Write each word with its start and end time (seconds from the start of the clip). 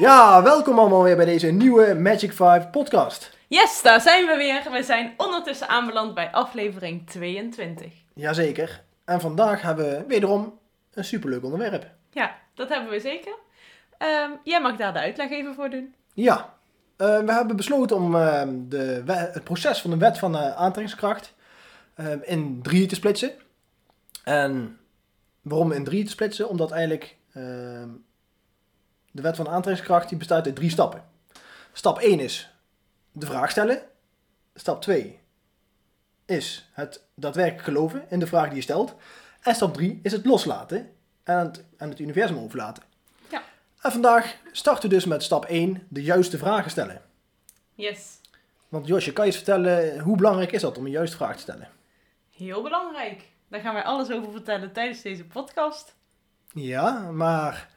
Ja, 0.00 0.42
welkom 0.42 0.78
allemaal 0.78 1.02
weer 1.02 1.16
bij 1.16 1.24
deze 1.24 1.46
nieuwe 1.46 1.94
Magic 1.94 2.32
5 2.32 2.70
podcast. 2.70 3.36
Yes, 3.48 3.82
daar 3.82 4.00
zijn 4.00 4.26
we 4.26 4.36
weer. 4.36 4.72
We 4.72 4.82
zijn 4.82 5.14
ondertussen 5.16 5.68
aanbeland 5.68 6.14
bij 6.14 6.30
aflevering 6.30 7.06
22. 7.06 7.92
Jazeker. 8.14 8.82
En 9.04 9.20
vandaag 9.20 9.62
hebben 9.62 9.90
we 9.90 10.04
wederom 10.06 10.58
een 10.94 11.04
superleuk 11.04 11.44
onderwerp. 11.44 11.86
Ja, 12.10 12.34
dat 12.54 12.68
hebben 12.68 12.90
we 12.90 13.00
zeker. 13.00 13.34
Ehm, 13.98 14.30
jij 14.44 14.60
mag 14.60 14.76
daar 14.76 14.92
de 14.92 14.98
uitleg 14.98 15.30
even 15.30 15.54
voor 15.54 15.70
doen. 15.70 15.94
Ja, 16.14 16.54
eh, 16.96 17.18
we 17.18 17.32
hebben 17.32 17.56
besloten 17.56 17.96
om 17.96 18.14
eh, 18.14 18.42
de, 18.68 19.02
het 19.06 19.44
proces 19.44 19.80
van 19.80 19.90
de 19.90 19.96
wet 19.96 20.18
van 20.18 20.32
de 20.32 20.54
aantrekkingskracht 20.54 21.34
eh, 21.94 22.06
in 22.22 22.62
drieën 22.62 22.88
te 22.88 22.94
splitsen. 22.94 23.32
En 24.24 24.79
waarom 25.40 25.72
in 25.72 25.84
drieën 25.84 26.04
te 26.04 26.10
splitsen? 26.10 26.48
Omdat 26.48 26.70
eigenlijk 26.70 27.16
eh, 27.32 27.42
de 29.10 29.22
wet 29.22 29.36
van 29.36 29.48
aantrekkingskracht 29.48 30.08
die 30.08 30.18
bestaat 30.18 30.46
uit 30.46 30.54
drie 30.54 30.70
stappen. 30.70 31.04
Stap 31.72 31.98
1 31.98 32.20
is 32.20 32.50
de 33.12 33.26
vraag 33.26 33.50
stellen. 33.50 33.82
Stap 34.54 34.82
2 34.82 35.18
is 36.26 36.70
het 36.72 37.04
daadwerkelijk 37.14 37.64
geloven 37.64 38.04
in 38.08 38.18
de 38.18 38.26
vraag 38.26 38.46
die 38.46 38.56
je 38.56 38.62
stelt. 38.62 38.94
En 39.40 39.54
stap 39.54 39.74
3 39.74 40.00
is 40.02 40.12
het 40.12 40.26
loslaten 40.26 40.90
en 41.22 41.38
het, 41.38 41.64
aan 41.76 41.88
het 41.88 42.00
universum 42.00 42.38
overlaten. 42.38 42.82
Ja. 43.30 43.42
En 43.80 43.92
vandaag 43.92 44.36
starten 44.52 44.88
we 44.88 44.94
dus 44.94 45.04
met 45.04 45.22
stap 45.22 45.44
1, 45.44 45.86
de 45.88 46.02
juiste 46.02 46.38
vragen 46.38 46.70
stellen. 46.70 47.02
Yes. 47.74 48.18
Want 48.68 48.86
Josje, 48.86 49.12
kan 49.12 49.24
je 49.24 49.30
eens 49.30 49.42
vertellen 49.42 49.98
hoe 49.98 50.16
belangrijk 50.16 50.52
is 50.52 50.60
dat 50.60 50.78
om 50.78 50.84
een 50.84 50.90
juiste 50.90 51.16
vraag 51.16 51.34
te 51.34 51.40
stellen? 51.40 51.68
Heel 52.36 52.62
belangrijk. 52.62 53.22
Daar 53.50 53.60
gaan 53.60 53.74
wij 53.74 53.82
alles 53.82 54.10
over 54.10 54.32
vertellen 54.32 54.72
tijdens 54.72 55.02
deze 55.02 55.24
podcast. 55.24 55.94
Ja, 56.54 57.10
maar 57.12 57.68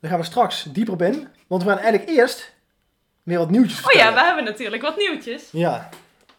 daar 0.00 0.10
gaan 0.10 0.20
we 0.20 0.26
straks 0.26 0.62
dieper 0.62 0.92
op 0.94 1.02
in. 1.02 1.28
Want 1.46 1.62
we 1.62 1.68
gaan 1.68 1.78
eigenlijk 1.78 2.08
eerst 2.10 2.54
weer 3.22 3.38
wat 3.38 3.50
nieuwtjes 3.50 3.78
Oh 3.78 3.84
vertellen. 3.84 4.06
ja, 4.12 4.14
we 4.20 4.26
hebben 4.26 4.44
natuurlijk 4.44 4.82
wat 4.82 4.96
nieuwtjes. 4.96 5.48
Ja, 5.52 5.88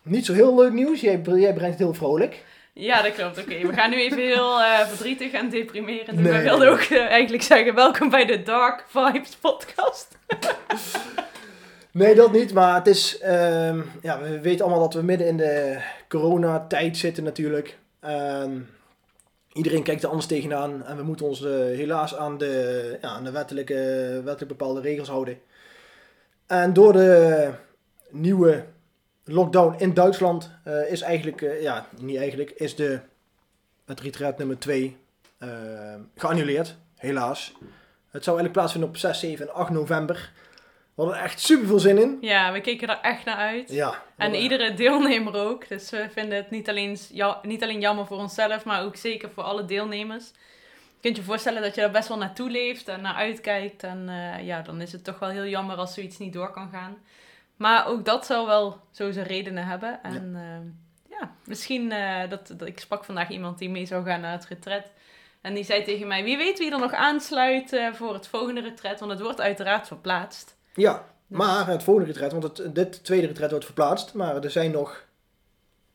niet 0.02 0.26
zo 0.26 0.34
heel 0.34 0.56
leuk 0.56 0.72
nieuws. 0.72 1.02
Jij, 1.02 1.22
jij 1.26 1.54
brengt 1.54 1.78
het 1.78 1.78
heel 1.88 1.94
vrolijk. 1.94 2.44
Ja, 2.74 3.02
dat 3.02 3.14
klopt. 3.14 3.38
Oké, 3.38 3.68
we 3.68 3.74
gaan 3.74 3.90
nu 3.90 4.02
even 4.02 4.18
heel 4.18 4.62
eh, 4.62 4.80
verdrietig 4.88 5.32
en 5.32 5.50
deprimerend. 5.50 6.20
Nee. 6.20 6.32
We 6.32 6.42
wilden 6.42 6.70
ook 6.70 6.80
eh, 6.80 7.06
eigenlijk 7.06 7.44
zeggen, 7.44 7.76
welkom 7.76 8.10
bij 8.10 8.26
de 8.26 8.44
Dark 8.44 8.86
Vibes 8.88 9.36
podcast. 9.36 10.18
Nee, 11.92 12.16
dat 12.16 12.32
niet. 12.32 12.54
Maar 12.54 12.76
het 12.76 12.88
is... 12.88 13.18
ehm, 13.20 13.82
ja, 14.02 14.20
we 14.22 14.40
weten 14.42 14.66
allemaal 14.66 14.84
dat 14.84 14.94
we 14.94 15.02
midden 15.02 15.28
in 15.28 15.38
de 15.38 15.82
coronatijd 16.10 16.98
zitten 16.98 17.24
natuurlijk. 17.24 17.78
Ehm, 18.00 18.60
iedereen 19.54 19.84
kijkt 19.84 20.04
er 20.04 20.10
anders 20.10 20.28
tegenaan. 20.28 20.86
En 20.86 20.98
we 20.98 21.04
moeten 21.04 21.26
ons 21.26 21.44
eh, 21.44 21.52
helaas 21.52 22.16
aan 22.16 22.38
de, 22.38 22.98
ja, 23.02 23.10
aan 23.10 23.24
de 23.24 23.32
wettelijke, 23.32 23.74
wettelijk 24.24 24.58
bepaalde 24.58 24.82
regels 24.82 25.08
houden. 25.08 25.40
En 26.46 26.74
door 26.74 26.94
de 26.94 27.52
nieuwe 28.10 28.66
lockdown 29.24 29.76
in 29.78 29.94
Duitsland 29.94 30.52
eh, 30.64 30.92
is 30.92 31.02
eigenlijk... 31.02 31.42
eh, 31.42 31.62
ja, 31.62 31.88
niet 32.00 32.18
eigenlijk. 32.18 32.52
Is 32.52 32.76
de, 32.76 33.00
het 33.86 34.00
retreat 34.00 34.38
nummer 34.38 34.60
2 34.60 34.98
geannuleerd. 36.16 36.76
Helaas. 36.96 37.54
Het 38.12 38.24
zou 38.24 38.38
eigenlijk 38.38 38.54
plaatsvinden 38.54 38.90
op 38.90 38.98
6, 38.98 39.20
7 39.20 39.48
en 39.48 39.54
8 39.54 39.70
november. 39.70 40.32
We 40.98 41.04
hadden 41.04 41.22
er 41.22 41.28
echt 41.28 41.40
super 41.40 41.68
veel 41.68 41.80
zin 41.80 41.98
in. 41.98 42.18
Ja, 42.22 42.52
we 42.52 42.62
keken 42.62 42.88
er 42.88 43.00
echt 43.02 43.26
naar 43.26 43.36
uit. 43.36 43.70
Ja. 43.72 44.04
En 44.16 44.36
iedere 44.36 44.74
deelnemer 44.74 45.36
ook. 45.36 45.68
Dus 45.68 45.90
we 45.90 46.08
vinden 46.12 46.38
het 46.38 46.50
niet 46.50 46.70
alleen, 46.70 46.98
ja, 47.12 47.40
niet 47.42 47.64
alleen 47.64 47.80
jammer 47.80 48.06
voor 48.06 48.18
onszelf, 48.18 48.66
maar 48.66 48.84
ook 48.84 48.96
zeker 48.96 49.30
voor 49.30 49.44
alle 49.44 49.66
deelnemers. 49.66 50.28
Je 50.28 51.02
kunt 51.02 51.16
je 51.16 51.24
voorstellen 51.24 51.62
dat 51.62 51.76
je 51.76 51.82
er 51.82 51.92
best 51.92 52.08
wel 52.08 52.18
naartoe 52.18 52.50
leeft 52.50 52.88
en 52.88 53.02
naar 53.02 53.14
uitkijkt. 53.14 53.84
En 53.84 54.10
eh, 54.10 54.46
ja, 54.46 54.62
dan 54.62 54.82
is 54.82 54.92
het 54.92 55.04
toch 55.04 55.20
wel 55.20 55.30
heel 55.30 55.46
jammer 55.46 55.76
als 55.76 55.94
zoiets 55.94 56.18
niet 56.18 56.34
door 56.34 56.52
kan 56.52 56.70
gaan. 56.70 56.98
Maar 57.56 57.88
ook 57.88 58.06
dat 58.06 58.26
zal 58.26 58.46
wel 58.46 58.82
zo 58.92 59.12
zijn 59.12 59.28
redenen 59.28 59.68
hebben. 59.68 60.04
En 60.04 60.32
ja, 61.10 61.18
ja 61.20 61.32
misschien, 61.46 61.92
eh, 61.92 62.30
dat, 62.30 62.54
dat, 62.58 62.68
ik 62.68 62.80
sprak 62.80 63.06
vandaag 63.06 63.30
iemand 63.30 63.58
die 63.58 63.70
mee 63.70 63.86
zou 63.86 64.06
gaan 64.06 64.22
naar 64.22 64.32
het 64.32 64.46
retret. 64.46 64.92
En 65.42 65.54
die 65.54 65.64
zei 65.64 65.84
tegen 65.84 66.08
mij, 66.08 66.24
wie 66.24 66.38
weet 66.38 66.60
wie 66.60 66.72
er 66.72 66.80
nog 66.80 66.94
aansluit 66.94 67.74
eh, 67.74 67.94
voor 67.94 68.14
het 68.14 68.28
volgende 68.28 68.62
retret. 68.62 69.00
Want 69.00 69.12
het 69.12 69.22
wordt 69.22 69.42
uiteraard 69.42 69.88
verplaatst. 69.88 70.57
Ja, 70.78 71.06
maar 71.28 71.68
het 71.68 71.84
volgende 71.84 72.12
retret, 72.12 72.32
want 72.32 72.44
het, 72.44 72.76
dit 72.76 73.04
tweede 73.04 73.28
retret 73.28 73.50
wordt 73.50 73.66
verplaatst. 73.66 74.14
Maar 74.14 74.44
er 74.44 74.52
zijn 74.52 74.72
nog... 74.72 75.06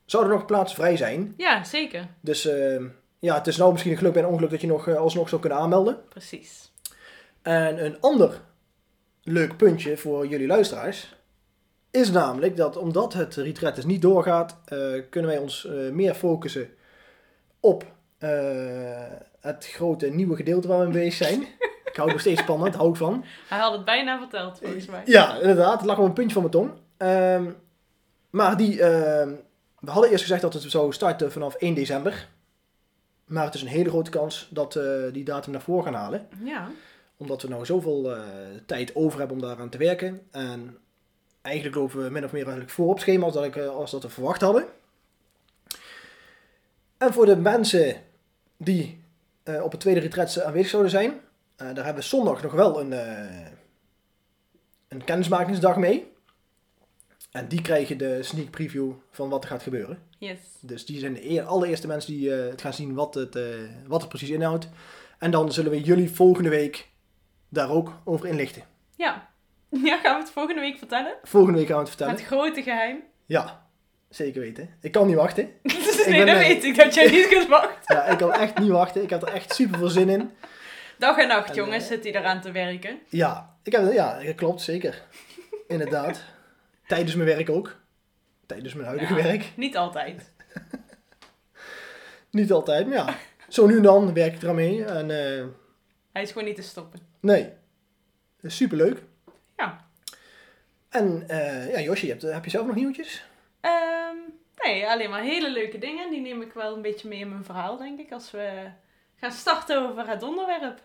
Zouden 0.04 0.32
er 0.32 0.38
nog 0.38 0.46
plaatsen 0.46 0.76
vrij 0.76 0.96
zijn. 0.96 1.34
Ja, 1.36 1.64
zeker. 1.64 2.08
Dus 2.20 2.46
eh, 2.46 2.82
ja, 3.18 3.34
het 3.34 3.46
is 3.46 3.56
nou 3.56 3.70
misschien 3.70 3.92
een 3.92 3.98
geluk 3.98 4.12
bij 4.12 4.22
een 4.22 4.28
ongeluk 4.28 4.50
dat 4.50 4.60
je 4.60 4.66
nog 4.66 4.88
eh, 4.88 4.96
alsnog 4.96 5.28
zou 5.28 5.40
kunnen 5.40 5.58
aanmelden. 5.58 5.98
Precies. 6.08 6.72
En 7.42 7.84
een 7.84 8.00
ander 8.00 8.40
leuk 9.22 9.56
puntje 9.56 9.96
voor 9.96 10.26
jullie 10.26 10.46
luisteraars 10.46 11.14
is 11.90 12.10
namelijk 12.10 12.56
dat 12.56 12.76
omdat 12.76 13.12
het 13.12 13.34
retret 13.34 13.74
dus 13.74 13.84
niet 13.84 14.02
doorgaat, 14.02 14.56
eh, 14.64 14.78
kunnen 15.10 15.30
wij 15.30 15.38
ons 15.38 15.66
eh, 15.66 15.90
meer 15.90 16.14
focussen 16.14 16.68
op 17.60 17.84
het 19.40 19.66
grote 19.66 20.06
nieuwe 20.06 20.36
gedeelte 20.36 20.68
waar 20.68 20.78
we 20.78 20.84
mee 20.84 20.92
bezig 20.92 21.26
zijn. 21.26 21.46
ik 21.92 21.98
hou 21.98 22.08
het 22.08 22.16
nog 22.16 22.20
steeds 22.20 22.40
spannend, 22.40 22.74
hou 22.74 22.90
ik 22.90 22.96
van. 22.96 23.24
Hij 23.48 23.58
had 23.58 23.72
het 23.72 23.84
bijna 23.84 24.18
verteld, 24.18 24.58
volgens 24.62 24.86
mij. 24.86 25.02
Ja, 25.04 25.34
inderdaad, 25.36 25.78
het 25.78 25.84
lag 25.86 25.98
op 25.98 26.04
een 26.04 26.12
puntje 26.12 26.32
van 26.40 26.42
mijn 26.42 26.52
tong. 26.54 26.70
Ehm, 26.96 27.50
maar 28.30 28.56
die, 28.56 28.82
ehm, 28.82 29.30
we 29.80 29.90
hadden 29.90 30.10
eerst 30.10 30.22
gezegd 30.22 30.42
dat 30.42 30.52
het 30.52 30.62
zou 30.62 30.92
starten 30.92 31.32
vanaf 31.32 31.54
1 31.58 31.74
december. 31.74 32.28
Maar 33.24 33.44
het 33.44 33.54
is 33.54 33.62
een 33.62 33.68
hele 33.68 33.88
grote 33.88 34.10
kans 34.10 34.48
dat 34.50 34.74
we 34.74 35.10
die 35.12 35.24
datum 35.24 35.52
naar 35.52 35.60
voren 35.62 35.84
gaan 35.84 35.94
halen 35.94 36.28
Ja. 36.44 36.68
omdat 37.16 37.42
we 37.42 37.48
nou 37.48 37.64
zoveel 37.64 38.14
eh, 38.14 38.20
tijd 38.66 38.94
over 38.94 39.18
hebben 39.18 39.36
om 39.36 39.42
daaraan 39.42 39.68
te 39.68 39.78
werken. 39.78 40.20
En 40.30 40.78
eigenlijk 41.42 41.76
lopen 41.76 42.02
we 42.04 42.10
min 42.10 42.24
of 42.24 42.32
meer 42.32 42.42
eigenlijk 42.42 42.72
voor 42.72 42.88
op 42.88 43.00
schema 43.00 43.24
als 43.24 43.34
dat, 43.34 43.44
ik, 43.44 43.56
eh, 43.56 43.68
als 43.68 43.90
dat 43.90 44.02
we 44.02 44.08
verwacht 44.08 44.40
hadden. 44.40 44.64
En 46.98 47.12
voor 47.12 47.26
de 47.26 47.36
mensen 47.36 47.96
die 48.56 49.00
op 49.62 49.70
het 49.70 49.80
tweede 49.80 50.00
retret 50.00 50.42
aanwezig 50.42 50.68
zouden 50.70 50.90
zijn, 50.90 51.20
daar 51.56 51.74
hebben 51.84 51.94
we 51.94 52.08
zondag 52.08 52.42
nog 52.42 52.52
wel 52.52 52.80
een, 52.80 52.92
eh, 52.92 53.46
een 54.88 55.04
kennismakingsdag 55.04 55.76
mee. 55.76 56.10
En 57.30 57.48
die 57.48 57.62
krijgen 57.62 57.98
de 57.98 58.22
sneak 58.22 58.50
preview 58.50 58.92
van 59.10 59.28
wat 59.28 59.42
er 59.42 59.50
gaat 59.50 59.62
gebeuren. 59.62 59.98
Yes. 60.18 60.38
Dus 60.60 60.86
die 60.86 60.98
zijn 60.98 61.14
de 61.14 61.30
eer- 61.30 61.44
allereerste 61.44 61.86
mensen 61.86 62.12
die 62.12 62.34
eh, 62.34 62.50
het 62.50 62.60
gaan 62.60 62.72
zien 62.74 62.94
wat 62.94 63.14
het, 63.14 63.36
eh, 63.36 63.42
wat 63.86 64.00
het 64.00 64.08
precies 64.08 64.30
inhoudt. 64.30 64.68
En 65.18 65.30
dan 65.30 65.52
zullen 65.52 65.70
we 65.70 65.80
jullie 65.80 66.10
volgende 66.10 66.48
week 66.48 66.88
daar 67.48 67.70
ook 67.70 67.92
over 68.04 68.26
inlichten. 68.26 68.62
Ja. 68.96 69.30
Ja, 69.84 69.98
gaan 69.98 70.14
we 70.16 70.22
het 70.22 70.32
volgende 70.32 70.60
week 70.60 70.78
vertellen? 70.78 71.14
Volgende 71.22 71.58
week 71.58 71.66
gaan 71.66 71.76
we 71.76 71.80
het 71.82 71.90
vertellen. 71.90 72.14
Het 72.14 72.24
grote 72.24 72.62
geheim. 72.62 73.02
Ja, 73.26 73.66
zeker 74.08 74.40
weten. 74.40 74.70
Ik 74.80 74.92
kan 74.92 75.06
niet 75.06 75.16
wachten. 75.16 75.44
nee, 75.62 75.76
ben, 76.06 76.26
dat 76.26 76.28
eh, 76.28 76.38
weet 76.38 76.64
ik, 76.64 76.76
dat 76.76 76.94
jij 76.94 77.10
niet 77.10 77.28
kunt 77.28 77.48
wachten. 77.48 77.80
Ja, 77.96 78.04
ik 78.04 78.18
kan 78.18 78.32
echt 78.32 78.58
niet 78.58 78.70
wachten. 78.70 79.02
Ik 79.02 79.10
heb 79.10 79.22
er 79.22 79.32
echt 79.32 79.54
super 79.54 79.78
veel 79.78 79.88
zin 79.88 80.08
in. 80.08 80.30
Dag 81.02 81.18
en 81.18 81.28
nacht, 81.28 81.48
En, 81.48 81.54
jongens, 81.54 81.86
zit 81.86 82.04
hij 82.04 82.14
eraan 82.14 82.40
te 82.40 82.50
werken. 82.50 82.98
Ja, 83.08 83.56
ik 83.62 83.72
heb, 83.72 83.92
ja 83.92 84.32
klopt, 84.36 84.60
zeker. 84.60 85.02
Inderdaad. 85.68 86.24
Tijdens 86.86 87.14
mijn 87.14 87.28
werk 87.28 87.50
ook. 87.50 87.76
Tijdens 88.46 88.74
mijn 88.74 88.86
huidige 88.86 89.14
Ja. 89.14 89.22
werk. 89.22 89.52
Niet 89.56 89.76
altijd. 89.76 90.32
Niet 92.30 92.52
altijd, 92.52 92.86
maar 92.86 92.96
ja. 92.96 93.14
Zo 93.48 93.66
nu 93.66 93.76
en 93.76 93.82
dan 93.82 94.14
werk 94.14 94.34
ik 94.34 94.42
eraan 94.42 94.54
mee. 94.54 94.84
En 94.84 95.10
eh, 95.10 95.44
Hij 96.12 96.22
is 96.22 96.28
gewoon 96.32 96.44
niet 96.44 96.56
te 96.56 96.62
stoppen. 96.62 97.00
nee, 97.20 97.52
super 98.42 98.76
leuk. 98.76 99.02
Ja. 99.56 99.86
En 100.88 101.24
eh, 101.28 101.72
ja, 101.72 101.80
Josje, 101.80 102.06
je 102.06 102.12
hebt, 102.12 102.22
heb 102.22 102.44
je 102.44 102.50
zelf 102.50 102.66
nog 102.66 102.74
nieuwtjes? 102.74 103.24
Ehm, 103.60 104.16
nee, 104.56 104.86
alleen 104.86 105.10
maar 105.10 105.22
hele 105.22 105.50
leuke 105.50 105.78
dingen. 105.78 106.10
Die 106.10 106.20
neem 106.20 106.42
ik 106.42 106.52
wel 106.52 106.74
een 106.76 106.82
beetje 106.82 107.08
mee 107.08 107.18
in 107.18 107.28
mijn 107.28 107.44
verhaal, 107.44 107.76
denk 107.76 108.00
ik. 108.00 108.12
Als 108.12 108.30
we 108.30 108.70
gaan 109.16 109.32
starten 109.32 109.88
over 109.90 110.08
het 110.08 110.22
onderwerp. 110.22 110.80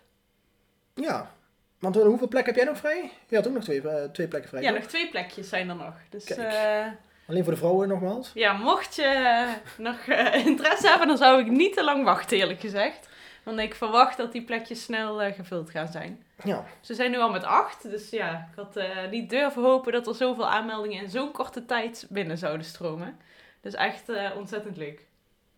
Ja. 1.02 1.32
Want 1.80 1.98
eh, 1.98 2.04
hoeveel 2.04 2.28
plekken 2.28 2.54
heb 2.54 2.64
jij 2.64 2.72
nog 2.74 2.82
vrij? 2.82 3.12
Je 3.28 3.36
had 3.36 3.48
ook 3.48 3.54
nog 3.54 3.64
twee, 3.64 3.82
eh, 3.90 4.04
twee 4.04 4.28
plekken 4.28 4.50
vrij. 4.50 4.62
Ja, 4.62 4.70
toch? 4.70 4.80
nog 4.80 4.88
twee 4.88 5.10
plekjes 5.10 5.50
zijn 5.50 5.70
er 5.70 5.76
nog. 5.76 5.94
Dus 6.10 6.26
eh, 6.26 6.86
Alleen 7.28 7.44
voor 7.44 7.54
de 7.54 7.60
vrouwen 7.60 7.88
nogmaals. 7.88 8.32
ja, 8.34 8.54
mocht 8.54 8.96
je 8.96 9.46
nog 9.78 10.00
interesse 10.46 10.88
hebben, 10.88 11.08
dan 11.08 11.18
zou 11.18 11.40
ik 11.42 11.48
niet 11.48 11.74
te 11.74 11.84
lang 11.84 12.04
wachten, 12.04 12.38
eerlijk 12.38 12.60
gezegd. 12.60 13.10
Want 13.44 13.60
ik 13.60 13.76
verwacht 13.76 14.18
dat 14.18 14.32
die 14.32 14.44
plekjes 14.44 14.84
snel 14.84 15.32
gevuld 15.34 15.70
gaan 15.70 15.88
zijn. 15.88 16.24
Ja, 16.44 16.66
Ze 16.82 16.94
zijn 16.94 17.12
nu 17.12 17.18
al 17.18 17.30
met 17.30 17.44
acht, 17.44 17.90
dus 17.90 18.10
ja, 18.10 18.50
ik 18.52 18.56
had 18.56 18.80
niet 19.12 19.30
durven 19.30 19.62
hopen 19.64 19.92
dat 19.92 20.08
er 20.08 20.16
zoveel 20.16 20.48
aanmeldingen 20.48 21.04
in 21.04 21.10
zo'n 21.10 21.32
korte 21.32 21.66
tijd 21.66 22.06
binnen 22.10 22.38
zouden 22.38 22.66
stromen. 22.66 23.18
Dus 23.62 23.74
echt 23.74 24.04
ontzettend 24.36 24.78
leuk. 24.78 25.06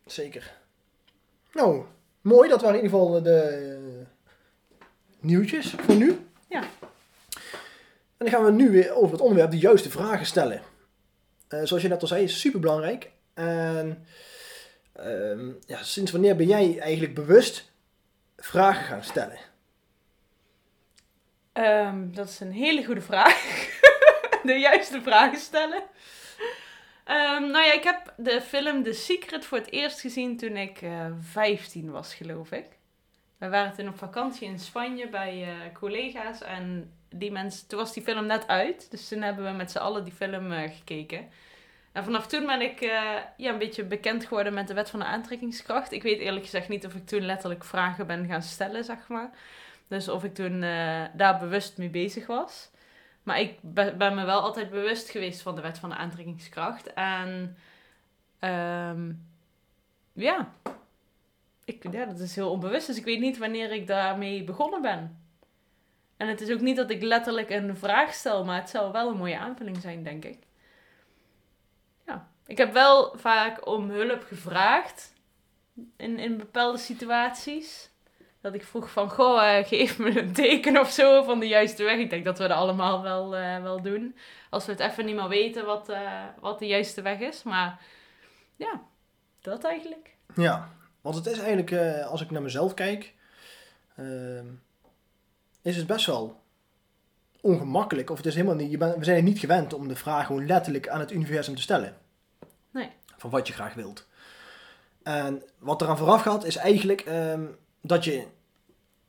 zeker. 0.05 0.51
Nou, 1.53 1.85
mooi. 2.21 2.49
Dat 2.49 2.61
waren 2.61 2.79
in 2.79 2.83
ieder 2.83 2.99
geval 2.99 3.21
de 3.23 4.05
nieuwtjes 5.19 5.73
voor 5.77 5.95
nu. 5.95 6.19
Ja. 6.47 6.61
En 8.17 8.25
dan 8.25 8.29
gaan 8.29 8.45
we 8.45 8.51
nu 8.51 8.71
weer 8.71 8.93
over 8.95 9.11
het 9.11 9.21
onderwerp 9.21 9.51
de 9.51 9.57
juiste 9.57 9.89
vragen 9.89 10.25
stellen. 10.25 10.61
Eh, 11.47 11.59
zoals 11.63 11.83
je 11.83 11.89
net 11.89 12.01
al 12.01 12.07
zei, 12.07 12.23
is 12.23 12.39
super 12.39 12.59
belangrijk. 12.59 13.11
En 13.33 14.05
ehm, 14.93 15.51
ja, 15.65 15.83
sinds 15.83 16.11
wanneer 16.11 16.35
ben 16.35 16.47
jij 16.47 16.79
eigenlijk 16.79 17.13
bewust 17.13 17.71
vragen 18.37 18.83
gaan 18.83 19.03
stellen? 19.03 19.37
Ehm, 21.53 22.11
dat 22.11 22.29
is 22.29 22.39
een 22.39 22.51
hele 22.51 22.85
goede 22.85 23.01
vraag. 23.01 23.67
de 24.43 24.53
juiste 24.53 25.01
vragen 25.01 25.39
stellen. 25.39 25.83
Ehm, 27.05 27.41
nou 27.41 27.65
ja, 27.65 27.73
ik 27.73 27.83
heb 27.83 28.13
de 28.17 28.41
film 28.41 28.83
The 28.83 28.93
Secret 28.93 29.45
voor 29.45 29.57
het 29.57 29.71
eerst 29.71 29.99
gezien 29.99 30.37
toen 30.37 30.57
ik 30.57 30.81
eh 30.81 31.05
15 31.21 31.91
was, 31.91 32.13
geloof 32.13 32.51
ik. 32.51 32.78
We 33.39 33.49
waren 33.49 33.73
toen 33.73 33.87
op 33.87 33.97
vakantie 33.97 34.47
in 34.47 34.59
Spanje 34.59 35.09
bij 35.09 35.43
eh, 35.43 35.73
collega's 35.73 36.41
en 36.41 36.93
die 37.09 37.31
mensen, 37.31 37.67
toen 37.67 37.79
was 37.79 37.93
die 37.93 38.03
film 38.03 38.25
net 38.25 38.47
uit. 38.47 38.91
Dus 38.91 39.07
toen 39.07 39.21
hebben 39.21 39.45
we 39.45 39.51
met 39.51 39.71
z'n 39.71 39.77
allen 39.77 40.03
die 40.03 40.13
film 40.13 40.51
eh, 40.51 40.71
gekeken. 40.71 41.29
En 41.91 42.03
vanaf 42.03 42.27
toen 42.27 42.45
ben 42.45 42.61
ik 42.61 42.81
eh, 42.81 43.13
ja, 43.37 43.51
een 43.51 43.57
beetje 43.57 43.83
bekend 43.83 44.25
geworden 44.25 44.53
met 44.53 44.67
de 44.67 44.73
wet 44.73 44.89
van 44.89 44.99
de 44.99 45.05
aantrekkingskracht. 45.05 45.91
Ik 45.91 46.03
weet 46.03 46.19
eerlijk 46.19 46.43
gezegd 46.43 46.69
niet 46.69 46.85
of 46.85 46.93
ik 46.93 47.07
toen 47.07 47.21
letterlijk 47.21 47.63
vragen 47.63 48.07
ben 48.07 48.27
gaan 48.27 48.41
stellen, 48.41 48.83
zeg 48.83 49.07
maar. 49.07 49.29
Dus 49.87 50.09
of 50.09 50.23
ik 50.23 50.33
toen 50.33 50.59
daar 51.13 51.37
bewust 51.39 51.77
mee 51.77 51.89
bezig 51.89 52.27
was. 52.27 52.69
Maar 53.23 53.39
ik 53.39 53.57
be- 53.61 53.95
ben 53.97 54.15
me 54.15 54.25
wel 54.25 54.41
altijd 54.41 54.69
bewust 54.69 55.09
geweest 55.09 55.41
van 55.41 55.55
de 55.55 55.61
wet 55.61 55.79
van 55.79 55.89
de 55.89 55.95
aantrekkingskracht. 55.95 56.93
En 56.93 57.57
ehm, 58.39 59.11
ja. 60.13 60.53
Ik, 61.69 61.91
ja, 61.91 62.05
dat 62.05 62.19
is 62.19 62.35
heel 62.35 62.51
onbewust. 62.51 62.87
Dus 62.87 62.97
ik 62.97 63.03
weet 63.03 63.19
niet 63.19 63.37
wanneer 63.37 63.71
ik 63.71 63.87
daarmee 63.87 64.43
begonnen 64.43 64.81
ben. 64.81 65.23
En 66.17 66.27
het 66.27 66.41
is 66.41 66.51
ook 66.51 66.59
niet 66.59 66.75
dat 66.75 66.89
ik 66.89 67.01
letterlijk 67.01 67.49
een 67.49 67.77
vraag 67.77 68.13
stel, 68.13 68.45
maar 68.45 68.59
het 68.59 68.69
zou 68.69 68.91
wel 68.91 69.09
een 69.09 69.17
mooie 69.17 69.37
aanvulling 69.37 69.77
zijn, 69.77 70.03
denk 70.03 70.25
ik. 70.25 70.37
Ja. 72.05 72.29
Ik 72.45 72.57
heb 72.57 72.73
wel 72.73 73.17
vaak 73.17 73.67
om 73.67 73.89
hulp 73.89 74.23
gevraagd 74.23 75.13
in, 75.97 76.19
in 76.19 76.37
bepaalde 76.37 76.77
situaties. 76.77 77.89
Dat 78.41 78.53
ik 78.53 78.63
vroeg 78.63 78.89
van, 78.89 79.09
goh, 79.09 79.57
eh, 79.57 79.67
geef 79.67 79.97
me 79.97 80.21
een 80.21 80.33
teken 80.33 80.79
of 80.79 80.89
zo 80.89 81.23
van 81.23 81.39
de 81.39 81.47
juiste 81.47 81.83
weg. 81.83 81.97
Ik 81.97 82.09
denk 82.09 82.25
dat 82.25 82.37
we 82.37 82.47
dat 82.47 82.57
allemaal 82.57 83.01
wel, 83.01 83.35
eh, 83.35 83.61
wel 83.61 83.81
doen. 83.81 84.15
Als 84.49 84.65
we 84.65 84.71
het 84.71 84.81
even 84.81 85.05
niet 85.05 85.15
meer 85.15 85.27
weten 85.27 85.65
wat, 85.65 85.89
eh, 85.89 86.23
wat 86.39 86.59
de 86.59 86.67
juiste 86.67 87.01
weg 87.01 87.19
is. 87.19 87.43
Maar 87.43 87.81
ja, 88.55 88.81
dat 89.41 89.63
eigenlijk. 89.63 90.15
Ja, 90.35 90.69
want 91.01 91.15
het 91.15 91.25
is 91.25 91.37
eigenlijk, 91.37 91.71
eh, 91.71 92.05
als 92.07 92.21
ik 92.21 92.31
naar 92.31 92.41
mezelf 92.41 92.73
kijk, 92.73 93.13
ehm, 93.95 94.45
is 95.61 95.75
het 95.77 95.87
best 95.87 96.05
wel 96.05 96.41
ongemakkelijk. 97.41 98.09
Of 98.09 98.17
het 98.17 98.25
is 98.25 98.35
helemaal 98.35 98.55
niet, 98.55 98.71
je 98.71 98.77
bent, 98.77 98.95
we 98.97 99.03
zijn 99.03 99.17
er 99.17 99.23
niet 99.23 99.39
gewend 99.39 99.73
om 99.73 99.87
de 99.87 99.95
vraag 99.95 100.25
gewoon 100.25 100.45
letterlijk 100.45 100.87
aan 100.89 100.99
het 100.99 101.11
universum 101.11 101.55
te 101.55 101.61
stellen. 101.61 101.97
Nee. 102.71 102.89
Van 103.17 103.29
wat 103.29 103.47
je 103.47 103.53
graag 103.53 103.73
wilt. 103.73 104.07
En 105.03 105.43
wat 105.57 105.81
eraan 105.81 105.97
vooraf 105.97 106.21
gaat, 106.21 106.43
is 106.45 106.55
eigenlijk 106.55 107.01
ehm, 107.01 107.45
dat 107.81 108.03
je 108.03 108.25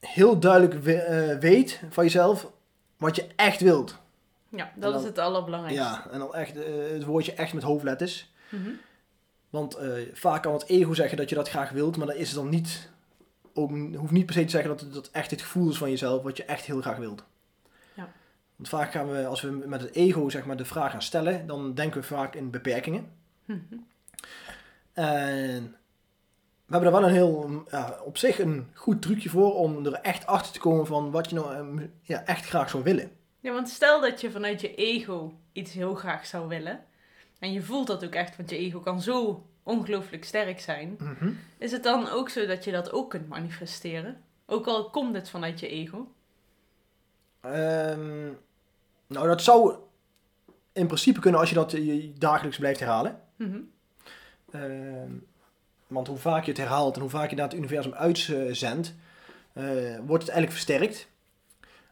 heel 0.00 0.38
duidelijk 0.38 0.74
we- 0.82 0.94
eh, 1.02 1.38
weet 1.38 1.80
van 1.90 2.04
jezelf 2.04 2.50
wat 2.96 3.16
je 3.16 3.26
echt 3.36 3.60
wilt. 3.60 3.98
Ja, 4.48 4.72
dat 4.74 4.92
dan- 4.92 5.00
is 5.00 5.06
het 5.06 5.18
allerbelangrijkste. 5.18 5.84
Ja, 5.84 6.06
en 6.10 6.18
dan 6.18 6.34
echt 6.34 6.56
eh, 6.56 6.64
het 6.92 7.04
woordje 7.04 7.34
echt 7.34 7.52
met 7.52 7.62
hoofdletters. 7.62 8.30
Mhm. 8.48 8.68
Want 9.50 9.74
eh, 9.74 9.90
vaak 10.12 10.42
kan 10.42 10.52
het 10.52 10.66
ego 10.66 10.94
zeggen 10.94 11.16
dat 11.16 11.28
je 11.28 11.34
dat 11.34 11.48
graag 11.48 11.70
wilt, 11.70 11.96
maar 11.96 12.06
dan 12.06 12.16
is 12.16 12.28
het 12.28 12.36
dan 12.36 12.48
niet, 12.48 12.90
ook, 13.54 13.70
hoeft 13.96 14.12
niet 14.12 14.26
per 14.26 14.34
se 14.34 14.44
te 14.44 14.50
zeggen 14.50 14.70
dat 14.70 14.80
het 14.80 14.92
dat 14.92 15.10
echt 15.12 15.30
het 15.30 15.42
gevoel 15.42 15.70
is 15.70 15.78
van 15.78 15.90
jezelf 15.90 16.22
wat 16.22 16.36
je 16.36 16.44
echt 16.44 16.64
heel 16.64 16.80
graag 16.80 16.96
wilt. 16.96 17.24
Ja. 17.94 18.12
Want 18.56 18.68
vaak 18.68 18.92
gaan 18.92 19.10
we, 19.10 19.26
als 19.26 19.40
we 19.40 19.50
met 19.50 19.80
het 19.80 19.94
ego 19.94 20.28
zeg 20.28 20.44
maar, 20.44 20.56
de 20.56 20.64
vraag 20.64 20.90
gaan 20.90 21.02
stellen, 21.02 21.46
dan 21.46 21.74
denken 21.74 22.00
we 22.00 22.06
vaak 22.06 22.34
in 22.34 22.50
beperkingen. 22.50 23.12
Mhm. 23.44 23.76
En 24.92 25.76
we 26.66 26.76
hebben 26.76 26.92
er 26.92 27.00
wel 27.00 27.08
een 27.08 27.14
heel, 27.14 27.64
ja, 27.70 27.98
op 28.04 28.18
zich 28.18 28.38
een 28.38 28.70
goed 28.74 29.02
trucje 29.02 29.28
voor 29.28 29.54
om 29.54 29.86
er 29.86 29.92
echt 29.92 30.26
achter 30.26 30.52
te 30.52 30.58
komen 30.58 30.86
van 30.86 31.10
wat 31.10 31.28
je 31.28 31.34
nou 31.34 31.54
eh, 31.54 31.84
ja, 32.02 32.24
echt 32.24 32.44
graag 32.44 32.70
zou 32.70 32.82
willen. 32.82 33.10
Ja, 33.40 33.52
want 33.52 33.68
stel 33.68 34.00
dat 34.00 34.20
je 34.20 34.30
vanuit 34.30 34.60
je 34.60 34.74
ego 34.74 35.32
iets 35.52 35.72
heel 35.72 35.94
graag 35.94 36.26
zou 36.26 36.48
willen. 36.48 36.84
En 37.40 37.52
je 37.52 37.62
voelt 37.62 37.86
dat 37.86 38.04
ook 38.04 38.14
echt, 38.14 38.36
want 38.36 38.50
je 38.50 38.56
ego 38.56 38.80
kan 38.80 39.02
zo 39.02 39.46
ongelooflijk 39.62 40.24
sterk 40.24 40.60
zijn. 40.60 40.96
Mhm. 40.98 41.32
Is 41.58 41.72
het 41.72 41.82
dan 41.82 42.08
ook 42.08 42.28
zo 42.28 42.46
dat 42.46 42.64
je 42.64 42.72
dat 42.72 42.92
ook 42.92 43.10
kunt 43.10 43.28
manifesteren? 43.28 44.20
Ook 44.46 44.66
al 44.66 44.90
komt 44.90 45.14
het 45.14 45.30
vanuit 45.30 45.60
je 45.60 45.68
ego. 45.68 46.12
Ehm, 47.40 48.26
nou, 49.06 49.26
dat 49.26 49.42
zou 49.42 49.74
in 50.72 50.86
principe 50.86 51.20
kunnen 51.20 51.40
als 51.40 51.48
je 51.48 51.54
dat 51.54 51.70
je 51.70 52.12
dagelijks 52.18 52.58
blijft 52.58 52.80
herhalen. 52.80 53.20
Mhm. 53.36 53.60
Ehm, 54.50 55.12
want 55.86 56.06
hoe 56.06 56.16
vaak 56.16 56.44
je 56.44 56.50
het 56.50 56.60
herhaalt 56.60 56.94
en 56.94 57.00
hoe 57.00 57.10
vaak 57.10 57.30
je 57.30 57.36
naar 57.36 57.48
het 57.48 57.56
universum 57.56 57.94
uitzendt, 57.94 58.94
eh, 59.52 59.64
wordt 60.06 60.22
het 60.22 60.32
eigenlijk 60.32 60.52
versterkt. 60.52 61.08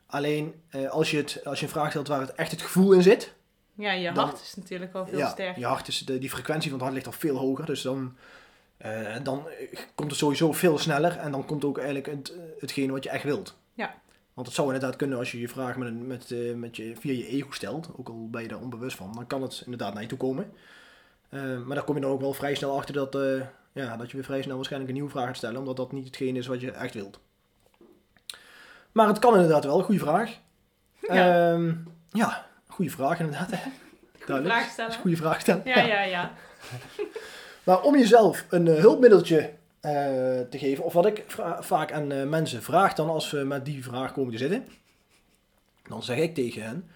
Alleen 0.07 0.63
eh, 0.69 0.91
als, 0.91 1.11
je 1.11 1.17
het, 1.17 1.41
als 1.45 1.59
je 1.61 1.65
een 1.65 1.73
vraag 1.73 1.91
stelt 1.91 2.09
waar 2.09 2.21
het 2.21 2.33
echt 2.33 2.51
het 2.51 2.63
gevoel 2.63 2.93
in 2.93 3.03
zit, 3.03 3.35
Ja, 3.79 3.93
je 3.93 4.13
Dan- 4.13 4.25
hart 4.25 4.41
is 4.41 4.55
natuurlijk 4.55 4.95
al 4.95 5.07
veel 5.07 5.19
ja, 5.19 5.29
sterker. 5.29 5.59
je 5.61 5.67
hart 5.67 5.89
is, 5.89 5.99
de, 5.99 6.19
die 6.19 6.31
frequentie 6.31 6.71
van 6.71 6.79
het 6.79 6.89
hart 6.89 6.95
ligt 6.95 7.07
al 7.07 7.21
veel 7.21 7.37
hoger. 7.37 7.67
Dus 7.67 7.83
dan, 7.83 8.17
eh, 8.77 9.17
dan 9.23 9.47
komt 9.95 10.11
het 10.11 10.19
sowieso 10.19 10.53
veel 10.53 10.79
sneller 10.79 11.17
en 11.17 11.31
dan 11.31 11.45
komt 11.45 11.65
ook 11.65 11.77
eigenlijk 11.77 12.07
het, 12.07 12.33
hetgene 12.59 12.93
wat 12.93 13.05
je 13.05 13.11
echt 13.11 13.25
wilt. 13.25 13.57
Ja. 13.75 13.95
Want 14.35 14.47
het 14.47 14.57
zou 14.57 14.73
inderdaad 14.75 14.97
kunnen 14.97 15.19
als 15.19 15.33
je 15.33 15.41
je 15.41 15.49
vraag 15.49 15.77
met, 15.77 16.07
met, 16.07 16.31
eh, 16.31 16.55
met 16.55 16.77
je, 16.77 16.93
via 16.99 17.13
je 17.13 17.27
ego 17.29 17.51
stelt, 17.51 17.89
ook 17.97 18.09
al 18.09 18.29
ben 18.31 18.43
je 18.43 18.49
daar 18.49 18.61
onbewust 18.61 18.97
van, 18.97 19.13
dan 19.15 19.27
kan 19.27 19.43
het 19.43 19.63
inderdaad 19.65 19.93
naar 19.93 20.03
je 20.03 20.09
toe 20.09 20.19
komen. 20.19 20.53
Eh, 21.29 21.59
maar 21.59 21.75
daar 21.77 21.85
kom 21.85 21.95
je 21.95 22.01
dan 22.01 22.11
ook 22.11 22.21
wel 22.21 22.33
vrij 22.33 22.55
snel 22.55 22.77
achter 22.77 22.95
dat, 22.95 23.15
eh, 23.15 23.41
ja, 23.73 23.97
dat 23.97 24.11
je 24.11 24.17
weer 24.17 24.25
vrij 24.27 24.43
snel 24.43 24.55
waarschijnlijk 24.57 24.91
een 24.91 24.97
nieuwe 24.99 25.13
vraag 25.15 25.27
gaat 25.27 25.37
stellen, 25.37 25.59
omdat 25.59 25.77
dat 25.77 25.93
niet 25.93 26.07
hetgene 26.07 26.39
is 26.39 26.47
wat 26.47 26.61
je 26.61 26.71
echt 26.71 26.95
wilt. 26.95 27.21
Maar 28.93 29.07
het 29.09 29.19
kan 29.19 29.35
inderdaad 29.35 29.65
wel, 29.65 29.83
goede 29.83 30.01
vraag. 30.01 30.37
Ja. 31.01 31.53
Ehm, 31.53 31.75
ja, 32.11 32.47
goede 32.79 32.93
vraag 32.93 33.19
inderdaad. 33.21 33.51
hè. 33.51 33.57
Goeie 33.57 34.27
Duidelijk. 34.27 34.55
vraag 34.55 34.71
stellen. 34.71 34.77
Dat 34.77 34.89
is 34.91 34.95
een 34.95 35.01
goede 35.01 35.17
vraag 35.17 35.41
stellen. 35.41 35.63
Ja, 35.65 35.83
ja, 35.83 36.03
ja. 36.03 36.33
Maar 37.65 37.83
om 37.83 37.97
jezelf 37.97 38.45
een 38.49 38.69
eh, 38.69 38.81
hulpmiddeltje 38.81 39.53
eh, 39.81 39.93
te 40.41 40.59
geven, 40.59 40.85
of 40.85 40.93
wat 40.93 41.07
ik 41.07 41.25
vaak 41.61 41.93
aan 41.93 42.13
eh, 42.13 42.27
mensen 42.27 42.63
vraag 42.63 42.95
dan 42.95 43.09
als 43.09 43.31
we 43.31 43.39
met 43.39 43.65
die 43.65 43.83
vraag 43.85 44.13
komen 44.13 44.33
te 44.33 44.39
zitten, 44.39 44.67
dan 45.89 46.03
zeg 46.03 46.19
ik 46.19 46.35
tegen 46.35 46.63
hen, 46.63 46.91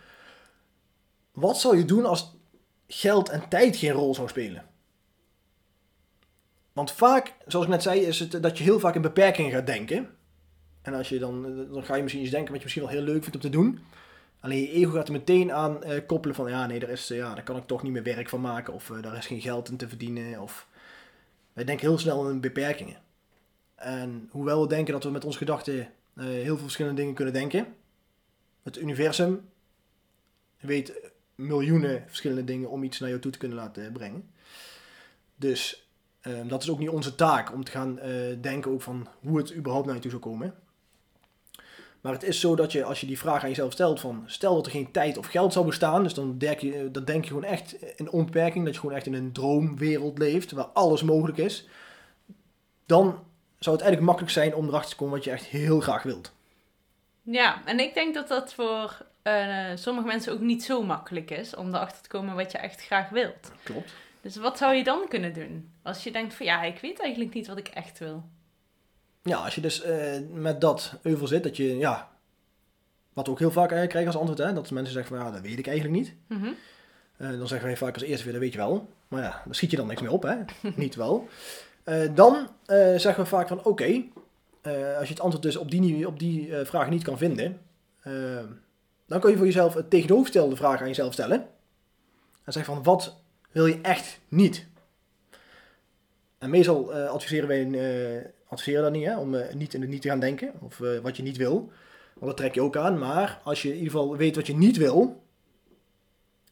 wat 1.32 1.58
zou 1.60 1.76
je 1.76 1.84
doen 1.84 2.06
als 2.06 2.36
geld 2.88 3.28
en 3.28 3.48
tijd 3.48 3.76
geen 3.76 3.92
rol 3.92 4.14
zou 4.14 4.28
spelen? 4.28 4.64
Want 6.72 6.92
vaak, 6.92 7.34
zoals 7.46 7.64
ik 7.66 7.72
net 7.72 7.82
zei, 7.82 8.00
is 8.00 8.18
het 8.18 8.42
dat 8.42 8.58
je 8.58 8.64
heel 8.64 8.80
vaak 8.80 8.94
in 8.94 9.02
beperkingen 9.02 9.50
gaat 9.50 9.66
denken. 9.66 10.08
En 10.82 10.94
als 10.94 11.08
je 11.08 11.18
dan, 11.18 11.66
dan 11.72 11.84
ga 11.84 11.94
je 11.94 12.02
misschien 12.02 12.22
iets 12.22 12.32
denken 12.32 12.52
wat 12.52 12.58
je 12.58 12.64
misschien 12.64 12.82
wel 12.82 12.92
heel 12.92 13.12
leuk 13.12 13.22
vindt 13.22 13.36
om 13.36 13.42
te 13.42 13.58
doen. 13.58 13.80
Alleen 14.42 14.60
je 14.60 14.70
ego 14.70 14.90
gaat 14.90 15.06
er 15.06 15.12
meteen 15.12 15.52
aan 15.52 15.82
eh, 15.82 16.06
koppelen 16.06 16.36
van, 16.36 16.50
ja 16.50 16.66
nee, 16.66 16.78
daar, 16.78 16.88
is, 16.88 17.10
eh, 17.10 17.16
ja, 17.16 17.34
daar 17.34 17.44
kan 17.44 17.56
ik 17.56 17.66
toch 17.66 17.82
niet 17.82 17.92
meer 17.92 18.02
werk 18.02 18.28
van 18.28 18.40
maken. 18.40 18.74
Of 18.74 18.90
eh, 18.90 19.02
daar 19.02 19.16
is 19.16 19.26
geen 19.26 19.40
geld 19.40 19.68
in 19.68 19.76
te 19.76 19.88
verdienen. 19.88 20.40
Of... 20.40 20.68
Wij 21.52 21.64
denken 21.64 21.88
heel 21.88 21.98
snel 21.98 22.28
in 22.30 22.40
beperkingen. 22.40 22.96
En 23.74 24.28
hoewel 24.30 24.60
we 24.60 24.68
denken 24.68 24.92
dat 24.92 25.04
we 25.04 25.10
met 25.10 25.24
onze 25.24 25.38
gedachten 25.38 25.88
heel 26.14 26.44
veel 26.44 26.56
verschillende 26.56 27.00
dingen 27.00 27.14
kunnen 27.14 27.34
denken. 27.34 27.74
Het 28.62 28.78
universum 28.78 29.48
weet 30.60 31.12
miljoenen 31.34 32.04
verschillende 32.06 32.44
dingen 32.44 32.70
om 32.70 32.82
iets 32.82 32.98
naar 32.98 33.08
jou 33.08 33.20
toe 33.20 33.32
te 33.32 33.38
kunnen 33.38 33.58
laten 33.58 33.92
brengen. 33.92 34.30
Dus 35.36 35.88
eh, 36.20 36.48
dat 36.48 36.62
is 36.62 36.70
ook 36.70 36.78
niet 36.78 36.88
onze 36.88 37.14
taak 37.14 37.52
om 37.52 37.64
te 37.64 37.70
gaan 37.70 37.98
denken 38.40 38.70
ook 38.70 38.82
van 38.82 39.08
hoe 39.20 39.38
het 39.38 39.54
überhaupt 39.54 39.86
naar 39.86 39.94
je 39.94 40.00
toe 40.00 40.10
zou 40.10 40.22
komen. 40.22 40.54
Maar 42.02 42.12
het 42.12 42.22
is 42.22 42.40
zo 42.40 42.56
dat 42.56 42.72
je, 42.72 42.84
als 42.84 43.00
je 43.00 43.06
die 43.06 43.18
vraag 43.18 43.42
aan 43.42 43.48
jezelf 43.48 43.72
stelt 43.72 44.00
van, 44.00 44.22
stel 44.26 44.54
dat 44.54 44.66
er 44.66 44.72
geen 44.72 44.90
tijd 44.90 45.18
of 45.18 45.26
geld 45.26 45.52
zou 45.52 45.66
bestaan, 45.66 46.02
dus 46.02 46.14
dan 46.14 46.38
denk 46.38 46.58
je, 46.58 46.90
dan 46.90 47.04
denk 47.04 47.24
je 47.24 47.28
gewoon 47.28 47.44
echt 47.44 47.76
in 47.96 48.10
onbeperking, 48.10 48.64
dat 48.64 48.74
je 48.74 48.80
gewoon 48.80 48.96
echt 48.96 49.06
in 49.06 49.14
een 49.14 49.32
droomwereld 49.32 50.18
leeft, 50.18 50.52
waar 50.52 50.64
alles 50.64 51.02
mogelijk 51.02 51.38
is, 51.38 51.68
dan 52.86 53.04
zou 53.58 53.76
het 53.76 53.84
eigenlijk 53.84 54.00
makkelijk 54.00 54.32
zijn 54.32 54.54
om 54.54 54.68
erachter 54.68 54.90
te 54.90 54.96
komen 54.96 55.14
wat 55.14 55.24
je 55.24 55.30
echt 55.30 55.44
heel 55.44 55.80
graag 55.80 56.02
wilt. 56.02 56.32
Ja, 57.22 57.62
en 57.64 57.80
ik 57.80 57.94
denk 57.94 58.14
dat 58.14 58.28
dat 58.28 58.54
voor 58.54 59.06
eh, 59.22 59.70
sommige 59.74 60.06
mensen 60.06 60.32
ook 60.32 60.40
niet 60.40 60.64
zo 60.64 60.82
makkelijk 60.82 61.30
is 61.30 61.54
om 61.54 61.68
erachter 61.68 62.02
te 62.02 62.08
komen 62.08 62.34
wat 62.34 62.52
je 62.52 62.58
echt 62.58 62.84
graag 62.84 63.08
wilt. 63.08 63.52
Klopt. 63.62 63.92
Dus 64.20 64.36
wat 64.36 64.58
zou 64.58 64.74
je 64.74 64.84
dan 64.84 65.08
kunnen 65.08 65.32
doen? 65.32 65.72
Als 65.82 66.04
je 66.04 66.10
denkt 66.10 66.34
van 66.34 66.46
ja, 66.46 66.62
ik 66.62 66.78
weet 66.78 67.00
eigenlijk 67.00 67.34
niet 67.34 67.46
wat 67.46 67.58
ik 67.58 67.68
echt 67.68 67.98
wil. 67.98 68.24
Ja, 69.22 69.36
als 69.36 69.54
je 69.54 69.60
dus 69.60 69.82
eh, 69.82 70.20
met 70.32 70.60
dat 70.60 70.94
euvel 71.02 71.26
zit, 71.26 71.42
dat 71.42 71.56
je, 71.56 71.76
ja, 71.76 72.10
wat 73.12 73.26
we 73.26 73.32
ook 73.32 73.38
heel 73.38 73.50
vaak 73.50 73.68
krijgen 73.68 74.06
als 74.06 74.16
antwoord, 74.16 74.38
hè, 74.38 74.52
dat 74.52 74.70
mensen 74.70 74.92
zeggen 74.92 75.16
van, 75.16 75.26
ja, 75.26 75.32
dat 75.32 75.40
weet 75.40 75.58
ik 75.58 75.66
eigenlijk 75.66 75.98
niet. 75.98 76.14
Mhm. 76.26 76.52
Eh, 77.16 77.28
dan 77.28 77.48
zeggen 77.48 77.66
wij 77.66 77.76
vaak 77.76 77.94
als 77.94 78.02
eerste 78.02 78.24
weer, 78.24 78.32
dat 78.32 78.42
weet 78.42 78.52
je 78.52 78.58
wel. 78.58 78.88
Maar 79.08 79.22
ja, 79.22 79.42
dan 79.44 79.54
schiet 79.54 79.70
je 79.70 79.76
dan 79.76 79.86
niks 79.86 80.00
meer 80.00 80.10
op, 80.10 80.22
hè. 80.22 80.36
niet 80.74 80.94
wel. 80.94 81.28
Eh, 81.84 82.14
dan 82.14 82.48
zeggen 82.96 83.22
we 83.22 83.28
vaak 83.28 83.48
van, 83.48 83.64
oké, 83.64 84.02
als 84.98 85.08
je 85.08 85.14
het 85.14 85.20
antwoord 85.20 85.42
dus 85.42 85.56
op 85.56 85.70
die, 85.70 86.06
op 86.06 86.18
die 86.18 86.54
vraag 86.64 86.90
niet 86.90 87.02
kan 87.02 87.18
vinden, 87.18 87.60
dan 89.06 89.20
kun 89.20 89.30
je 89.30 89.36
voor 89.36 89.46
jezelf 89.46 89.74
het 89.74 89.90
tegenovergestelde 89.90 90.56
vraag 90.56 90.80
aan 90.80 90.86
jezelf 90.86 91.12
stellen. 91.12 91.46
En 92.44 92.52
zeg 92.52 92.64
van, 92.64 92.82
wat 92.82 93.16
wil 93.50 93.66
je 93.66 93.78
echt 93.82 94.20
niet? 94.28 94.66
En 96.42 96.50
meestal 96.50 96.92
adviseren 96.92 97.48
wij 97.48 97.70
eh, 97.70 98.24
adviseren 98.52 98.82
dat 98.82 98.92
niet, 98.92 99.04
hè, 99.06 99.18
om 99.18 99.34
eh, 99.34 99.54
niet 99.54 99.74
in 99.74 99.80
het 99.80 99.90
niet 99.90 100.02
te 100.02 100.08
gaan 100.08 100.20
denken, 100.20 100.52
of 100.60 100.80
eh, 100.80 100.98
wat 100.98 101.16
je 101.16 101.22
niet 101.22 101.36
wil. 101.36 101.72
Want 102.14 102.26
dat 102.26 102.36
trek 102.36 102.54
je 102.54 102.62
ook 102.62 102.76
aan. 102.76 102.98
Maar 102.98 103.40
als 103.44 103.62
je 103.62 103.68
in 103.68 103.74
ieder 103.76 103.90
geval 103.90 104.16
weet 104.16 104.36
wat 104.36 104.46
je 104.46 104.56
niet 104.56 104.76
wil, 104.76 105.22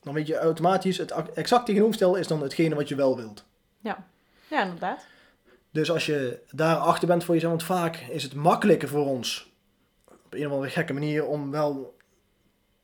dan 0.03 0.15
weet 0.15 0.27
je 0.27 0.37
automatisch, 0.39 0.99
het 0.99 1.13
ac- 1.13 1.29
exact 1.35 1.67
tegenovergestelde 1.67 2.19
is 2.19 2.27
dan 2.27 2.43
hetgene 2.43 2.75
wat 2.75 2.89
je 2.89 2.95
wel 2.95 3.17
wilt. 3.17 3.45
Ja, 3.81 4.63
inderdaad. 4.63 5.07
Dus 5.71 5.91
als 5.91 6.07
je 6.07 6.41
daar 6.51 6.77
achter 6.77 7.09
bent 7.09 7.25
voor 7.25 7.35
jezelf, 7.35 7.53
want 7.53 7.65
vaak 7.65 7.97
is 7.97 8.23
het 8.23 8.35
makkelijker 8.35 8.89
voor 8.89 9.07
ons, 9.07 9.53
op 10.09 10.35
een 10.35 10.47
of 10.47 10.53
andere 10.53 10.71
gekke 10.71 10.93
manier, 10.93 11.27
om 11.27 11.51
wel 11.51 11.97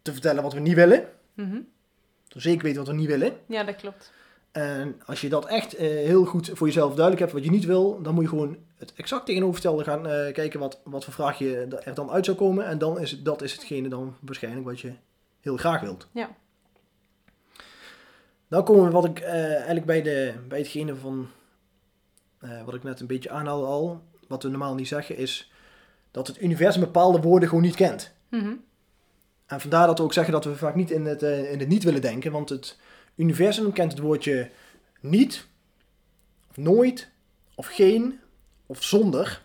te 0.03 0.13
vertellen 0.13 0.43
wat 0.43 0.53
we 0.53 0.61
niet 0.61 0.75
willen. 0.75 1.09
Mhm. 1.35 1.59
Zeker 2.29 2.63
weten 2.63 2.79
wat 2.79 2.89
we 2.89 2.95
niet 2.95 3.07
willen. 3.07 3.37
Ja, 3.47 3.65
dat 3.65 3.77
klopt. 3.77 4.13
En 4.57 5.01
als 5.07 5.21
je 5.21 5.29
dat 5.29 5.47
echt 5.47 5.75
eh, 5.75 5.87
heel 5.89 6.25
goed 6.25 6.51
voor 6.55 6.67
jezelf 6.67 6.89
duidelijk 6.89 7.21
hebt 7.21 7.33
wat 7.33 7.45
je 7.45 7.51
niet 7.51 7.65
wil, 7.65 8.03
dan 8.03 8.15
moet 8.15 8.23
je 8.23 8.29
gewoon 8.29 8.57
het 8.77 8.93
exact 8.95 9.27
tegenovergestelde 9.27 9.85
gaan 9.85 10.07
eh, 10.07 10.33
kijken 10.33 10.61
wat, 10.61 10.81
wat 10.85 11.05
voor 11.05 11.13
vraag 11.13 11.39
je 11.39 11.81
er 11.85 11.95
dan 11.95 12.11
uit 12.11 12.25
zou 12.25 12.37
komen. 12.37 12.67
En 12.67 12.79
dan 12.79 13.01
is 13.01 13.11
het, 13.11 13.25
dat 13.25 13.43
is 13.43 13.53
hetgene 13.53 13.89
dan 13.89 14.17
waarschijnlijk 14.21 14.67
wat 14.67 14.81
je 14.81 14.93
heel 15.41 15.57
graag 15.57 15.81
wilt. 15.81 16.09
Ja. 16.13 16.37
Dan 18.49 18.65
komen 18.65 18.85
we 18.85 18.91
wat 18.91 19.05
ik 19.05 19.19
eh, 19.19 19.55
eigenlijk 19.55 19.87
bij, 19.87 20.03
de, 20.03 20.35
bij 20.49 20.59
hetgene 20.59 20.95
van 20.95 21.29
wat 22.65 22.75
ik 22.75 22.83
net 22.83 23.01
een 23.01 23.07
beetje 23.07 23.31
aanhaalde 23.31 23.67
al, 23.67 24.03
wat 24.29 24.43
we 24.43 24.49
normaal 24.49 24.75
niet 24.75 24.89
zeggen, 24.89 25.17
is 25.17 25.53
dat 26.11 26.27
het 26.27 26.43
universum 26.43 26.81
bepaalde 26.81 27.21
woorden 27.21 27.49
gewoon 27.49 27.65
niet 27.65 27.75
kent. 27.75 28.13
Mhm. 28.29 28.55
En 29.47 29.61
vandaar 29.61 29.87
dat 29.87 29.99
we 29.99 30.05
ook 30.05 30.13
zeggen 30.13 30.33
dat 30.33 30.45
we 30.45 30.57
vaak 30.57 30.75
niet 30.75 30.91
in 30.91 31.07
het, 31.07 31.23
in 31.23 31.59
het 31.59 31.69
niet 31.69 31.85
willen 31.85 32.01
denken, 32.01 32.33
want 32.33 32.49
het 32.49 32.77
universum 33.17 33.73
kent 33.73 33.93
het 33.93 34.01
woordje 34.01 34.51
niet, 35.01 35.47
of 36.51 36.57
nooit, 36.57 37.09
of 37.55 37.67
geen, 37.67 38.21
of 38.67 38.83
zonder. 38.83 39.43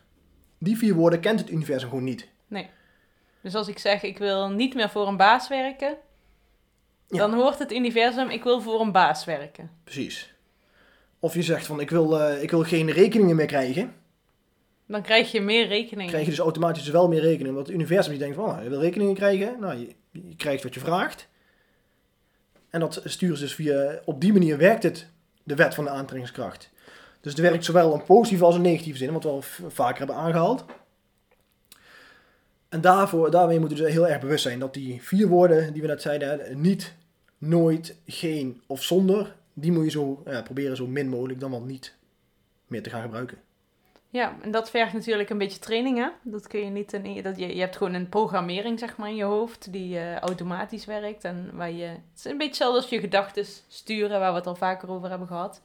Die 0.57 0.77
vier 0.77 0.93
woorden 0.93 1.19
kent 1.19 1.39
het 1.39 1.49
universum 1.49 1.89
gewoon 1.89 2.03
niet. 2.03 2.29
Dus 3.41 3.55
als 3.55 3.67
ik 3.67 3.79
zeg, 3.79 4.03
ik 4.03 4.17
wil 4.17 4.49
niet 4.49 4.73
meer 4.73 4.89
voor 4.89 5.07
een 5.07 5.17
baas 5.17 5.47
werken, 5.47 5.97
Ja. 7.07 7.17
dan 7.17 7.33
hoort 7.33 7.59
het 7.59 7.71
universum, 7.71 8.29
ik 8.29 8.43
wil 8.43 8.61
voor 8.61 8.81
een 8.81 8.91
baas 8.91 9.25
werken. 9.25 9.71
Precies. 9.83 10.33
Of 11.19 11.33
je 11.33 11.41
zegt 11.41 11.65
van 11.65 11.79
ik 11.79 11.89
wil, 11.89 12.19
eh, 12.21 12.43
ik 12.43 12.51
wil 12.51 12.63
geen 12.63 12.91
rekeningen 12.91 13.35
meer 13.35 13.45
krijgen. 13.45 13.93
Dan 14.85 15.01
krijg 15.01 15.31
je 15.31 15.41
meer 15.41 15.67
rekeningen. 15.67 16.09
krijg 16.09 16.23
je 16.25 16.29
dus 16.29 16.39
automatisch 16.39 16.87
wel 16.89 17.07
meer 17.07 17.21
rekeningen. 17.21 17.53
Want 17.53 17.67
het 17.67 17.75
universum 17.75 18.11
die 18.11 18.19
denkt 18.21 18.35
van, 18.35 18.45
oh, 18.49 18.63
je 18.63 18.69
wil 18.69 18.79
rekeningen 18.79 19.13
krijgen. 19.13 19.59
Nou, 19.59 19.79
je, 19.79 19.95
je 20.11 20.35
krijgt 20.35 20.63
wat 20.63 20.73
je 20.73 20.79
vraagt. 20.79 21.27
En 22.71 22.79
dat 22.79 23.01
sturen 23.05 23.37
ze 23.37 23.43
dus 23.43 23.55
via, 23.55 23.99
op 24.05 24.21
die 24.21 24.33
manier 24.33 24.57
werkt 24.57 24.83
het, 24.83 25.07
de 25.43 25.55
wet 25.55 25.75
van 25.75 25.83
de 25.83 25.89
aantrekkingskracht. 25.89 26.69
Dus 27.21 27.31
het 27.31 27.41
werkt 27.41 27.65
zowel 27.65 27.93
in 27.93 28.03
positieve 28.03 28.45
als 28.45 28.55
in 28.55 28.61
negatieve 28.61 28.97
zin, 28.97 29.13
wat 29.13 29.23
we 29.23 29.29
al 29.29 29.41
vaker 29.67 29.97
hebben 29.97 30.15
aangehaald. 30.15 30.65
En 32.69 32.81
daarvoor, 32.81 33.31
daarmee 33.31 33.59
moeten 33.59 33.77
we 33.77 33.83
dus 33.83 33.93
heel 33.93 34.07
erg 34.07 34.19
bewust 34.19 34.43
zijn 34.43 34.59
dat 34.59 34.73
die 34.73 35.01
vier 35.01 35.27
woorden 35.27 35.73
die 35.73 35.81
we 35.81 35.87
net 35.87 36.01
zeiden, 36.01 36.61
niet, 36.61 36.93
nooit, 37.37 37.95
geen 38.05 38.61
of 38.67 38.83
zonder, 38.83 39.35
die 39.53 39.71
moet 39.71 39.83
je 39.83 39.91
zo 39.91 40.21
ja, 40.25 40.41
proberen 40.41 40.75
zo 40.75 40.87
min 40.87 41.09
mogelijk 41.09 41.39
dan 41.39 41.51
wel 41.51 41.63
niet 41.63 41.95
meer 42.67 42.83
te 42.83 42.89
gaan 42.89 43.01
gebruiken. 43.01 43.37
Ja, 44.11 44.35
en 44.41 44.51
dat 44.51 44.69
vergt 44.69 44.93
natuurlijk 44.93 45.29
een 45.29 45.37
beetje 45.37 45.59
training, 45.59 45.97
hè? 45.97 46.09
Dat 46.23 46.47
kun 46.47 46.59
je 46.59 46.69
niet 46.69 46.93
in, 46.93 47.21
dat 47.21 47.37
je, 47.39 47.55
je 47.55 47.59
hebt 47.59 47.77
gewoon 47.77 47.93
een 47.93 48.09
programmering, 48.09 48.79
zeg 48.79 48.97
maar, 48.97 49.09
in 49.09 49.15
je 49.15 49.23
hoofd 49.23 49.71
die 49.71 49.97
eh, 49.97 50.17
automatisch 50.17 50.85
werkt. 50.85 51.23
En 51.23 51.49
waar 51.53 51.71
je, 51.71 51.85
het 51.85 51.99
is 52.15 52.23
een 52.23 52.31
beetje 52.31 52.47
hetzelfde 52.47 52.81
als 52.81 52.89
je 52.89 52.99
gedachten 52.99 53.45
sturen, 53.67 54.19
waar 54.19 54.31
we 54.31 54.37
het 54.37 54.47
al 54.47 54.55
vaker 54.55 54.89
over 54.89 55.09
hebben 55.09 55.27
gehad. 55.27 55.61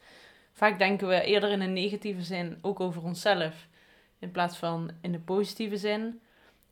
Vaak 0.53 0.79
denken 0.79 1.09
we 1.09 1.23
eerder 1.23 1.50
in 1.50 1.61
een 1.61 1.73
negatieve 1.73 2.23
zin 2.23 2.59
ook 2.62 2.81
over 2.81 3.03
onszelf, 3.03 3.67
in 4.19 4.31
plaats 4.31 4.57
van 4.57 4.91
in 5.00 5.12
de 5.12 5.19
positieve 5.19 5.76
zin. 5.76 6.21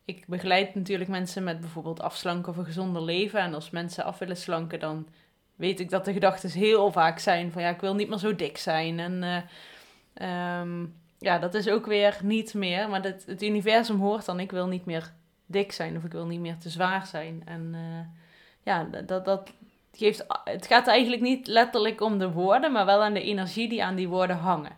Ik 0.05 0.27
begeleid 0.27 0.75
natuurlijk 0.75 1.11
mensen 1.11 1.45
met 1.45 1.61
bijvoorbeeld 1.61 2.01
afslanken 2.01 2.53
of 2.53 2.57
een 2.57 2.65
gezonder 2.65 3.03
leven. 3.03 3.41
En 3.41 3.55
als 3.55 3.71
mensen 3.71 4.05
af 4.05 4.19
willen 4.19 4.37
slanken, 4.37 4.81
dan 4.81 5.09
weet 5.57 5.81
ik 5.81 5.91
dat 5.91 6.05
de 6.05 6.13
gedachten 6.13 6.51
heel 6.51 6.93
vaak 6.93 7.19
zijn 7.19 7.53
van 7.53 7.63
ja, 7.63 7.69
ik 7.69 7.81
wil 7.81 7.95
niet 7.95 8.09
meer 8.09 8.19
zo 8.19 8.35
dik 8.35 8.59
zijn. 8.59 8.99
En 8.99 9.23
eh, 9.23 10.61
ehm, 10.61 10.85
ja, 11.25 11.39
dat 11.39 11.55
is 11.55 11.69
ook 11.69 11.87
weer 11.87 12.17
niet 12.23 12.55
meer. 12.55 12.89
Maar 12.89 13.03
het, 13.03 13.25
het 13.27 13.43
universum 13.43 14.01
hoort 14.01 14.25
dan, 14.25 14.41
ik 14.41 14.51
wil 14.51 14.67
niet 14.67 14.85
meer 14.85 15.13
dik 15.47 15.73
zijn 15.73 15.97
of 15.97 16.05
ik 16.05 16.13
wil 16.13 16.27
niet 16.27 16.41
meer 16.41 16.59
te 16.59 16.69
zwaar 16.69 17.07
zijn. 17.07 17.43
En 17.45 17.71
eh, 17.75 18.19
ja, 18.63 18.85
dat- 18.85 19.09
dat, 19.09 19.25
dat 19.25 19.53
geeft, 19.93 20.25
het 20.45 20.67
gaat 20.67 20.87
eigenlijk 20.87 21.23
niet 21.23 21.47
letterlijk 21.47 22.01
om 22.01 22.19
de 22.19 22.31
woorden, 22.31 22.73
maar 22.73 22.87
wel 22.87 23.03
aan 23.03 23.15
de 23.15 23.23
energie 23.23 23.69
die 23.69 23.85
aan 23.85 23.95
die 23.95 24.09
woorden 24.09 24.37
hangen. 24.37 24.77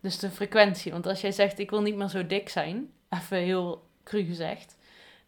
Dus 0.00 0.18
de 0.18 0.30
frequentie. 0.30 0.92
Want 0.92 1.06
als 1.06 1.20
jij 1.20 1.32
zegt, 1.32 1.58
ik 1.58 1.70
wil 1.70 1.82
niet 1.82 1.96
meer 1.96 2.08
zo 2.08 2.26
dik 2.26 2.48
zijn, 2.48 2.90
even 3.10 3.36
heel 3.38 3.82
cru 4.04 4.24
gezegd, 4.24 4.76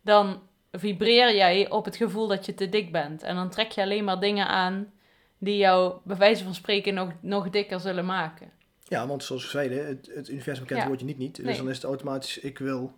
dan 0.00 0.40
vibreer 0.72 1.34
jij 1.34 1.70
op 1.70 1.84
het 1.84 1.96
gevoel 1.96 2.26
dat 2.26 2.46
je 2.46 2.54
te 2.54 2.68
dik 2.68 2.92
bent. 2.92 3.22
En 3.22 3.34
dan 3.34 3.50
trek 3.50 3.70
je 3.72 3.82
alleen 3.82 4.04
maar 4.04 4.20
dingen 4.20 4.46
aan 4.46 4.92
die 5.38 5.56
jou, 5.56 5.94
bij 6.04 6.16
wijze 6.16 6.44
van 6.44 6.54
spreken, 6.54 6.94
nog, 6.94 7.10
nog 7.20 7.50
dikker 7.50 7.80
zullen 7.80 8.04
maken. 8.04 8.50
Ja, 8.94 9.06
want 9.06 9.24
zoals 9.24 9.42
we 9.44 9.48
zeiden, 9.50 9.86
het, 9.86 10.10
het 10.14 10.28
universum 10.28 10.64
kent 10.64 10.68
Ja. 10.70 10.76
het 10.78 10.86
woordje 10.86 11.06
niet 11.06 11.18
niet. 11.18 11.36
Dus 11.36 11.44
Nee. 11.44 11.56
dan 11.56 11.68
is 11.68 11.76
het 11.76 11.84
automatisch, 11.84 12.38
ik 12.38 12.58
wil 12.58 12.92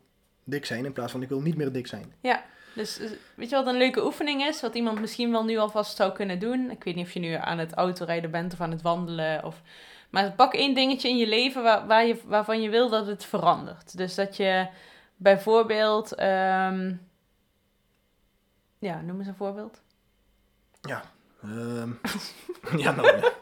dik 0.44 0.64
zijn 0.64 0.84
in 0.84 0.92
plaats 0.92 1.12
van 1.12 1.22
ik 1.22 1.28
wil 1.28 1.40
niet 1.40 1.56
meer 1.56 1.72
dik 1.72 1.86
zijn. 1.86 2.12
Dus 2.74 2.98
eh, 2.98 3.10
weet 3.34 3.48
je 3.50 3.56
wat 3.56 3.66
een 3.66 3.76
leuke 3.76 4.04
oefening 4.04 4.42
is? 4.42 4.60
Wat 4.60 4.74
iemand 4.74 5.00
misschien 5.00 5.30
wel 5.30 5.44
nu 5.44 5.56
alvast 5.56 5.96
zou 5.96 6.12
kunnen 6.12 6.38
doen. 6.38 6.70
Ik 6.70 6.84
weet 6.84 6.94
niet 6.94 7.06
of 7.06 7.12
je 7.12 7.20
nu 7.20 7.32
aan 7.32 7.58
het 7.58 7.72
autorijden 7.74 8.30
bent 8.30 8.52
of 8.52 8.60
aan 8.60 8.70
het 8.70 8.82
wandelen. 8.82 9.44
Of... 9.44 9.62
Maar 10.10 10.32
pak 10.32 10.54
één 10.54 10.74
dingetje 10.74 11.08
in 11.08 11.16
je 11.16 11.26
leven 11.26 11.62
waar, 11.62 11.86
waar 11.86 12.06
je, 12.06 12.20
waarvan 12.24 12.62
je 12.62 12.70
wil 12.70 12.88
dat 12.88 13.06
het 13.06 13.24
verandert. 13.24 13.96
Dus 13.96 14.14
dat 14.14 14.36
je 14.36 14.68
bijvoorbeeld... 15.16 16.14
ehm, 16.14 16.94
Ja, 18.78 19.00
noem 19.00 19.18
eens 19.18 19.28
een 19.28 19.34
voorbeeld. 19.34 19.82
Ehm, 21.42 21.90
ja, 22.84 22.90
nou, 22.94 23.16
ja. 23.16 23.32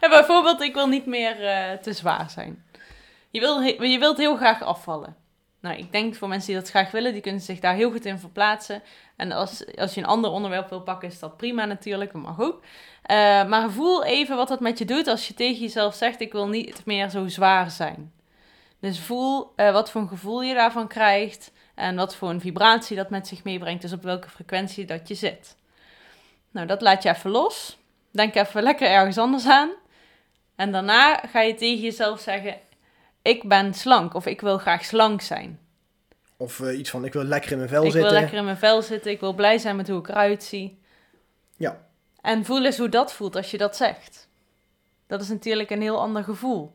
Ja, 0.00 0.08
bijvoorbeeld, 0.08 0.60
ik 0.60 0.74
wil 0.74 0.86
niet 0.86 1.06
meer 1.06 1.44
eh, 1.44 1.78
te 1.78 1.92
zwaar 1.92 2.30
zijn. 2.30 2.64
Je, 3.30 3.40
wil, 3.40 3.60
je 3.60 3.98
wilt 3.98 4.16
heel 4.16 4.36
graag 4.36 4.62
afvallen. 4.62 5.16
Nou, 5.60 5.76
ik 5.76 5.92
denk 5.92 6.14
voor 6.14 6.28
mensen 6.28 6.52
die 6.52 6.60
dat 6.60 6.70
graag 6.70 6.90
willen, 6.90 7.12
die 7.12 7.22
kunnen 7.22 7.40
zich 7.40 7.60
daar 7.60 7.74
heel 7.74 7.90
goed 7.90 8.04
in 8.04 8.18
verplaatsen. 8.18 8.82
En 9.16 9.32
als, 9.32 9.76
als 9.76 9.94
je 9.94 10.00
een 10.00 10.06
ander 10.06 10.30
onderwerp 10.30 10.68
wil 10.68 10.80
pakken, 10.80 11.08
is 11.08 11.18
dat 11.18 11.36
prima 11.36 11.64
natuurlijk, 11.64 12.12
dat 12.12 12.22
mag 12.22 12.40
ook. 12.40 12.62
Eh, 13.02 13.16
maar 13.46 13.70
voel 13.70 14.04
even 14.04 14.36
wat 14.36 14.48
dat 14.48 14.60
met 14.60 14.78
je 14.78 14.84
doet 14.84 15.06
als 15.06 15.28
je 15.28 15.34
tegen 15.34 15.60
jezelf 15.60 15.94
zegt, 15.94 16.20
ik 16.20 16.32
wil 16.32 16.48
niet 16.48 16.84
meer 16.84 17.08
zo 17.10 17.28
zwaar 17.28 17.70
zijn. 17.70 18.12
Dus 18.80 19.00
voel 19.00 19.52
eh, 19.56 19.72
wat 19.72 19.90
voor 19.90 20.00
een 20.00 20.08
gevoel 20.08 20.42
je 20.42 20.54
daarvan 20.54 20.88
krijgt 20.88 21.52
en 21.74 21.96
wat 21.96 22.16
voor 22.16 22.30
een 22.30 22.40
vibratie 22.40 22.96
dat 22.96 23.10
met 23.10 23.26
zich 23.26 23.44
meebrengt. 23.44 23.82
Dus 23.82 23.92
op 23.92 24.02
welke 24.02 24.28
frequentie 24.28 24.84
dat 24.84 25.08
je 25.08 25.14
zit. 25.14 25.56
Nou, 26.50 26.66
dat 26.66 26.80
laat 26.80 27.02
je 27.02 27.08
even 27.08 27.30
los. 27.30 27.78
Denk 28.14 28.34
even 28.34 28.62
lekker 28.62 28.88
ergens 28.88 29.18
anders 29.18 29.46
aan. 29.46 29.70
En 30.56 30.72
daarna 30.72 31.16
ga 31.16 31.40
je 31.40 31.54
tegen 31.54 31.82
jezelf 31.82 32.20
zeggen: 32.20 32.56
Ik 33.22 33.48
ben 33.48 33.74
slank 33.74 34.14
of 34.14 34.26
ik 34.26 34.40
wil 34.40 34.58
graag 34.58 34.84
slank 34.84 35.20
zijn. 35.20 35.58
Of 36.36 36.60
eh, 36.60 36.78
iets 36.78 36.90
van 36.90 37.04
ik 37.04 37.12
wil 37.12 37.24
lekker 37.24 37.50
in 37.50 37.56
mijn 37.56 37.68
vel 37.68 37.84
ik 37.84 37.90
zitten. 37.92 38.10
wil 38.10 38.20
lekker 38.20 38.38
in 38.38 38.44
mijn 38.44 38.56
vel 38.56 38.82
zitten, 38.82 39.10
ik 39.10 39.20
wil 39.20 39.34
blij 39.34 39.58
zijn 39.58 39.76
met 39.76 39.88
hoe 39.88 39.98
ik 39.98 40.08
eruit 40.08 40.42
zie. 40.44 40.78
Ja. 41.56 41.86
En 42.20 42.44
voel 42.44 42.64
eens 42.64 42.78
hoe 42.78 42.88
dat 42.88 43.12
voelt 43.12 43.36
als 43.36 43.50
je 43.50 43.58
dat 43.58 43.76
zegt. 43.76 44.28
Dat 45.06 45.20
is 45.20 45.28
natuurlijk 45.28 45.70
een 45.70 45.82
heel 45.82 46.00
ander 46.00 46.24
gevoel. 46.24 46.74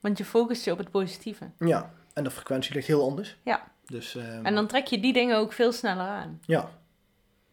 Want 0.00 0.18
je 0.18 0.24
focust 0.24 0.64
je 0.64 0.72
op 0.72 0.78
het 0.78 0.90
positieve. 0.90 1.50
Ja, 1.58 1.92
en 2.12 2.24
de 2.24 2.30
frequentie 2.30 2.74
ligt 2.74 2.86
heel 2.86 3.02
anders. 3.04 3.36
Ja. 3.42 3.72
Dus 3.86 4.14
ehm, 4.16 4.46
En 4.46 4.54
dan 4.54 4.66
trek 4.66 4.86
je 4.86 5.00
die 5.00 5.12
dingen 5.12 5.36
ook 5.36 5.52
veel 5.52 5.72
sneller 5.72 6.06
aan. 6.06 6.40
ja, 6.46 6.70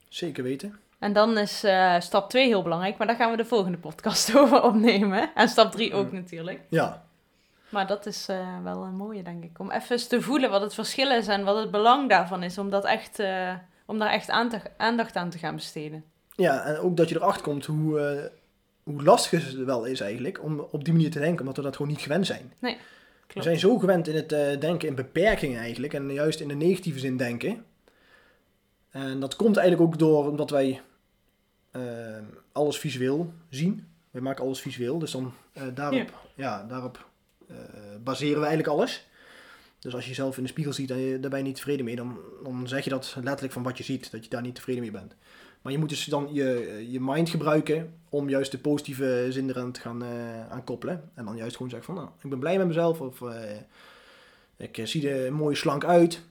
zeker 0.09 0.43
weten. 0.43 0.79
En 1.01 1.13
dan 1.13 1.37
is 1.37 1.63
eh, 1.63 1.99
stap 1.99 2.29
2 2.29 2.47
heel 2.47 2.61
belangrijk, 2.63 2.97
maar 2.97 3.07
daar 3.07 3.15
gaan 3.15 3.31
we 3.31 3.37
de 3.37 3.45
volgende 3.45 3.77
podcast 3.77 4.35
over 4.37 4.63
opnemen. 4.63 5.31
En 5.35 5.47
stap 5.47 5.71
3 5.71 5.93
ook 5.93 6.11
natuurlijk. 6.11 6.59
Ja, 6.69 7.05
Maar 7.69 7.87
dat 7.87 8.05
is 8.05 8.25
eh, 8.29 8.63
wel 8.63 8.83
een 8.83 8.95
mooie, 8.95 9.23
denk 9.23 9.43
ik. 9.43 9.59
Om 9.59 9.71
even 9.71 10.07
te 10.07 10.21
voelen 10.21 10.49
wat 10.49 10.61
het 10.61 10.73
verschil 10.73 11.11
is 11.11 11.27
en 11.27 11.43
wat 11.43 11.57
het 11.57 11.71
belang 11.71 12.09
daarvan 12.09 12.43
is. 12.43 12.57
Om, 12.57 12.69
dat 12.69 12.85
echt, 12.85 13.19
eh, 13.19 13.53
om 13.85 13.99
daar 13.99 14.09
echt 14.11 14.29
aandacht, 14.77 15.15
aan 15.15 15.29
te 15.29 15.37
gaan 15.37 15.55
besteden. 15.55 16.03
ja, 16.35 16.63
en 16.63 16.77
ook 16.77 16.97
dat 16.97 17.09
je 17.09 17.15
erachter 17.15 17.43
komt 17.43 17.65
hoe, 17.65 17.99
eh, 17.99 18.23
hoe 18.83 19.03
lastig 19.03 19.45
het 19.45 19.55
wel 19.55 19.85
is 19.85 19.99
eigenlijk 19.99 20.43
om 20.43 20.59
op 20.59 20.83
die 20.83 20.93
manier 20.93 21.11
te 21.11 21.19
denken, 21.19 21.39
omdat 21.39 21.57
we 21.57 21.63
dat 21.63 21.75
gewoon 21.75 21.91
niet 21.91 22.01
gewend 22.01 22.25
zijn. 22.25 22.53
Nee. 22.59 22.77
We 23.33 23.41
zijn 23.41 23.59
zo 23.59 23.77
gewend 23.77 24.07
in 24.07 24.15
het 24.15 24.31
eh, 24.31 24.59
denken 24.59 24.87
in 24.87 24.95
beperkingen 24.95 25.59
eigenlijk. 25.59 25.93
En 25.93 26.13
juist 26.13 26.39
in 26.39 26.47
de 26.47 26.55
negatieve 26.55 26.99
zin 26.99 27.17
denken. 27.17 27.65
En 28.89 29.19
dat 29.19 29.35
komt 29.35 29.57
eigenlijk 29.57 29.91
ook 29.91 29.99
door 29.99 30.27
omdat 30.27 30.49
wij 30.49 30.69
eh, 30.69 30.79
alles 32.51 32.77
visueel 32.77 33.33
zien. 33.49 33.87
We 34.11 34.21
maken 34.21 34.43
alles 34.43 34.59
visueel. 34.59 34.99
Dus 34.99 35.11
dan 35.11 35.33
eh, 35.53 35.63
daarop, 35.73 36.19
ja. 36.35 36.63
daarop 36.63 37.07
eh, 37.47 37.55
baseren 38.03 38.39
we 38.39 38.45
eigenlijk 38.45 38.77
alles. 38.77 39.07
Dus 39.79 39.93
als 39.93 40.03
je 40.03 40.09
jezelf 40.09 40.37
in 40.37 40.43
de 40.43 40.49
spiegel 40.49 40.73
ziet 40.73 40.91
en 40.91 40.97
je, 40.97 41.19
daar 41.19 41.29
ben 41.29 41.39
je 41.39 41.45
niet 41.45 41.55
tevreden 41.55 41.85
mee, 41.85 41.95
dan, 41.95 42.17
dan 42.43 42.67
zeg 42.67 42.83
je 42.83 42.89
dat 42.89 43.15
letterlijk 43.23 43.53
van 43.53 43.63
wat 43.63 43.77
je 43.77 43.83
ziet, 43.83 44.11
dat 44.11 44.23
je 44.23 44.29
daar 44.29 44.41
niet 44.41 44.55
tevreden 44.55 44.81
mee 44.81 44.91
bent. 44.91 45.15
Maar 45.61 45.71
je 45.71 45.77
moet 45.77 45.89
dus 45.89 46.05
dan 46.05 46.29
je, 46.31 46.85
je 46.89 46.99
mind 47.01 47.29
gebruiken 47.29 47.93
om 48.09 48.29
juist 48.29 48.51
de 48.51 48.57
positieve 48.57 49.27
zin 49.29 49.49
eraan 49.49 49.71
te 49.71 49.79
gaan 49.79 50.03
eh, 50.03 50.49
aan 50.49 50.63
koppelen. 50.63 51.09
En 51.13 51.25
dan 51.25 51.35
juist 51.35 51.55
gewoon 51.55 51.71
zeggen 51.71 51.93
van, 51.93 52.03
nou, 52.03 52.15
ik 52.21 52.29
ben 52.29 52.39
blij 52.39 52.57
met 52.57 52.67
mezelf 52.67 53.01
of 53.01 53.23
ik 54.57 54.81
zie 54.83 55.09
er 55.09 55.33
mooi 55.33 55.55
slank 55.55 55.85
uit. 55.85 56.21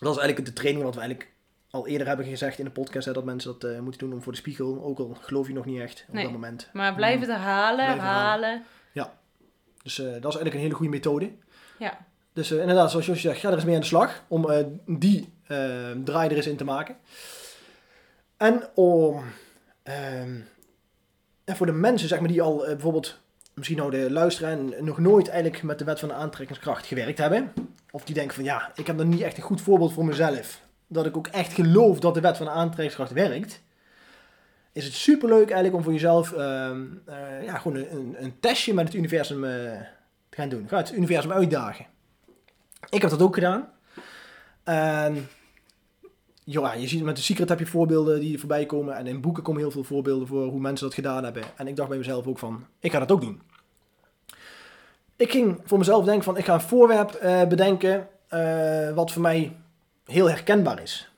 Dat 0.00 0.12
is 0.12 0.18
eigenlijk 0.18 0.46
de 0.46 0.52
training 0.52 0.84
wat 0.84 0.94
we 0.94 1.00
eigenlijk 1.00 1.33
al 1.74 1.86
eerder 1.86 2.06
hebben 2.06 2.26
gezegd 2.26 2.58
in 2.58 2.64
de 2.64 2.70
podcast, 2.70 3.06
hè, 3.06 3.12
dat 3.12 3.24
mensen 3.24 3.52
dat 3.58 3.70
eh, 3.70 3.78
moeten 3.80 4.00
doen 4.00 4.12
om 4.12 4.22
voor 4.22 4.32
de 4.32 4.38
spiegel. 4.38 4.84
Ook 4.84 4.98
al 4.98 5.16
geloof 5.20 5.46
je 5.46 5.52
nog 5.52 5.64
niet 5.64 5.80
echt 5.80 6.04
op 6.08 6.14
Nee. 6.14 6.22
dat 6.22 6.32
moment. 6.32 6.68
Maar 6.72 6.94
blijf 6.94 7.20
het 7.20 7.28
herhalen, 7.28 7.84
Blijven 7.84 8.04
herhalen. 8.04 8.62
Dus 9.82 9.98
eh, 9.98 10.04
dat 10.04 10.14
is 10.16 10.22
eigenlijk 10.22 10.54
een 10.54 10.60
hele 10.60 10.74
goede 10.74 10.90
methode. 10.90 11.30
Ja. 11.78 11.98
Dus 12.32 12.50
eh, 12.50 12.60
inderdaad, 12.60 12.90
zoals 12.90 13.06
Josje 13.06 13.20
zegt, 13.20 13.40
ga 13.40 13.48
er 13.48 13.54
eens 13.54 13.64
mee 13.64 13.74
aan 13.74 13.80
de 13.80 13.86
slag 13.86 14.24
om 14.28 14.46
die 14.86 15.32
draai 16.04 16.28
er 16.30 16.36
eens 16.36 16.46
in 16.46 16.56
te 16.56 16.64
maken. 16.64 16.96
En 18.36 18.68
om 18.74 19.22
ehm, 19.82 20.40
en 21.44 21.56
voor 21.56 21.66
de 21.66 21.72
mensen 21.72 22.08
zeg 22.08 22.18
maar, 22.18 22.28
die 22.28 22.42
al 22.42 22.56
bijvoorbeeld 22.56 23.18
misschien 23.54 23.76
nou 23.76 23.90
de 23.90 24.10
luisteren 24.10 24.74
en 24.74 24.84
nog 24.84 24.98
nooit 24.98 25.28
eigenlijk 25.28 25.62
met 25.62 25.78
de 25.78 25.84
wet 25.84 25.98
van 26.00 26.08
de 26.08 26.14
aantrekkingskracht 26.14 26.86
gewerkt 26.86 27.18
hebben. 27.18 27.52
Of 27.90 28.04
die 28.04 28.14
denken 28.14 28.34
van 28.34 28.44
ja, 28.44 28.72
ik 28.74 28.86
heb 28.86 28.98
dan 28.98 29.08
niet 29.08 29.20
echt 29.20 29.36
een 29.36 29.42
goed 29.42 29.60
voorbeeld 29.60 29.92
voor 29.92 30.04
mezelf. 30.04 30.62
Dat 30.86 31.06
ik 31.06 31.16
ook 31.16 31.26
echt 31.26 31.52
geloof 31.52 31.98
dat 31.98 32.14
de 32.14 32.20
wet 32.20 32.36
van 32.36 32.46
de 32.46 32.52
aantrekkingskracht 32.52 33.12
werkt. 33.12 33.62
Is 34.74 34.84
het 34.84 34.94
superleuk 34.94 35.50
eigenlijk 35.50 35.74
om 35.74 35.82
voor 35.82 35.92
jezelf 35.92 36.32
ehm, 36.32 36.82
eh, 37.04 37.44
ja, 37.44 37.58
gewoon 37.58 37.76
een, 37.76 38.16
een, 38.18 38.40
testje 38.40 38.74
met 38.74 38.86
het 38.86 38.94
universum 38.94 39.44
eh, 39.44 39.50
te 40.28 40.36
gaan 40.36 40.48
doen. 40.48 40.68
Ga 40.68 40.76
het 40.76 40.92
universum 40.92 41.32
uitdagen. 41.32 41.86
Ik 42.90 43.00
heb 43.00 43.10
dat 43.10 43.22
ook 43.22 43.34
gedaan. 43.34 43.68
En 44.64 45.28
ja, 46.44 46.72
je 46.72 46.88
ziet 46.88 47.02
met 47.02 47.16
de 47.16 47.22
Secret 47.22 47.48
heb 47.48 47.58
je 47.58 47.66
voorbeelden 47.66 48.20
die 48.20 48.38
voorbij 48.38 48.66
komen. 48.66 48.96
En 48.96 49.06
in 49.06 49.20
boeken 49.20 49.42
komen 49.42 49.60
heel 49.60 49.70
veel 49.70 49.84
voorbeelden 49.84 50.26
voor 50.28 50.46
hoe 50.46 50.60
mensen 50.60 50.86
dat 50.86 50.94
gedaan 50.94 51.24
hebben. 51.24 51.42
En 51.56 51.66
ik 51.66 51.76
dacht 51.76 51.88
bij 51.88 51.98
mezelf 51.98 52.26
ook 52.26 52.38
van, 52.38 52.66
ik 52.80 52.92
ga 52.92 52.98
dat 52.98 53.12
ook 53.12 53.20
doen. 53.20 53.42
Ik 55.16 55.30
ging 55.30 55.60
voor 55.64 55.78
mezelf 55.78 56.04
denken 56.04 56.24
van, 56.24 56.36
ik 56.36 56.44
ga 56.44 56.54
een 56.54 56.60
voorwerp 56.60 57.10
eh, 57.10 57.46
bedenken 57.46 58.08
wat 58.94 59.12
voor 59.12 59.22
mij 59.22 59.56
heel 60.04 60.28
herkenbaar 60.28 60.82
is. 60.82 61.08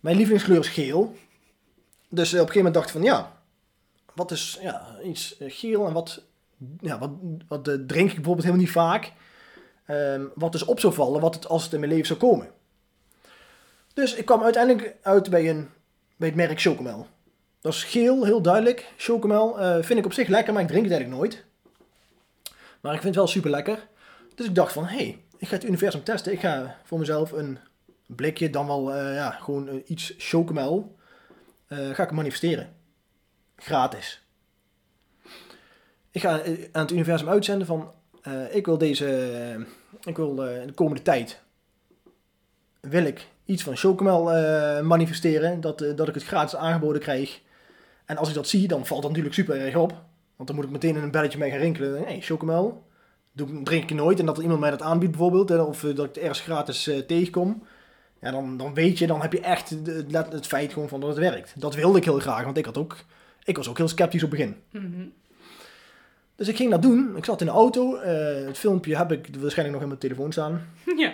Mijn 0.00 0.16
lievelingskleur 0.16 0.58
is 0.58 0.68
geel. 0.68 1.16
Dus 2.08 2.32
eh, 2.32 2.40
op 2.40 2.46
een 2.46 2.52
gegeven 2.52 2.56
moment 2.56 2.74
dacht 2.74 2.86
ik 2.86 2.92
van, 2.92 3.02
ja, 3.02 3.42
wat 4.14 4.30
is 4.30 4.58
ja, 4.60 4.96
iets 5.04 5.36
eh, 5.36 5.50
geel 5.50 5.86
en 5.86 5.92
wat, 5.92 6.22
ja, 6.80 6.98
wat, 6.98 7.10
wat 7.48 7.68
eh, 7.68 7.74
drink 7.74 8.08
ik 8.08 8.14
bijvoorbeeld 8.14 8.44
helemaal 8.44 8.64
niet 8.64 8.74
vaak. 8.74 9.12
Ehm, 9.86 10.24
wat 10.34 10.52
dus 10.52 10.64
op 10.64 10.80
zou 10.80 10.92
vallen 10.92 11.20
wat 11.20 11.34
het, 11.34 11.48
als 11.48 11.64
het 11.64 11.72
in 11.72 11.80
mijn 11.80 11.92
leven 11.92 12.06
zou 12.06 12.18
komen. 12.18 12.50
Dus 13.94 14.14
ik 14.14 14.24
kwam 14.24 14.42
uiteindelijk 14.42 14.96
uit 15.02 15.30
bij, 15.30 15.50
een, 15.50 15.68
bij 16.16 16.28
het 16.28 16.36
merk 16.36 16.60
Chocomel. 16.60 17.06
Dat 17.60 17.72
is 17.72 17.84
geel, 17.84 18.24
heel 18.24 18.42
duidelijk. 18.42 18.92
Chocomel 18.96 19.54
vind 19.82 19.98
ik 19.98 20.04
op 20.04 20.12
zich 20.12 20.28
lekker, 20.28 20.52
maar 20.52 20.62
ik 20.62 20.68
drink 20.68 20.84
het 20.84 20.92
eigenlijk 20.92 21.22
nooit. 21.22 21.44
Maar 22.80 22.94
ik 22.94 23.00
vind 23.00 23.14
het 23.14 23.24
wel 23.24 23.26
super 23.26 23.50
lekker. 23.50 23.88
Dus 24.34 24.46
ik 24.46 24.54
dacht 24.54 24.72
van, 24.72 24.84
hé, 24.84 24.96
hey, 24.96 25.18
ik 25.40 25.48
ga 25.48 25.54
het 25.54 25.64
universum 25.64 26.02
testen. 26.02 26.32
Ik 26.32 26.40
ga 26.40 26.76
voor 26.84 26.98
mezelf 26.98 27.32
een 27.32 27.58
blikje, 28.06 28.50
dan 28.50 28.66
wel 28.66 28.94
eh, 28.94 29.14
ja, 29.14 29.30
gewoon 29.30 29.68
eh, 29.68 29.74
iets 29.86 30.14
Chocomel, 30.18 30.96
eh, 31.66 31.90
ga 31.90 32.02
ik 32.02 32.10
manifesteren. 32.10 32.74
Gratis. 33.56 34.22
Ik 36.10 36.20
ga 36.20 36.42
aan 36.72 36.82
het 36.82 36.90
universum 36.90 37.28
uitzenden 37.28 37.66
van, 37.66 37.92
ik 38.50 38.66
wil 38.66 38.78
deze, 38.78 39.66
ik 40.02 40.16
wil 40.16 40.34
de 40.34 40.72
komende 40.74 41.02
tijd, 41.02 41.40
wil 42.80 43.04
ik 43.04 43.26
iets 43.44 43.62
van 43.62 43.76
Chocomel 43.76 44.22
manifesteren, 44.82 45.60
dat, 45.60 45.78
dat 45.78 46.08
ik 46.08 46.14
het 46.14 46.24
gratis 46.24 46.56
aangeboden 46.56 47.00
krijg. 47.00 47.40
En 48.04 48.16
als 48.16 48.28
ik 48.28 48.34
dat 48.34 48.48
zie, 48.48 48.68
dan 48.68 48.86
valt 48.86 49.02
dat 49.02 49.10
natuurlijk 49.10 49.36
super 49.36 49.60
erg 49.60 49.76
op. 49.76 49.90
Want 50.36 50.48
dan 50.48 50.56
moet 50.56 50.64
ik 50.64 50.70
meteen 50.70 50.96
in 50.96 51.02
een 51.02 51.10
belletje 51.10 51.38
mee 51.38 51.50
gaan 51.50 51.58
rinkelen. 51.58 51.96
Hé, 51.96 52.04
hey, 52.04 52.20
Chocomel, 52.20 52.84
drink 53.62 53.90
ik 53.90 53.96
nooit. 53.96 54.18
En 54.18 54.26
dat 54.26 54.36
er 54.36 54.42
iemand 54.42 54.60
mij 54.60 54.70
dat 54.70 54.82
aanbiedt 54.82 55.10
bijvoorbeeld, 55.10 55.48
hè, 55.48 55.56
of 55.60 55.84
eh, 55.84 55.96
dat 55.96 56.06
ik 56.06 56.14
het 56.14 56.22
ergens 56.22 56.40
gratis 56.40 56.86
eh, 56.86 56.98
tegenkom. 56.98 57.62
Ja, 58.20 58.30
dan, 58.30 58.56
dan 58.56 58.74
weet 58.74 58.98
je, 58.98 59.06
dan 59.06 59.20
heb 59.20 59.32
je 59.32 59.40
echt 59.40 59.70
het, 59.70 60.32
het 60.32 60.46
feit 60.46 60.72
gewoon 60.72 60.88
van 60.88 61.00
dat 61.00 61.08
het 61.08 61.18
werkt. 61.18 61.52
Dat 61.56 61.74
wilde 61.74 61.98
ik 61.98 62.04
heel 62.04 62.18
graag, 62.18 62.44
want 62.44 62.56
ik 62.56 62.64
had 62.64 62.78
ook, 62.78 62.96
ik 63.44 63.56
was 63.56 63.68
ook 63.68 63.76
heel 63.78 63.88
sceptisch 63.88 64.22
op 64.22 64.30
het 64.30 64.38
begin. 64.38 64.56
Mhm. 64.70 65.06
Dus 66.36 66.48
ik 66.48 66.56
ging 66.56 66.70
dat 66.70 66.82
doen. 66.82 67.16
Ik 67.16 67.24
zat 67.24 67.40
in 67.40 67.46
de 67.46 67.52
auto. 67.52 67.96
eh, 67.96 68.46
het 68.46 68.58
filmpje 68.58 68.96
heb 68.96 69.12
ik 69.12 69.28
waarschijnlijk 69.38 69.72
nog 69.72 69.80
in 69.82 69.88
mijn 69.88 70.00
telefoon 70.00 70.32
staan. 70.32 70.66
Ja. 70.96 71.12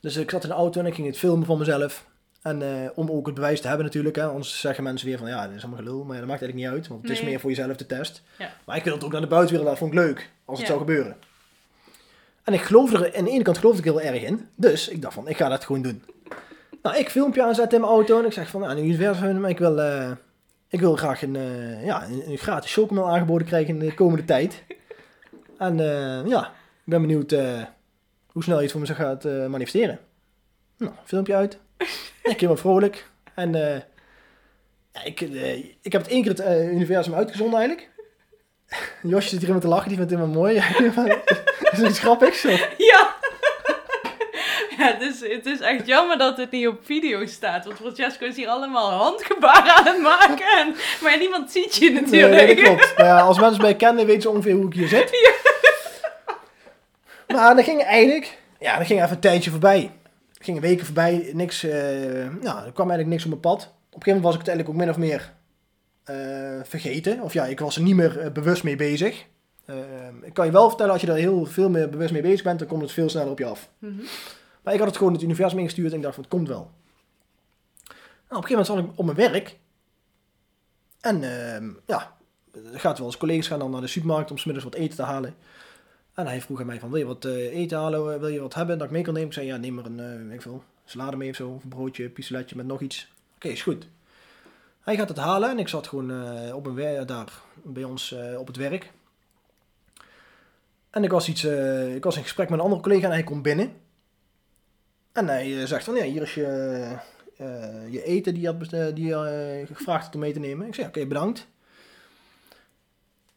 Dus 0.00 0.16
ik 0.16 0.30
zat 0.30 0.42
in 0.42 0.48
de 0.48 0.54
auto 0.54 0.80
en 0.80 0.86
ik 0.86 0.94
ging 0.94 1.06
het 1.06 1.18
filmen 1.18 1.46
van 1.46 1.58
mezelf. 1.58 2.06
En 2.42 2.62
om 2.94 3.10
ook 3.10 3.26
het 3.26 3.34
bewijs 3.34 3.60
te 3.60 3.68
hebben 3.68 3.86
natuurlijk. 3.86 4.16
Hè, 4.16 4.24
anders 4.24 4.60
zeggen 4.60 4.84
mensen 4.84 5.06
weer 5.08 5.18
van 5.18 5.28
ja, 5.28 5.46
dit 5.46 5.56
is 5.56 5.62
allemaal 5.62 5.82
gelul. 5.82 6.04
Maar 6.04 6.14
ja, 6.14 6.20
dat 6.20 6.28
maakt 6.28 6.42
eigenlijk 6.42 6.54
niet 6.70 6.78
uit. 6.78 6.88
Want 6.88 7.02
het 7.02 7.10
is 7.10 7.22
meer 7.22 7.40
voor 7.40 7.50
jezelf 7.50 7.76
de 7.76 7.86
test. 7.86 8.22
Ja. 8.38 8.52
Maar 8.64 8.76
ik 8.76 8.84
wil 8.84 8.94
het 8.94 9.04
ook 9.04 9.12
naar 9.12 9.20
de 9.20 9.26
buitenwereld 9.26 9.68
laten. 9.70 9.86
Vond 9.86 9.92
ik 9.92 10.06
leuk. 10.06 10.30
Als 10.44 10.58
het 10.58 10.66
zou 10.66 10.78
gebeuren. 10.78 11.16
En 12.46 12.52
ik 12.52 12.60
geloofde 12.60 12.96
er, 12.96 13.16
aan 13.16 13.24
de 13.24 13.30
ene 13.30 13.42
kant 13.42 13.58
geloofde 13.58 13.78
ik 13.78 13.84
heel 13.84 14.00
erg 14.00 14.22
in. 14.22 14.48
Dus 14.54 14.88
ik 14.88 15.02
dacht 15.02 15.14
van, 15.14 15.28
ik 15.28 15.36
ga 15.36 15.48
dat 15.48 15.64
gewoon 15.64 15.82
doen. 15.82 16.02
Nou, 16.82 16.96
ik 16.96 17.10
filmpje 17.10 17.42
aanzetten 17.42 17.74
in 17.78 17.84
mijn 17.84 17.92
auto. 17.92 18.18
En 18.18 18.24
ik 18.24 18.32
zeg 18.32 18.48
van, 18.48 18.60
nou, 18.60 18.72
een 18.72 18.84
universum, 18.84 19.44
ik 19.44 19.58
wil, 19.58 19.80
eh, 19.80 20.10
ik 20.68 20.80
wil 20.80 20.96
graag 20.96 21.22
een, 21.22 21.36
eh, 21.36 21.84
ja, 21.84 22.04
een, 22.04 22.30
een 22.30 22.38
gratis 22.38 22.72
chocomel 22.72 23.08
aangeboden 23.08 23.46
krijgen 23.46 23.74
in 23.74 23.86
de 23.86 23.94
komende 23.94 24.24
tijd. 24.24 24.62
En 25.58 25.80
eh, 25.80 26.26
ja, 26.26 26.42
ik 26.84 26.84
ben 26.84 27.00
benieuwd 27.00 27.30
hoe 28.26 28.42
snel 28.42 28.56
je 28.56 28.62
het 28.62 28.72
voor 28.72 28.80
me 28.80 28.94
gaat 28.94 29.24
manifesteren. 29.24 29.98
Nou, 30.78 30.92
filmpje 31.04 31.34
uit. 31.34 31.58
ik 32.22 32.34
helemaal 32.34 32.56
vrolijk. 32.56 33.10
En 33.34 33.52
ja, 34.92 35.04
ik, 35.04 35.20
ik 35.80 35.92
heb 35.92 36.02
het 36.02 36.10
één 36.10 36.22
keer 36.22 36.32
het 36.32 36.72
universum 36.72 37.14
uitgezonden 37.14 37.58
eigenlijk. 37.58 37.90
Josje 39.12 39.28
zit 39.28 39.40
hier 39.40 39.52
met 39.52 39.60
te 39.60 39.68
lachen, 39.68 39.88
die 39.88 39.96
vindt 39.96 40.10
het 40.10 40.20
helemaal 40.20 40.42
mooi. 40.42 40.62
is 41.72 41.88
iets 41.88 41.98
grappigs? 41.98 42.44
Of? 42.44 42.68
Ja. 42.78 43.14
Ja, 44.78 44.92
het 44.92 45.02
is, 45.02 45.20
het 45.20 45.46
is 45.46 45.60
echt 45.60 45.86
jammer 45.86 46.18
dat 46.18 46.36
het 46.36 46.50
niet 46.50 46.66
op 46.66 46.78
video 46.84 47.26
staat. 47.26 47.64
Want 47.64 47.76
Francesco 47.76 48.26
is 48.26 48.36
hier 48.36 48.48
allemaal 48.48 48.90
handgebaren 48.90 49.74
aan 49.74 49.86
het 49.86 50.00
maken. 50.00 50.46
En, 50.58 50.74
maar 51.02 51.18
niemand 51.18 51.50
ziet 51.50 51.76
je 51.76 51.90
Nee, 51.90 52.00
natuurlijk. 52.00 52.46
dat 52.46 52.64
klopt. 52.64 52.92
Nou 52.96 53.08
ja, 53.08 53.20
als 53.20 53.40
mensen 53.40 53.62
mij 53.62 53.74
kennen, 53.74 54.06
weten 54.06 54.22
ze 54.22 54.30
ongeveer 54.30 54.54
hoe 54.54 54.66
ik 54.66 54.72
hier 54.72 54.88
zit. 54.88 55.10
Maar 57.26 57.54
dan 57.54 57.64
ging 57.64 57.82
eigenlijk, 57.82 58.38
ja, 58.58 58.76
dan 58.76 58.86
ging 58.86 59.02
even 59.02 59.14
een 59.14 59.20
tijdje 59.20 59.50
voorbij. 59.50 59.90
Er 60.38 60.44
gingen 60.44 60.62
weken 60.62 60.86
voorbij, 60.86 61.30
niks, 61.32 61.64
eh, 61.64 61.72
nou, 62.40 62.64
er 62.66 62.72
kwam 62.72 62.90
eigenlijk 62.90 63.06
niks 63.06 63.22
op 63.24 63.28
mijn 63.28 63.40
pad. 63.40 63.54
Op 63.56 63.62
een 63.62 64.02
gegeven 64.02 64.14
moment 64.14 64.24
was 64.24 64.34
ik 64.34 64.38
het 64.38 64.48
eigenlijk 64.48 64.68
ook 64.68 64.84
min 64.84 64.90
of 64.90 64.96
meer 64.96 65.32
eh, 66.04 66.64
vergeten. 66.64 67.20
Of 67.20 67.32
ja, 67.32 67.44
ik 67.44 67.60
was 67.60 67.76
er 67.76 67.82
niet 67.82 67.96
meer 67.96 68.20
eh, 68.20 68.30
bewust 68.30 68.62
mee 68.62 68.76
bezig. 68.76 69.24
Eh, 69.66 69.76
ik 70.22 70.34
kan 70.34 70.46
je 70.46 70.52
wel 70.52 70.68
vertellen, 70.68 70.92
als 70.92 71.00
je 71.00 71.06
daar 71.06 71.16
heel 71.16 71.46
veel 71.46 71.70
meer 71.70 71.90
bewust 71.90 72.12
mee 72.12 72.22
bezig 72.22 72.42
bent, 72.42 72.58
dan 72.58 72.68
komt 72.68 72.82
het 72.82 72.92
veel 72.92 73.08
sneller 73.08 73.30
op 73.30 73.38
je 73.38 73.46
af. 73.46 73.70
Mhm. 73.78 74.02
Maar 74.62 74.72
ik 74.72 74.78
had 74.78 74.88
het 74.88 74.96
gewoon 74.96 75.12
het 75.12 75.22
universum 75.22 75.58
ingestuurd 75.58 75.90
en 75.90 75.96
ik 75.96 76.02
dacht 76.02 76.14
van, 76.14 76.24
het 76.24 76.32
komt 76.32 76.48
wel. 76.48 76.70
Nou, 78.28 78.40
op 78.40 78.44
een 78.44 78.48
gegeven 78.48 78.50
moment 78.50 78.66
zat 78.66 78.78
ik 78.78 78.98
op 78.98 79.04
mijn 79.04 79.32
werk. 79.32 79.58
En 81.00 81.22
ehm, 81.22 81.70
ja, 81.86 82.16
gaat 82.72 82.98
wel 82.98 83.06
eens 83.06 83.16
collega's 83.16 83.46
gaan 83.46 83.58
dan 83.58 83.70
naar 83.70 83.80
de 83.80 83.86
supermarkt 83.86 84.30
om 84.30 84.38
's 84.38 84.44
middags 84.44 84.64
wat 84.66 84.74
eten 84.74 84.96
te 84.96 85.02
halen. 85.02 85.34
En 86.14 86.26
hij 86.26 86.40
vroeg 86.40 86.60
aan 86.60 86.66
mij 86.66 86.80
van, 86.80 86.90
wil 86.90 86.98
je 86.98 87.06
wat 87.06 87.24
eh, 87.24 87.56
eten 87.56 87.78
halen? 87.78 88.20
Wil 88.20 88.28
je 88.28 88.40
wat 88.40 88.54
hebben 88.54 88.78
dat 88.78 88.86
ik 88.86 88.92
mee 88.92 89.02
kan 89.02 89.12
nemen? 89.12 89.28
Ik 89.28 89.34
zei, 89.34 89.46
ja, 89.46 89.56
neem 89.56 89.74
maar 89.74 89.84
een, 89.84 90.30
ik 90.30 90.42
veel, 90.42 90.62
salade 90.84 91.16
mee 91.16 91.30
of 91.30 91.36
zo. 91.36 91.48
Of 91.48 91.62
een 91.62 91.68
broodje, 91.68 92.08
pistoletje 92.08 92.56
met 92.56 92.66
nog 92.66 92.80
iets. 92.80 93.08
Oké, 93.34 93.48
is 93.48 93.62
goed. 93.62 93.88
Hij 94.80 94.96
gaat 94.96 95.08
het 95.08 95.18
halen 95.18 95.50
en 95.50 95.58
ik 95.58 95.68
zat 95.68 95.86
gewoon 95.86 96.10
eh, 96.10 96.54
op 96.54 96.66
een 96.66 97.06
daar 97.06 97.32
bij 97.62 97.84
ons 97.84 98.14
op 98.38 98.46
het 98.46 98.56
werk. 98.56 98.92
En 100.96 101.04
ik 101.04 101.10
was, 101.10 101.28
iets, 101.28 101.44
eh, 101.44 101.94
ik 101.94 102.04
was 102.04 102.16
in 102.16 102.22
gesprek 102.22 102.48
met 102.48 102.58
een 102.58 102.64
andere 102.64 102.82
collega 102.82 103.06
en 103.06 103.12
hij 103.12 103.24
komt 103.24 103.42
binnen. 103.42 103.72
En 105.12 105.28
hij 105.28 105.60
eh, 105.60 105.66
zegt 105.66 105.84
van, 105.84 105.94
ja, 105.94 106.04
hier 106.04 106.22
is 106.22 106.34
je, 106.34 106.46
eh, 107.36 107.92
je 107.92 108.02
eten 108.02 108.34
die 108.34 108.42
je, 108.42 108.48
had, 108.48 108.96
die 108.96 109.06
je 109.06 109.64
gevraagd 109.72 110.04
had 110.04 110.14
om 110.14 110.20
mee 110.20 110.32
te 110.32 110.38
nemen. 110.38 110.66
Ik 110.66 110.74
zei, 110.74 110.86
oké, 110.86 111.06
bedankt. 111.06 111.46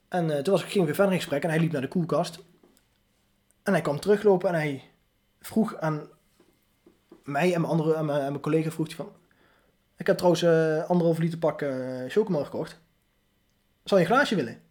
En 0.07 0.43
toen 0.43 0.53
was 0.53 0.63
ik, 0.63 0.69
ging 0.69 0.85
weer 0.85 0.95
verder 0.95 1.13
in 1.13 1.19
gesprek 1.19 1.43
en 1.43 1.49
hij 1.49 1.59
liep 1.59 1.71
naar 1.71 1.81
de 1.81 1.87
koelkast. 1.87 2.39
En 3.63 3.73
hij 3.73 3.81
kwam 3.81 3.99
teruglopen 3.99 4.49
en 4.49 4.55
hij 4.55 4.83
vroeg 5.39 5.77
aan 5.77 6.07
mij 7.23 7.53
en 7.53 7.61
mijn, 7.61 7.71
andere, 7.71 7.95
aan 7.95 8.05
mijn, 8.05 8.39
collega 8.39 8.71
vroeg 8.71 8.87
hij 8.87 8.95
van... 8.95 9.11
Ik 9.97 10.07
heb 10.07 10.17
trouwens 10.17 10.43
anderhalf 10.87 11.17
liter 11.17 11.39
pak 11.39 11.65
chocomel 12.07 12.43
gekocht. 12.43 12.79
Zou 13.83 14.01
je 14.01 14.07
een 14.07 14.13
glaasje 14.13 14.35
willen? 14.35 14.68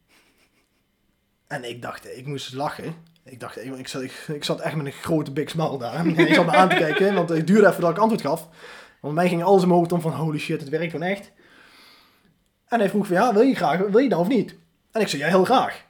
En 1.48 1.68
ik 1.68 1.82
dacht, 1.82 2.16
ik 2.16 2.26
moest 2.26 2.52
lachen. 2.52 2.94
Ik 3.24 3.40
dacht, 3.40 3.64
ik, 3.64 3.74
ik, 3.76 3.88
zat, 3.88 4.02
ik, 4.02 4.24
ik 4.28 4.44
zat 4.44 4.60
echt 4.60 4.74
met 4.76 4.86
een 4.86 4.92
grote 4.92 5.32
big 5.32 5.50
smile 5.50 5.78
daar. 5.78 6.06
Ik 6.06 6.34
zat 6.34 6.46
me 6.46 6.52
aan 6.52 6.68
te 6.68 6.76
kijken, 6.84 7.14
want 7.14 7.28
het 7.28 7.46
duurde 7.46 7.68
even 7.68 7.80
dat 7.80 7.90
ik 7.90 7.98
antwoord 7.98 8.20
gaf. 8.22 8.48
Want 9.00 9.14
mij 9.14 9.28
ging 9.28 9.42
alles 9.42 9.64
hoofd 9.64 9.92
om 9.92 10.00
van, 10.00 10.12
holy 10.12 10.38
shit, 10.38 10.60
het 10.60 10.68
werkt 10.68 10.90
gewoon 10.90 11.08
echt. 11.08 11.32
En 12.68 12.78
hij 12.78 12.88
vroeg 12.88 13.06
van, 13.06 13.16
ja, 13.16 13.32
wil 13.32 13.42
je 13.42 13.54
graag, 13.54 13.78
wil 13.78 13.98
je 13.98 14.08
dan 14.08 14.20
of 14.20 14.28
niet? 14.28 14.54
En 14.92 15.00
ik 15.00 15.08
zei, 15.08 15.22
ja, 15.22 15.28
heel 15.28 15.44
graag. 15.44 15.84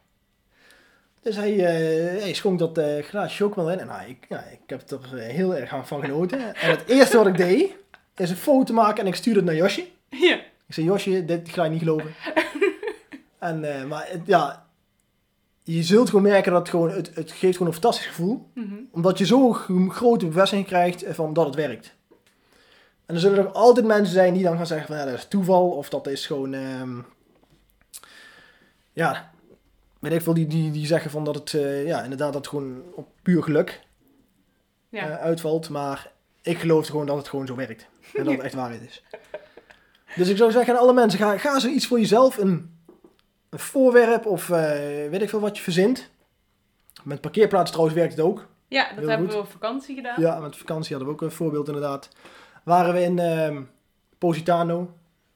Dus 1.22 1.36
hij, 1.36 1.52
eh, 1.52 2.22
hij 2.22 2.32
schonk 2.32 2.58
dat 2.58 2.78
eh 2.78 3.04
glaasje 3.04 3.36
chocomel 3.36 3.70
in. 3.70 3.78
En 3.78 3.86
nou, 3.86 4.08
ik, 4.08 4.26
ja, 4.28 4.44
ik 4.44 4.60
heb 4.66 4.90
er 4.90 5.18
eh, 5.18 5.28
heel 5.28 5.56
erg 5.56 5.86
van 5.86 6.04
genoten. 6.04 6.54
En 6.54 6.70
het 6.70 6.84
eerste 6.86 7.16
wat 7.16 7.26
ik 7.26 7.36
deed, 7.36 7.74
is 8.16 8.30
een 8.30 8.36
foto 8.36 8.74
maken 8.74 9.02
en 9.02 9.06
ik 9.06 9.14
stuurde 9.14 9.38
het 9.38 9.48
naar 9.48 9.58
Josje. 9.58 9.86
Ja. 10.08 10.34
Ik 10.66 10.74
zei, 10.74 10.86
Josje, 10.86 11.24
dit 11.24 11.48
ga 11.48 11.64
je 11.64 11.70
niet 11.70 11.78
geloven. 11.78 12.14
en, 13.38 13.88
maar 13.88 14.08
ja, 14.24 14.67
je 15.74 15.83
zult 15.83 16.09
gewoon 16.09 16.22
merken 16.22 16.52
dat 16.52 16.61
het 16.61 16.70
gewoon, 16.70 16.90
het, 16.90 17.11
het 17.14 17.33
geeft 17.33 17.52
gewoon 17.57 17.72
een 17.72 17.81
fantastisch 17.81 18.07
gevoel. 18.07 18.50
Mhm. 18.54 18.74
Omdat 18.90 19.18
je 19.18 19.26
zo'n 19.26 19.54
grote 19.90 20.26
bevestiging 20.26 20.66
krijgt 20.66 21.04
van 21.09 21.33
dat 21.33 21.46
het 21.46 21.54
werkt. 21.54 21.94
En 23.07 23.14
er 23.14 23.20
zullen 23.20 23.44
nog 23.44 23.52
altijd 23.52 23.87
mensen 23.87 24.14
zijn 24.14 24.35
die 24.35 24.42
dan 24.42 24.57
gaan 24.57 24.66
zeggen 24.66 24.87
van 24.87 24.96
ja, 24.96 25.04
dat 25.04 25.14
is 25.14 25.26
toeval. 25.28 25.70
Of 25.70 25.88
dat 25.88 26.07
is 26.07 26.26
gewoon, 26.26 26.54
ehm, 26.54 26.98
ja, 28.92 29.31
weet 29.98 30.12
ik 30.12 30.22
veel, 30.22 30.35
die, 30.35 30.46
die, 30.46 30.70
die 30.70 30.87
zeggen 30.87 31.11
van 31.11 31.24
dat 31.24 31.35
het, 31.35 31.54
eh, 31.54 31.87
ja, 31.87 32.02
inderdaad 32.02 32.33
dat 32.33 32.40
het 32.40 32.48
gewoon 32.48 32.83
op 32.94 33.09
puur 33.22 33.42
geluk 33.42 33.81
Ja. 34.88 35.09
eh, 35.09 35.16
uitvalt. 35.16 35.68
Maar 35.68 36.11
ik 36.42 36.59
geloof 36.59 36.87
gewoon 36.87 37.07
dat 37.07 37.16
het 37.16 37.28
gewoon 37.28 37.46
zo 37.46 37.54
werkt. 37.54 37.87
En 38.14 38.24
dat 38.24 38.33
het 38.35 38.42
echt 38.42 38.54
waarheid 38.54 38.83
is. 38.83 39.02
Dus 40.16 40.28
ik 40.28 40.37
zou 40.37 40.50
zeggen 40.50 40.74
aan 40.74 40.81
alle 40.81 40.92
mensen, 40.92 41.18
ga, 41.18 41.38
ga 41.38 41.59
zoiets 41.59 41.87
voor 41.87 41.98
jezelf, 41.98 42.37
een, 42.38 42.77
een 43.50 43.58
voorwerp 43.58 44.26
of 44.26 44.50
eh, 44.50 44.58
weet 45.11 45.22
ik 45.22 45.28
veel 45.28 45.40
wat 45.40 45.56
je 45.56 45.62
verzint. 45.62 46.11
Met 47.02 47.20
parkeerplaatsen 47.20 47.70
trouwens 47.72 47.98
werkt 47.98 48.16
het 48.16 48.24
ook. 48.24 48.46
ja, 48.68 48.88
dat 48.88 48.98
Heel 48.98 49.08
hebben 49.08 49.26
goed. 49.26 49.37
we 49.37 49.42
op 49.42 49.50
vakantie 49.50 49.94
gedaan. 49.94 50.20
Ja, 50.20 50.38
met 50.38 50.56
vakantie 50.56 50.96
hadden 50.96 51.14
we 51.14 51.20
ook 51.20 51.28
een 51.30 51.37
voorbeeld 51.37 51.66
inderdaad. 51.66 52.08
Waren 52.64 52.94
we 52.94 53.02
in 53.02 53.18
ehm, 53.18 53.62
Positano. 54.18 54.92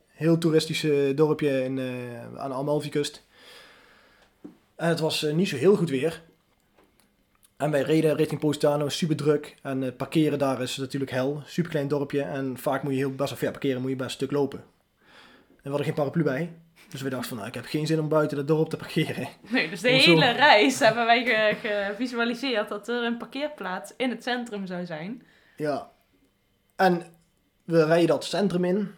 Heel 0.08 0.38
toeristisch 0.38 0.86
dorpje 1.14 1.64
in, 1.64 1.78
eh, 1.78 2.40
aan 2.40 2.50
de 2.50 2.56
Amalfi-kust. 2.56 3.24
En 4.76 4.88
het 4.88 5.00
was 5.00 5.24
eh, 5.24 5.34
niet 5.34 5.48
zo 5.48 5.56
heel 5.56 5.76
goed 5.76 5.90
weer. 5.90 6.22
En 7.56 7.70
wij 7.70 7.82
reden 7.82 8.16
richting 8.16 8.40
Positano, 8.40 8.88
super 8.88 9.16
druk. 9.16 9.56
En 9.62 9.96
parkeren 9.96 10.38
daar 10.38 10.62
is 10.62 10.76
natuurlijk 10.76 11.10
hel. 11.10 11.42
Super 11.44 11.70
klein 11.70 11.88
dorpje. 11.88 12.22
En 12.22 12.58
vaak 12.58 12.82
moet 12.82 12.92
je 12.92 12.98
heel, 12.98 13.14
best 13.14 13.28
wel 13.30 13.38
ver 13.38 13.50
parkeren, 13.50 13.80
moet 13.80 13.90
je 13.90 13.96
best 13.96 14.08
een 14.08 14.14
stuk 14.14 14.30
lopen. 14.30 14.58
En 14.58 14.64
we 15.62 15.68
hadden 15.68 15.86
geen 15.86 15.94
paraplu 15.94 16.22
bij. 16.22 16.52
Dus 16.92 17.02
we 17.02 17.08
dachten 17.10 17.28
van, 17.28 17.36
nou, 17.36 17.48
ik 17.48 17.54
heb 17.54 17.64
geen 17.64 17.86
zin 17.86 18.00
om 18.00 18.08
buiten 18.08 18.38
het 18.38 18.48
dorp 18.48 18.68
te 18.68 18.76
parkeren. 18.76 19.28
Nee, 19.50 19.68
dus 19.70 19.80
de 19.80 19.88
Om 19.90 20.00
zo- 20.00 20.10
hele 20.10 20.30
reis 20.30 20.78
hebben 20.78 21.06
wij 21.06 21.24
ge- 21.24 21.56
gevisualiseerd 21.90 22.68
dat 22.68 22.88
er 22.88 23.04
een 23.04 23.16
parkeerplaats 23.16 23.92
in 23.96 24.10
het 24.10 24.22
centrum 24.22 24.66
zou 24.66 24.86
zijn. 24.86 25.22
Ja. 25.56 25.90
En 26.76 27.02
we 27.64 27.84
rijden 27.84 28.06
dat 28.06 28.24
centrum 28.24 28.64
in. 28.64 28.94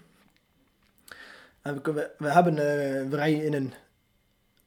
En 1.62 1.74
we, 1.74 1.80
kunnen- 1.80 2.11
we, 2.18 2.30
hebben, 2.30 2.52
eh, 2.59 3.09
we 3.11 3.16
rijden 3.16 3.44
in 3.44 3.52
een, 3.54 3.72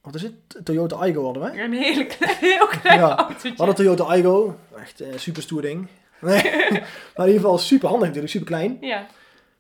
wat 0.02 0.16
is 0.16 0.22
het? 0.22 0.34
Toyota 0.66 0.96
Aygo 0.96 1.24
hadden 1.24 1.44
we. 1.44 1.62
Een 1.62 1.74
hele 1.74 2.06
klein, 2.06 2.36
heel 2.38 2.68
klein 2.68 3.00
Ja, 3.00 3.16
autootje. 3.18 3.50
We 3.50 3.56
hadden 3.56 3.68
een 3.68 3.96
Toyota 3.96 4.04
Aygo. 4.04 4.60
Echt 4.80 5.00
een 5.00 5.20
super 5.20 5.42
stoer 5.42 5.62
ding. 5.62 5.88
Nee. 6.22 6.44
maar 7.16 7.26
in 7.28 7.34
ieder 7.34 7.42
geval 7.42 7.58
super 7.58 7.88
handig 7.90 8.06
natuurlijk, 8.08 8.34
super 8.34 8.48
klein. 8.48 8.78
Ja, 8.82 9.06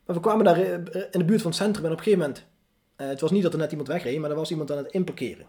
Maar 0.05 0.15
we 0.15 0.21
kwamen 0.21 0.45
daar 0.45 0.57
eh, 0.61 0.71
in 1.11 1.19
de 1.19 1.25
buurt 1.25 1.41
van 1.41 1.51
het 1.51 1.59
centrum 1.59 1.85
en 1.85 1.91
op 1.91 1.97
een 1.97 2.03
gegeven 2.03 2.25
moment... 2.27 2.45
eh, 2.97 3.07
het 3.07 3.21
was 3.21 3.31
niet 3.31 3.43
dat 3.43 3.53
er 3.53 3.59
net 3.59 3.71
iemand 3.71 3.87
wegreed, 3.89 4.19
maar 4.19 4.29
er 4.29 4.35
was 4.35 4.51
iemand 4.51 4.71
aan 4.71 4.77
het 4.77 4.91
inparkeren. 4.91 5.45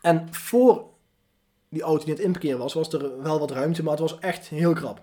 En 0.00 0.34
voor 0.34 0.84
die 1.68 1.82
auto 1.82 2.04
die 2.04 2.12
aan 2.12 2.18
het 2.18 2.26
inparkeren 2.26 2.58
was, 2.58 2.72
was 2.74 2.92
er 2.92 3.22
wel 3.22 3.38
wat 3.38 3.50
ruimte, 3.50 3.82
maar 3.82 3.92
het 3.92 4.00
was 4.00 4.18
echt 4.18 4.48
heel 4.48 4.72
krap. 4.72 5.02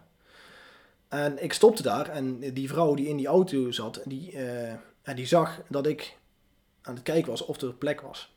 En 1.08 1.44
ik 1.44 1.54
stopte 1.54 1.82
daar 1.82 2.10
en 2.10 2.40
die 2.54 2.70
vrouw 2.70 2.94
die 2.94 3.08
in 3.08 3.18
die 3.18 3.28
auto 3.28 3.72
zat, 3.72 4.02
die, 4.06 4.32
eh, 4.32 4.72
en 5.02 5.16
die 5.16 5.26
zag 5.26 5.62
dat 5.70 5.88
ik 5.88 6.18
aan 6.82 6.94
het 6.94 7.04
kijken 7.04 7.30
was 7.30 7.46
of 7.46 7.62
er 7.62 7.74
plek 7.74 8.02
was. 8.02 8.34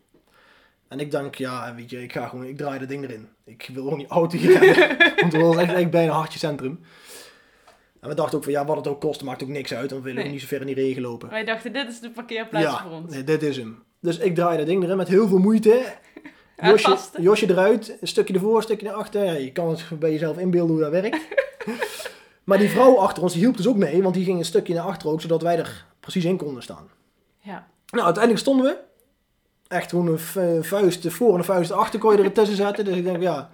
En 0.89 1.01
ik 1.01 1.11
denk, 1.11 1.35
ja, 1.35 1.75
weet 1.75 1.91
je, 1.91 2.03
ik 2.03 2.13
ga 2.13 2.29
gewoon, 2.29 2.45
ik 2.45 2.57
draai 2.57 2.79
dat 2.79 2.89
ding 2.89 3.05
erin. 3.05 3.29
Ik 3.45 3.71
wil 3.73 3.83
gewoon 3.83 3.99
die 3.99 4.09
auto 4.09 4.39
hier 4.39 4.59
hebben. 4.61 4.99
Want 5.21 5.33
het 5.33 5.43
was 5.43 5.57
echt, 5.57 5.73
echt 5.73 5.91
bijna 5.91 6.13
hartje 6.13 6.39
centrum. 6.39 6.81
En 8.05 8.11
we 8.11 8.17
dachten 8.17 8.39
ook 8.39 8.45
van, 8.45 8.53
ja, 8.53 8.65
wat 8.65 8.77
het 8.77 8.87
ook 8.87 9.01
kost, 9.01 9.23
maakt 9.23 9.43
ook 9.43 9.49
niks 9.49 9.75
uit. 9.75 9.91
We 9.91 10.01
willen 10.01 10.23
Nee. 10.23 10.33
niet 10.33 10.41
zo 10.41 10.47
ver 10.47 10.61
in 10.61 10.67
die 10.67 10.75
regen 10.75 11.03
lopen. 11.03 11.29
wij 11.31 11.45
dachten 11.45 11.73
dit 11.73 11.89
is 11.89 12.01
de 12.01 12.11
parkeerplaats 12.11 12.65
Ja, 12.67 12.83
voor 12.83 12.91
ons. 12.91 13.13
nee, 13.15 13.25
dit 13.25 13.43
is 13.43 13.57
hem. 13.57 13.83
Dus 14.01 14.19
ik 14.19 14.35
draai 14.35 14.57
dat 14.57 14.67
ding 14.67 14.83
erin 14.83 14.97
met 14.97 15.09
heel 15.09 15.29
veel 15.29 15.39
moeite. 15.39 15.85
Josje? 16.63 16.97
Josje 17.21 17.51
eruit, 17.51 17.97
een 18.01 18.09
stukje 18.09 18.35
ervoor, 18.35 18.57
een 18.57 18.63
stukje 18.63 18.87
erachter. 18.89 19.25
Ja, 19.25 19.33
je 19.33 19.53
kan 19.53 19.69
het 19.71 19.99
bij 19.99 20.11
jezelf 20.13 20.39
inbeelden 20.39 20.75
hoe 20.75 20.85
dat 20.85 20.91
werkt. 21.01 21.19
maar 22.45 22.59
die 22.59 22.69
vrouw 22.71 22.97
achter 22.99 23.23
ons, 23.23 23.33
die 23.33 23.43
hielp 23.43 23.57
dus 23.57 23.67
ook 23.69 23.77
mee, 23.77 24.03
want 24.03 24.15
die 24.15 24.25
ging 24.25 24.39
een 24.39 24.45
stukje 24.45 24.75
naar 24.75 24.85
achter 24.85 25.09
ook, 25.09 25.21
zodat 25.21 25.43
wij 25.43 25.59
er 25.59 25.85
precies 26.01 26.25
in 26.25 26.37
konden 26.37 26.63
staan. 26.63 26.89
Ja. 27.39 27.67
Nou, 27.87 28.05
uiteindelijk 28.05 28.43
stonden 28.45 28.67
we. 28.67 28.77
Echt 29.69 29.91
gewoon 29.91 30.07
een 30.07 30.19
vu- 30.19 30.63
vuist 30.63 31.13
voor 31.13 31.33
en 31.33 31.39
een 31.39 31.45
vuist 31.45 31.71
achter 31.71 31.99
kon 32.01 32.17
je 32.17 32.23
er 32.23 32.33
tussen 32.33 32.57
zetten. 32.57 32.85
Dus 32.85 32.97
ik 32.97 33.05
denk, 33.05 33.23
ja, 33.23 33.51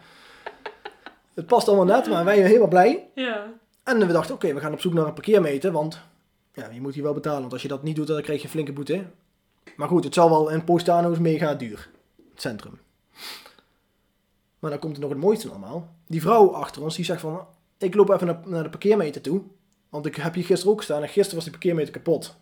het 1.35 1.47
past 1.47 1.69
allemaal 1.69 1.97
net, 1.97 2.09
maar 2.09 2.25
wij 2.25 2.35
zijn 2.35 2.47
helemaal 2.47 2.69
blij. 2.69 3.09
Ja. 3.15 3.47
En 3.83 4.07
we 4.07 4.13
dachten, 4.13 4.35
oké, 4.35 4.55
we 4.55 4.61
gaan 4.61 4.73
op 4.73 4.81
zoek 4.81 4.93
naar 4.93 5.07
een 5.07 5.13
parkeermeter, 5.13 5.73
want 5.73 6.01
ja, 6.53 6.71
je 6.71 6.81
moet 6.81 6.95
hier 6.95 7.03
wel 7.03 7.15
betalen. 7.15 7.41
Want 7.41 7.53
als 7.53 7.63
je 7.63 7.69
dat 7.69 7.83
niet 7.83 7.97
doet, 7.97 8.07
dan 8.07 8.23
krijg 8.23 8.39
je 8.39 8.45
een 8.45 8.51
flinke 8.51 8.73
boete. 8.73 9.05
Maar 9.77 9.89
goed, 9.89 10.05
het 10.05 10.15
zal 10.15 10.31
wel 10.31 10.49
in 10.51 10.65
Postano's 10.65 11.19
mega 11.19 11.55
duur. 11.55 11.91
Het 12.31 12.41
centrum. 12.41 12.79
Maar 14.59 14.71
dan 14.71 14.79
komt 14.79 14.95
er 14.95 15.01
nog 15.01 15.11
het 15.11 15.19
mooiste 15.19 15.49
allemaal. 15.49 15.89
Die 16.07 16.21
vrouw 16.21 16.53
achter 16.53 16.83
ons, 16.83 16.97
die 16.97 17.05
zegt 17.05 17.21
van, 17.21 17.47
ik 17.79 17.95
loop 17.95 18.11
even 18.11 18.41
naar, 18.45 18.63
de 18.63 18.71
parkeermeter 18.71 19.21
toe. 19.21 19.43
Want 19.89 20.07
ik 20.07 20.17
heb 20.17 20.35
hier 20.35 20.45
gisteren 20.45 20.73
ook 20.73 20.79
gestaan 20.79 21.03
en 21.03 21.09
gisteren 21.09 21.35
was 21.35 21.45
die 21.45 21.53
parkeermeter 21.53 21.93
kapot. 21.93 22.37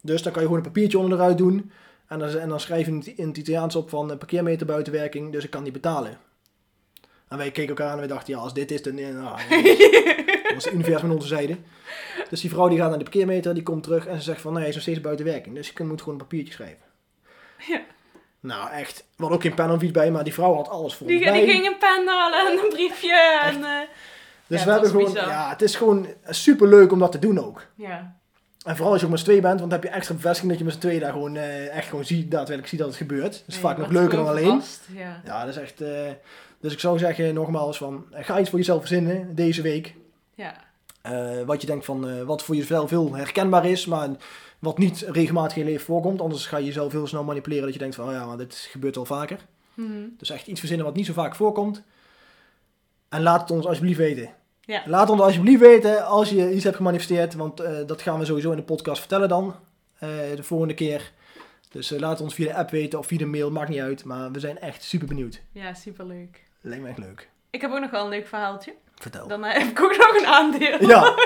Dus 0.00 0.22
dan 0.22 0.32
kan 0.32 0.42
je 0.42 0.48
gewoon 0.48 0.64
een 0.64 0.70
papiertje 0.70 0.98
onderuit 0.98 1.38
doen. 1.38 1.70
En 2.06 2.18
dan, 2.18 2.28
en 2.28 2.48
dan 2.48 2.60
schrijf 2.60 2.86
je 2.86 3.14
in 3.14 3.28
het 3.28 3.36
Italiaans 3.36 3.76
op 3.76 3.88
van 3.88 4.10
eh, 4.10 4.18
parkeermeter 4.18 4.66
buitenwerking, 4.66 5.32
dus 5.32 5.44
ik 5.44 5.50
kan 5.50 5.62
die 5.62 5.72
betalen. 5.72 6.18
En 7.34 7.40
wij 7.40 7.50
keken 7.50 7.68
elkaar 7.68 7.88
aan 7.90 7.96
en 7.96 8.00
we 8.02 8.06
dachten, 8.06 8.34
ja, 8.34 8.40
als 8.40 8.54
dit 8.54 8.70
is, 8.70 8.82
dan... 8.82 8.98
eh, 8.98 9.08
Nou, 9.08 9.38
dat 10.42 10.54
was 10.54 10.64
het 10.64 10.72
universum 10.72 11.08
aan 11.08 11.14
onze 11.14 11.28
zijde. 11.28 11.56
Dus 12.30 12.40
die 12.40 12.50
vrouw 12.50 12.68
die 12.68 12.78
gaat 12.78 12.88
naar 12.88 12.98
de 12.98 13.04
parkeermeter, 13.04 13.54
die 13.54 13.62
komt 13.62 13.82
terug 13.82 14.06
en 14.06 14.16
ze 14.16 14.22
zegt 14.22 14.40
van, 14.40 14.50
nee, 14.52 14.60
hij 14.60 14.68
is 14.68 14.74
nog 14.74 14.82
steeds 14.84 15.00
buiten 15.00 15.24
werking. 15.26 15.54
Dus 15.54 15.72
je 15.76 15.84
moet 15.84 15.98
gewoon 15.98 16.14
een 16.14 16.20
papiertje 16.26 16.52
schrijven. 16.52 16.84
Ja. 17.58 17.80
Nou, 18.40 18.70
echt. 18.70 18.96
We 18.98 19.04
hadden 19.16 19.36
ook 19.36 19.42
geen 19.42 19.54
pen 19.54 19.70
of 19.70 19.82
iets 19.82 19.92
bij, 19.92 20.10
maar 20.10 20.24
die 20.24 20.32
vrouw 20.32 20.54
had 20.54 20.68
alles 20.68 20.94
voor 20.94 21.06
Die, 21.06 21.18
die 21.32 21.46
ging 21.50 21.66
een 21.66 21.78
pen 21.78 22.06
halen 22.06 22.46
en 22.46 22.58
een 22.64 22.68
briefje. 22.68 23.40
En, 23.42 23.64
eh, 23.64 23.70
Dus 24.46 24.58
Ja, 24.58 24.64
we 24.66 24.70
hebben 24.72 24.90
gewoon, 24.90 25.12
bizar. 25.12 25.28
ja, 25.28 25.48
het 25.48 25.62
is 25.62 25.76
gewoon 25.76 26.06
super 26.28 26.68
leuk 26.68 26.92
om 26.92 26.98
dat 26.98 27.12
te 27.12 27.18
doen 27.18 27.38
ook. 27.44 27.66
ja. 27.74 28.16
En 28.64 28.74
vooral 28.76 28.92
als 28.92 29.00
je 29.00 29.06
ook 29.06 29.12
met 29.12 29.20
z'n 29.22 29.26
twee 29.28 29.40
bent, 29.40 29.58
want 29.60 29.70
dan 29.70 29.80
heb 29.80 29.88
je 29.90 29.96
extra 29.96 30.14
bevestiging 30.14 30.50
dat 30.50 30.58
je 30.58 30.64
met 30.64 30.74
z'n 30.74 30.80
tweeën 30.80 31.00
daar 31.00 31.12
gewoon 31.12 31.36
eh, 31.36 31.76
echt 31.76 31.88
gewoon 31.88 32.04
ziet, 32.04 32.30
daadwerkelijk 32.30 32.68
ziet 32.68 32.78
dat 32.78 32.88
het 32.88 32.96
gebeurt. 32.96 33.32
Dat 33.32 33.42
is 33.46 33.58
vaak 33.58 33.78
nog 33.78 33.90
leuker 33.90 34.16
dan 34.16 34.26
alleen. 34.28 34.62
Ja. 34.92 35.20
Ja, 35.24 35.44
dat 35.44 35.56
is 35.56 35.60
echt. 35.62 35.80
Dus 36.64 36.72
ik 36.72 36.80
zou 36.80 36.98
zeggen, 36.98 37.34
nogmaals, 37.34 37.76
van 37.76 38.06
eh, 38.10 38.24
ga 38.24 38.40
iets 38.40 38.50
voor 38.50 38.58
jezelf 38.58 38.80
verzinnen 38.80 39.34
deze 39.34 39.62
week. 39.62 39.94
Ja. 40.34 40.54
Eh, 41.02 41.42
wat 41.46 41.60
je 41.60 41.66
denkt 41.66 41.84
van, 41.84 42.08
eh, 42.08 42.22
wat 42.22 42.42
voor 42.42 42.56
jezelf 42.56 42.90
heel 42.90 43.14
herkenbaar 43.14 43.66
is, 43.66 43.86
maar 43.86 44.08
wat 44.58 44.78
niet 44.78 45.00
regelmatig 45.08 45.56
in 45.56 45.64
je 45.64 45.70
leven 45.70 45.84
voorkomt. 45.84 46.20
Anders 46.20 46.46
ga 46.46 46.56
je 46.56 46.64
jezelf 46.64 46.92
heel 46.92 47.06
snel 47.06 47.24
manipuleren 47.24 47.64
dat 47.64 47.72
je 47.72 47.78
denkt 47.78 47.94
van, 47.94 48.06
oh 48.06 48.12
ja, 48.12 48.26
maar 48.26 48.36
dit 48.36 48.54
gebeurt 48.54 48.94
wel 48.94 49.04
vaker. 49.04 49.38
Mhm. 49.74 50.08
Dus 50.18 50.30
echt 50.30 50.46
iets 50.46 50.58
verzinnen 50.58 50.86
wat 50.86 50.94
niet 50.94 51.06
zo 51.06 51.12
vaak 51.12 51.34
voorkomt. 51.34 51.82
En 53.08 53.22
laat 53.22 53.40
het 53.40 53.50
ons 53.50 53.66
alsjeblieft 53.66 53.98
weten. 53.98 54.30
Ja. 54.60 54.82
Laat 54.86 55.10
ons 55.10 55.20
alsjeblieft 55.20 55.60
weten 55.60 56.06
als 56.06 56.30
je 56.30 56.54
iets 56.54 56.64
hebt 56.64 56.76
gemanifesteerd, 56.76 57.34
want 57.34 57.56
dat 57.86 58.02
gaan 58.02 58.18
we 58.18 58.24
sowieso 58.24 58.50
in 58.50 58.56
de 58.56 58.62
podcast 58.62 59.00
vertellen 59.00 59.28
dan, 59.28 59.54
de 59.98 60.42
volgende 60.42 60.74
keer. 60.74 61.12
Dus 61.70 61.90
laat 61.90 62.10
het 62.10 62.20
ons 62.20 62.34
via 62.34 62.46
de 62.46 62.54
app 62.54 62.70
weten 62.70 62.98
of 62.98 63.06
via 63.06 63.18
de 63.18 63.26
mail, 63.26 63.50
maakt 63.50 63.68
niet 63.68 63.80
uit. 63.80 64.04
Maar 64.04 64.32
we 64.32 64.40
zijn 64.40 64.58
echt 64.58 64.82
super 64.82 65.08
benieuwd. 65.08 65.42
ja, 65.52 65.74
superleuk. 65.74 66.44
Lijkt 66.66 66.82
me 66.82 66.88
echt 66.88 66.98
leuk. 66.98 67.28
Ik 67.50 67.60
heb 67.60 67.70
ook 67.70 67.80
nog 67.80 67.90
wel 67.90 68.04
een 68.04 68.10
leuk 68.10 68.26
verhaaltje. 68.26 68.74
Vertel. 68.94 69.28
Dan 69.28 69.44
eh, 69.44 69.52
heb 69.58 69.68
ik 69.68 69.80
ook 69.80 69.96
nog 69.96 70.16
een 70.16 70.26
aandeel. 70.26 70.78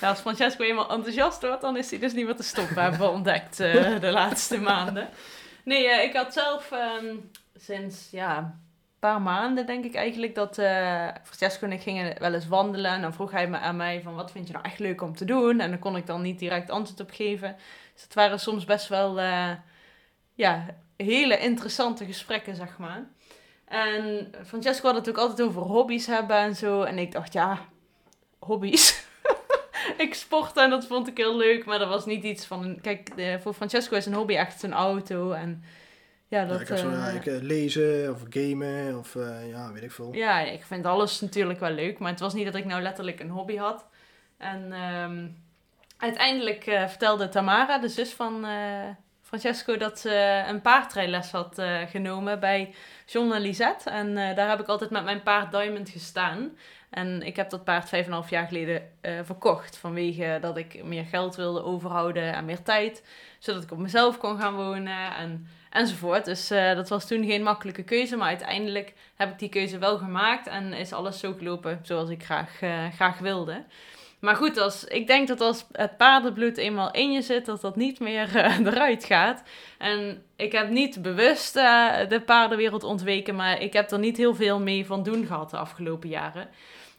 Ja, 0.00 0.08
als 0.08 0.20
Francesco 0.20 0.64
eenmaal 0.64 0.90
enthousiast 0.90 1.42
wordt, 1.42 1.60
dan 1.60 1.76
is 1.76 1.90
hij 1.90 1.98
dus 1.98 2.12
niet 2.12 2.24
meer 2.24 2.36
te 2.36 2.42
stoppen, 2.42 2.82
hebben 2.82 3.00
we 3.00 3.08
ontdekt 3.08 3.60
eh, 3.60 4.00
de 4.00 4.10
laatste 4.10 4.58
maanden. 4.60 5.08
Nee, 5.64 5.88
eh, 5.88 6.04
ik 6.04 6.14
had 6.14 6.32
zelf 6.32 6.72
ehm, 6.72 7.16
sinds 7.56 8.08
ja, 8.10 8.38
een 8.38 8.52
paar 8.98 9.20
maanden 9.20 9.66
denk 9.66 9.84
ik 9.84 9.94
eigenlijk 9.94 10.34
dat 10.34 10.54
Francesco 11.22 11.66
en 11.66 11.72
ik 11.72 11.80
gingen 11.80 12.20
wel 12.20 12.34
eens 12.34 12.48
wandelen. 12.48 12.90
En 12.90 13.00
dan 13.00 13.14
vroeg 13.14 13.30
hij 13.30 13.48
me 13.48 13.58
aan 13.58 13.76
mij 13.76 14.00
van 14.02 14.14
wat 14.14 14.30
vind 14.30 14.46
je 14.46 14.52
nou 14.52 14.64
echt 14.64 14.78
leuk 14.78 15.02
om 15.02 15.16
te 15.16 15.24
doen? 15.24 15.60
En 15.60 15.70
dan 15.70 15.78
kon 15.78 15.96
ik 15.96 16.06
dan 16.06 16.22
niet 16.22 16.38
direct 16.38 16.70
antwoord 16.70 17.00
op 17.00 17.10
geven. 17.10 17.56
Dus 17.92 18.02
het 18.02 18.14
waren 18.14 18.40
soms 18.40 18.64
best 18.64 18.88
wel 18.88 19.20
ja, 20.34 20.66
hele 20.96 21.38
interessante 21.38 22.04
gesprekken, 22.04 22.56
zeg 22.56 22.78
maar. 22.78 23.04
En 23.70 24.32
Francesco 24.46 24.86
had 24.86 24.96
het 24.96 25.08
ook 25.08 25.16
altijd 25.16 25.48
over 25.48 25.62
hobby's 25.62 26.06
hebben 26.06 26.36
en 26.36 26.56
zo. 26.56 26.82
En 26.82 26.98
ik 26.98 27.12
dacht, 27.12 27.32
ja, 27.32 27.58
hobby's. 28.38 29.04
ik 29.96 30.14
sportte 30.14 30.60
en 30.60 30.70
dat 30.70 30.86
vond 30.86 31.08
ik 31.08 31.16
heel 31.16 31.36
leuk, 31.36 31.64
maar 31.64 31.78
dat 31.78 31.88
was 31.88 32.06
niet 32.06 32.24
iets 32.24 32.46
van... 32.46 32.78
Kijk, 32.82 33.10
voor 33.40 33.54
Francesco 33.54 33.96
is 33.96 34.06
een 34.06 34.14
hobby 34.14 34.34
echt 34.34 34.60
zijn 34.60 34.72
auto. 34.72 35.32
En 35.32 35.64
ja, 36.28 36.40
Ja, 36.40 36.46
dat... 36.46 36.60
ik 36.60 36.68
heb 36.68 36.78
zo, 36.78 36.90
ja, 36.90 37.08
eh, 37.08 37.14
ik, 37.14 37.26
eh, 37.26 37.40
lezen 37.40 38.12
of 38.12 38.22
gamen 38.28 38.98
of 38.98 39.16
eh, 39.16 39.48
ja, 39.50 39.72
weet 39.72 39.82
ik 39.82 39.92
veel. 39.92 40.14
Ja, 40.14 40.40
ik 40.40 40.64
vind 40.64 40.86
alles 40.86 41.20
natuurlijk 41.20 41.60
wel 41.60 41.72
leuk. 41.72 41.98
Maar 41.98 42.10
het 42.10 42.20
was 42.20 42.34
niet 42.34 42.44
dat 42.44 42.54
ik 42.54 42.64
nou 42.64 42.82
letterlijk 42.82 43.20
een 43.20 43.30
hobby 43.30 43.56
had. 43.56 43.86
En 44.36 44.72
ehm, 44.72 45.28
uiteindelijk 45.96 46.62
vertelde 46.64 47.28
Tamara, 47.28 47.78
de 47.78 47.88
zus 47.88 48.12
van 48.12 48.46
Francesco, 49.30 49.76
dat 49.76 49.98
ze 49.98 50.44
een 50.48 50.60
paardrijles 50.60 51.30
had 51.30 51.58
eh, 51.58 51.78
genomen 51.88 52.40
bij 52.40 52.74
John 53.06 53.32
en 53.32 53.40
Lisette. 53.40 53.90
En 53.90 54.16
eh, 54.16 54.36
daar 54.36 54.48
heb 54.48 54.60
ik 54.60 54.66
altijd 54.66 54.90
met 54.90 55.04
mijn 55.04 55.22
paard 55.22 55.52
Diamond 55.52 55.88
gestaan. 55.88 56.56
En 56.90 57.22
ik 57.22 57.36
heb 57.36 57.50
dat 57.50 57.64
paard 57.64 57.88
vijf 57.88 58.02
en 58.02 58.08
een 58.08 58.16
half 58.18 58.30
jaar 58.30 58.46
geleden 58.46 58.82
eh, 59.00 59.12
verkocht. 59.22 59.76
Vanwege 59.76 60.38
dat 60.40 60.56
ik 60.56 60.84
meer 60.84 61.04
geld 61.04 61.36
wilde 61.36 61.62
overhouden 61.62 62.34
en 62.34 62.44
meer 62.44 62.62
tijd. 62.62 63.04
Zodat 63.38 63.62
ik 63.62 63.70
op 63.70 63.78
mezelf 63.78 64.18
kon 64.18 64.38
gaan 64.38 64.54
wonen 64.54 65.14
en, 65.14 65.48
enzovoort. 65.70 66.24
Dus 66.24 66.48
dat 66.48 66.88
was 66.88 67.06
toen 67.06 67.24
geen 67.24 67.42
makkelijke 67.42 67.82
keuze. 67.82 68.16
Maar 68.16 68.28
uiteindelijk 68.28 68.94
heb 69.16 69.30
ik 69.30 69.38
die 69.38 69.48
keuze 69.48 69.78
wel 69.78 69.98
gemaakt. 69.98 70.46
En 70.46 70.72
is 70.72 70.92
alles 70.92 71.18
zo 71.18 71.32
gelopen 71.32 71.78
zoals 71.82 72.08
ik 72.08 72.24
graag, 72.24 72.50
graag 72.94 73.18
wilde. 73.18 73.64
Maar 74.20 74.36
goed, 74.36 74.58
als, 74.58 74.84
ik 74.84 75.06
denk 75.06 75.28
dat 75.28 75.40
als 75.40 75.66
het 75.72 75.96
paardenbloed 75.96 76.56
eenmaal 76.56 76.90
in 76.90 77.12
je 77.12 77.22
zit, 77.22 77.46
dat 77.46 77.60
dat 77.60 77.76
niet 77.76 78.00
meer 78.00 78.36
eh, 78.36 78.58
eruit 78.66 79.04
gaat. 79.04 79.42
En 79.78 80.22
ik 80.36 80.52
heb 80.52 80.70
niet 80.70 81.02
bewust 81.02 81.56
eh, 81.56 82.08
de 82.08 82.20
paardenwereld 82.20 82.84
ontweken, 82.84 83.36
maar 83.36 83.60
ik 83.60 83.72
heb 83.72 83.90
er 83.90 83.98
niet 83.98 84.16
heel 84.16 84.34
veel 84.34 84.60
mee 84.60 84.86
van 84.86 85.02
doen 85.02 85.26
gehad 85.26 85.50
de 85.50 85.56
afgelopen 85.56 86.08
jaren. 86.08 86.48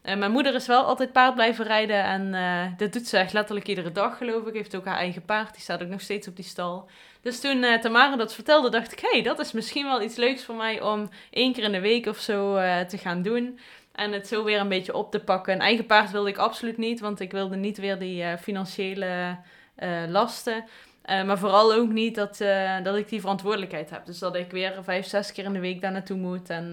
Mijn 0.01 0.31
moeder 0.31 0.55
is 0.55 0.67
wel 0.67 0.83
altijd 0.83 1.11
paard 1.11 1.33
blijven 1.33 1.65
rijden 1.65 2.03
en 2.03 2.33
eh, 2.33 2.77
dat 2.77 2.93
doet 2.93 3.07
ze 3.07 3.17
echt 3.17 3.33
letterlijk 3.33 3.67
iedere 3.67 3.91
dag, 3.91 4.17
geloof 4.17 4.45
ik. 4.45 4.53
Heeft 4.53 4.75
ook 4.75 4.85
haar 4.85 4.97
eigen 4.97 5.25
paard, 5.25 5.53
die 5.53 5.61
staat 5.61 5.81
ook 5.81 5.87
nog 5.89 6.01
steeds 6.01 6.27
op 6.27 6.35
die 6.35 6.45
stal. 6.45 6.89
Dus 7.21 7.39
toen 7.39 7.65
Tamara 7.81 8.15
dat 8.15 8.33
vertelde, 8.33 8.69
dacht 8.69 8.91
ik, 8.91 8.99
hé, 8.99 9.09
hey, 9.11 9.21
dat 9.21 9.39
is 9.39 9.51
misschien 9.51 9.85
wel 9.85 10.01
iets 10.01 10.15
leuks 10.15 10.43
voor 10.43 10.55
mij 10.55 10.81
om 10.81 11.09
één 11.29 11.53
keer 11.53 11.63
in 11.63 11.71
de 11.71 11.79
week 11.79 12.05
of 12.05 12.17
zo 12.17 12.55
te 12.87 12.97
gaan 12.97 13.21
doen. 13.21 13.59
En 13.91 14.11
het 14.11 14.27
zo 14.27 14.43
weer 14.43 14.59
een 14.59 14.69
beetje 14.69 14.95
op 14.95 15.11
te 15.11 15.19
pakken. 15.19 15.53
Een 15.53 15.61
eigen 15.61 15.85
paard 15.85 16.11
wilde 16.11 16.29
ik 16.29 16.37
absoluut 16.37 16.77
niet, 16.77 16.99
want 16.99 17.19
ik 17.19 17.31
wilde 17.31 17.55
niet 17.55 17.77
weer 17.77 17.99
die 17.99 18.23
eh, 18.23 18.37
financiële 18.37 19.37
eh, 19.75 20.03
lasten. 20.07 20.65
Eh, 21.01 21.23
maar 21.23 21.37
vooral 21.37 21.73
ook 21.73 21.89
niet 21.89 22.15
dat, 22.15 22.37
dat 22.83 22.95
ik 22.95 23.09
die 23.09 23.19
verantwoordelijkheid 23.19 23.89
heb. 23.89 24.05
Dus 24.05 24.19
dat 24.19 24.35
ik 24.35 24.51
weer 24.51 24.83
vijf, 24.83 25.05
zes 25.05 25.31
keer 25.31 25.43
in 25.43 25.53
de 25.53 25.59
week 25.59 25.81
daar 25.81 25.91
naartoe 25.91 26.17
moet. 26.17 26.49
En 26.49 26.71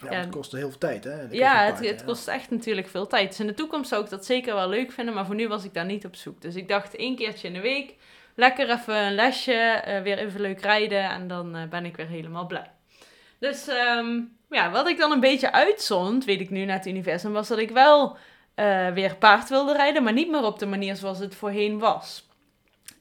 Ja, 0.00 0.16
het 0.16 0.28
kost 0.28 0.52
heel 0.52 0.68
veel 0.68 0.78
tijd, 0.78 1.04
hè? 1.04 1.22
Ja, 1.30 1.64
het, 1.64 1.88
het 1.88 2.04
kost 2.04 2.28
echt 2.28 2.50
natuurlijk 2.50 2.88
veel 2.88 3.06
tijd. 3.06 3.28
Dus 3.28 3.40
in 3.40 3.46
de 3.46 3.54
toekomst 3.54 3.88
zou 3.88 4.04
ik 4.04 4.10
dat 4.10 4.26
zeker 4.26 4.54
wel 4.54 4.68
leuk 4.68 4.92
vinden, 4.92 5.14
maar 5.14 5.26
voor 5.26 5.34
nu 5.34 5.48
was 5.48 5.64
ik 5.64 5.74
daar 5.74 5.84
niet 5.84 6.04
op 6.04 6.16
zoek. 6.16 6.40
Dus 6.40 6.54
ik 6.54 6.68
dacht 6.68 6.96
één 6.96 7.16
keertje 7.16 7.48
in 7.48 7.54
de 7.54 7.60
week, 7.60 7.94
lekker 8.34 8.70
even 8.70 8.96
een 8.96 9.14
lesje, 9.14 9.82
weer 10.02 10.18
even 10.18 10.40
leuk 10.40 10.60
rijden 10.60 11.10
en 11.10 11.28
dan 11.28 11.66
ben 11.70 11.84
ik 11.84 11.96
weer 11.96 12.08
helemaal 12.08 12.46
blij. 12.46 12.70
Dus 13.38 13.68
ehm, 13.68 14.20
ja, 14.50 14.70
wat 14.70 14.88
ik 14.88 14.98
dan 14.98 15.12
een 15.12 15.20
beetje 15.20 15.52
uitzond, 15.52 16.24
weet 16.24 16.40
ik 16.40 16.50
nu 16.50 16.64
naar 16.64 16.76
het 16.76 16.86
universum, 16.86 17.32
was 17.32 17.48
dat 17.48 17.58
ik 17.58 17.70
wel 17.70 18.16
eh, 18.56 18.88
weer 18.88 19.16
paard 19.16 19.48
wilde 19.48 19.72
rijden, 19.72 20.02
maar 20.02 20.12
niet 20.12 20.30
meer 20.30 20.42
op 20.42 20.58
de 20.58 20.66
manier 20.66 20.96
zoals 20.96 21.18
het 21.18 21.34
voorheen 21.34 21.78
was. 21.78 22.28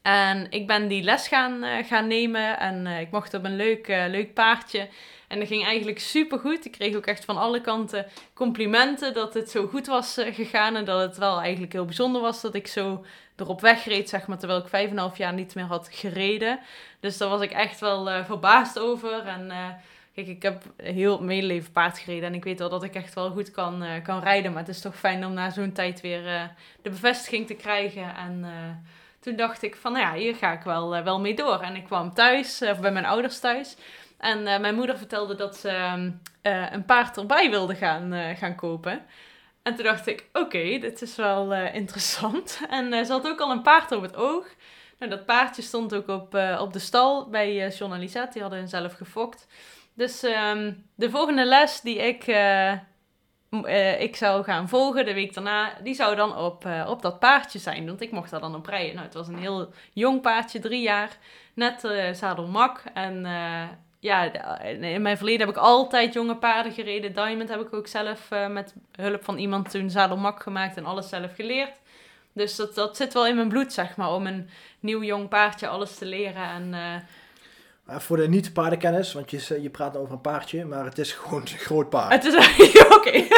En 0.01 0.47
ik 0.49 0.67
ben 0.67 0.88
die 0.88 1.03
les 1.03 1.27
gaan, 1.27 1.63
eh, 1.63 1.86
gaan 1.86 2.08
nemen 2.08 2.60
en 2.60 2.88
eh, 2.88 2.99
ik 2.99 3.12
mocht 3.12 3.34
op 3.34 3.43
een 3.43 3.55
leuk, 3.55 3.88
leuk 3.88 4.34
paardje. 4.34 4.89
En 5.27 5.39
dat 5.39 5.47
ging 5.47 5.65
eigenlijk 5.65 5.99
super 5.99 6.39
goed. 6.39 6.65
Ik 6.65 6.71
kreeg 6.71 6.95
ook 6.95 7.05
echt 7.05 7.25
van 7.25 7.38
alle 7.38 7.62
kanten 7.62 8.05
complimenten 8.34 9.13
dat 9.13 9.34
het 9.34 9.49
zo 9.49 9.67
goed 9.67 9.88
was 9.88 10.17
gegaan. 10.19 10.75
En 10.75 10.86
dat 10.86 11.01
het 11.01 11.17
wel 11.17 11.39
eigenlijk 11.39 11.73
heel 11.73 11.86
bijzonder 11.86 12.21
was 12.21 12.41
dat 12.41 12.55
ik 12.55 12.67
zo 12.67 13.05
erop 13.36 13.62
wegreed, 13.62 14.10
zeg 14.10 14.27
maar, 14.27 14.38
terwijl 14.38 14.60
ik 14.60 14.67
vijf 14.67 14.86
en 14.86 14.91
een 14.91 14.97
half 14.97 15.17
jaar 15.17 15.34
niet 15.34 15.55
meer 15.55 15.65
had 15.65 15.88
gereden. 15.91 16.60
Dus 16.99 17.17
daar 17.17 17.29
was 17.29 17.41
ik 17.41 17.51
echt 17.51 17.79
wel 17.79 18.23
verbaasd 18.25 18.79
over. 18.79 19.25
En 19.25 19.51
kijk, 20.15 20.28
ik 20.28 20.41
heb 20.41 20.63
heel 20.78 21.23
mijn 21.23 21.43
leven 21.43 21.71
paard 21.71 21.99
gereden. 21.99 22.30
En 22.30 22.34
ik 22.34 22.43
weet 22.43 22.60
wel 22.60 22.69
dat 22.69 22.84
ik 22.84 22.95
echt 22.95 23.13
wel 23.13 23.32
goed 23.32 23.51
kan, 23.51 23.84
eh, 23.84 24.04
kan 24.04 24.19
rijden. 24.19 24.51
Maar 24.51 24.62
het 24.62 24.75
is 24.75 24.82
toch 24.82 24.95
fijn 24.95 25.25
om 25.25 25.34
na 25.34 25.49
zo'n 25.49 25.71
tijd 25.71 26.01
weer 26.01 26.28
eh, 26.28 26.43
de 26.82 26.89
bevestiging 26.89 27.47
te 27.47 27.54
krijgen. 27.54 28.15
En 28.15 28.43
eh, 28.43 28.51
toen 29.19 29.36
dacht 29.36 29.63
ik 29.63 29.75
van, 29.75 29.91
nou 29.91 30.06
ja, 30.06 30.13
hier 30.13 30.36
ga 30.36 30.51
ik 30.51 30.62
wel, 30.62 31.04
wel 31.04 31.19
mee 31.19 31.36
door. 31.36 31.62
En 31.62 31.75
ik 31.75 31.84
kwam 31.84 32.13
thuis, 32.13 32.62
of 32.62 32.80
bij 32.80 32.91
mijn 32.91 33.06
ouders 33.06 33.39
thuis. 33.39 33.75
En 34.17 34.43
mijn 34.43 34.75
moeder 34.75 34.97
vertelde 34.97 35.36
dat 35.36 35.56
ze 35.56 35.69
een 36.41 36.86
paard 36.86 37.17
erbij 37.17 37.49
wilde 37.49 37.75
gaan, 37.75 38.36
gaan 38.36 38.56
kopen. 38.56 39.06
En 39.63 39.75
toen 39.75 39.84
dacht 39.84 40.08
ik, 40.08 40.25
oké, 40.34 40.78
dit 40.80 41.01
is 41.01 41.15
wel 41.15 41.54
interessant. 41.54 42.60
En 42.69 43.06
ze 43.06 43.12
had 43.12 43.28
ook 43.28 43.39
al 43.39 43.51
een 43.51 43.62
paard 43.62 43.91
op 43.91 44.01
het 44.01 44.15
oog. 44.15 44.45
Nou, 44.99 45.12
dat 45.12 45.25
paardje 45.25 45.62
stond 45.62 45.95
ook 45.95 46.08
op, 46.08 46.36
op 46.60 46.73
de 46.73 46.80
stal 46.80 47.30
bij 47.30 47.67
John 47.67 47.93
en 47.93 47.99
Lisette. 47.99 48.34
Die 48.34 48.41
hadden 48.41 48.60
hem 48.60 48.67
zelf 48.67 48.93
gefokt. 48.93 49.47
Dus 49.95 50.23
ehm, 50.23 50.73
de 50.95 51.10
volgende 51.10 51.45
les 51.45 51.81
die 51.81 51.97
ik, 51.97 52.27
eh, 52.27 52.71
eh, 52.71 54.01
ik 54.01 54.15
zou 54.15 54.43
gaan 54.43 54.69
volgen, 54.69 55.05
de 55.05 55.13
week 55.13 55.34
daarna, 55.34 55.73
die 55.84 55.93
zou 55.93 56.15
dan 56.15 56.38
op, 56.38 56.65
eh, 56.65 56.88
op 56.89 57.01
dat 57.01 57.19
paardje 57.19 57.60
zijn. 57.60 57.86
Want 57.86 58.01
ik 58.01 58.12
mocht 58.12 58.31
daar 58.31 58.39
dan 58.39 58.55
op 58.55 58.65
rijden. 58.65 58.93
Nou, 58.93 59.05
het 59.05 59.15
was 59.15 59.27
een 59.27 59.38
heel 59.38 59.69
jong 59.93 60.21
paardje, 60.21 60.60
drie 60.60 60.81
jaar. 60.81 61.17
Net 61.53 61.81
zadelmak. 62.13 62.84
En 62.93 63.25
ja, 63.99 64.23
in 64.63 65.01
mijn 65.01 65.17
verleden 65.17 65.47
heb 65.47 65.55
ik 65.55 65.62
altijd 65.62 66.13
jonge 66.13 66.36
paarden 66.36 66.71
gereden. 66.71 67.13
Diamond 67.13 67.49
heb 67.49 67.62
ik 67.62 67.73
ook 67.73 67.88
zelf 67.88 68.29
met 68.49 68.75
hulp 68.91 69.23
van 69.23 69.38
iemand 69.38 69.71
toen 69.71 69.89
zadelmak 69.89 70.41
gemaakt 70.41 70.77
en 70.77 70.86
alles 70.86 71.10
zelf 71.10 71.36
geleerd. 71.36 71.79
Dus 72.34 72.55
dat, 72.55 72.75
dat 72.75 72.97
zit 72.97 73.13
wel 73.13 73.27
in 73.27 73.36
mijn 73.36 73.49
bloed, 73.49 73.73
zeg 73.73 73.97
maar, 73.97 74.13
om 74.13 74.27
een 74.27 74.49
nieuw 74.79 75.03
jong 75.03 75.29
paardje 75.29 75.67
alles 75.67 75.97
te 75.97 76.05
leren. 76.05 76.49
En 76.49 76.73
Maar 77.86 78.02
voor 78.02 78.17
de 78.17 78.28
niet-paardenkennis, 78.28 79.13
want 79.13 79.32
je, 79.32 79.62
je 79.62 79.69
praat 79.69 79.98
over 79.98 80.13
een 80.13 80.21
paardje, 80.21 80.65
maar 80.65 80.86
het 80.86 80.98
is 80.98 81.12
gewoon 81.12 81.41
een 81.41 81.48
groot 81.48 81.89
paard. 81.89 82.24
het 82.24 82.24
is 82.24 82.86
oké. 82.98 83.24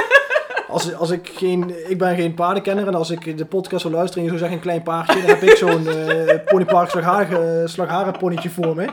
Als, 0.68 0.94
als 0.94 1.10
ik, 1.10 1.30
geen, 1.36 1.90
ik 1.90 1.98
ben 1.98 2.16
geen 2.16 2.34
paardenkenner 2.34 2.88
en 2.88 2.96
als 2.96 3.10
ik 3.10 3.38
de 3.38 3.46
podcast 3.46 3.82
zou 3.82 3.94
luisteren 3.94 4.24
en 4.24 4.32
je 4.32 4.38
zou 4.38 4.40
zeggen 4.40 4.58
een 4.58 4.64
klein 4.64 4.84
paardje, 4.84 5.22
dan 5.22 5.30
heb 5.30 5.42
ik 5.42 5.56
zo'n 5.56 5.88
eh 5.88 6.46
ponypark 6.52 6.90
slagharen, 6.90 7.70
slagharenponnetje 7.70 8.50
voor 8.50 8.76
me. 8.76 8.86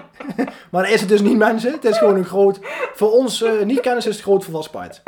maar 0.70 0.82
dan 0.82 0.92
is 0.92 1.00
het 1.00 1.08
dus 1.08 1.20
niet 1.20 1.36
mensen, 1.36 1.72
het 1.72 1.84
is 1.84 1.98
gewoon 1.98 2.16
een 2.16 2.24
groot, 2.24 2.58
voor 2.94 3.12
ons 3.12 3.42
eh, 3.42 3.62
niet-kennis 3.62 4.06
is 4.06 4.14
het 4.14 4.24
groot 4.24 4.44
volwassen 4.44 4.72
paard. 4.72 5.02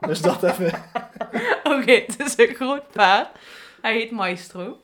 Dus 0.00 0.20
dat 0.20 0.42
even. 0.42 0.72
Oké, 1.62 1.92
het 1.92 2.16
is 2.18 2.34
een 2.36 2.54
groot 2.54 2.90
paard. 2.92 3.28
Hij 3.80 3.92
heet 3.92 4.10
Maestro. 4.10 4.80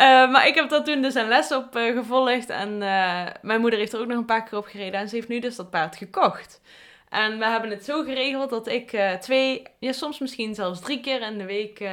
Eh, 0.00 0.30
maar 0.30 0.46
ik 0.46 0.54
heb 0.54 0.68
daar 0.68 0.84
toen 0.84 1.02
dus 1.02 1.14
een 1.14 1.28
les 1.28 1.52
op 1.52 1.76
eh, 1.76 1.96
gevolgd. 1.96 2.50
En 2.50 2.82
eh, 2.82 3.26
mijn 3.42 3.60
moeder 3.60 3.78
heeft 3.78 3.92
er 3.92 4.00
ook 4.00 4.06
nog 4.06 4.16
een 4.16 4.24
paar 4.24 4.44
keer 4.44 4.58
op 4.58 4.66
gereden. 4.66 5.00
En 5.00 5.08
ze 5.08 5.14
heeft 5.14 5.28
nu 5.28 5.38
dus 5.38 5.56
dat 5.56 5.70
paard 5.70 5.96
gekocht. 5.96 6.60
En 7.08 7.38
we 7.38 7.44
hebben 7.46 7.70
het 7.70 7.84
zo 7.84 8.02
geregeld 8.02 8.50
dat 8.50 8.68
ik 8.68 8.98
twee, 9.20 9.62
ja, 9.78 9.92
soms 9.92 10.18
misschien 10.18 10.54
zelfs 10.54 10.80
drie 10.80 11.00
keer 11.00 11.22
in 11.22 11.38
de 11.38 11.44
week 11.44 11.88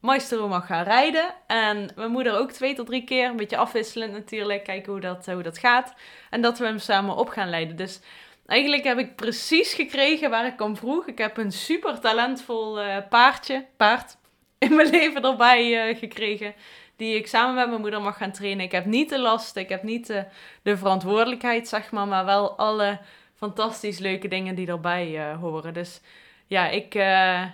Maestro 0.00 0.48
mag 0.48 0.66
gaan 0.66 0.84
rijden. 0.84 1.34
En 1.46 1.90
mijn 1.96 2.10
moeder 2.10 2.38
ook 2.38 2.52
twee 2.52 2.74
tot 2.74 2.86
drie 2.86 3.04
keer. 3.04 3.28
Een 3.28 3.36
beetje 3.36 3.56
afwisselend 3.56 4.12
natuurlijk. 4.12 4.64
Kijken 4.64 4.92
hoe 4.92 5.00
dat, 5.00 5.26
hoe 5.26 5.42
dat 5.42 5.58
gaat. 5.58 5.94
En 6.30 6.40
dat 6.40 6.58
we 6.58 6.64
hem 6.64 6.78
samen 6.78 7.16
op 7.16 7.28
gaan 7.28 7.50
leiden. 7.50 7.76
Dus 7.76 8.00
eigenlijk 8.46 8.84
heb 8.84 8.98
ik 8.98 9.16
precies 9.16 9.74
gekregen 9.74 10.30
waar 10.30 10.46
ik 10.46 10.60
om 10.60 10.76
vroeg. 10.76 11.06
Ik 11.06 11.18
heb 11.18 11.36
een 11.36 11.52
super 11.52 12.00
talentvol 12.00 12.78
paardje, 13.08 13.66
paard, 13.76 14.16
in 14.58 14.74
mijn 14.74 14.90
leven 14.98 15.24
erbij 15.24 15.94
gekregen. 15.94 16.54
Die 16.96 17.16
ik 17.16 17.26
samen 17.26 17.54
met 17.54 17.68
mijn 17.68 17.80
moeder 17.80 18.00
mag 18.00 18.16
gaan 18.16 18.32
trainen. 18.32 18.64
Ik 18.64 18.72
heb 18.72 18.84
niet 18.84 19.08
de 19.08 19.18
last, 19.18 19.56
ik 19.56 19.68
heb 19.68 19.82
niet 19.82 20.06
de, 20.06 20.24
de 20.62 20.76
verantwoordelijkheid, 20.76 21.68
zeg 21.68 21.90
maar. 21.90 22.06
Maar 22.08 22.24
wel 22.24 22.56
alle 22.56 22.98
fantastisch 23.34 23.98
leuke 23.98 24.28
dingen 24.28 24.54
die 24.54 24.66
erbij 24.66 25.30
eh, 25.30 25.40
horen. 25.40 25.74
Dus 25.74 26.00
ja, 26.46 26.68
ik... 26.68 26.94
eh, 26.94 27.44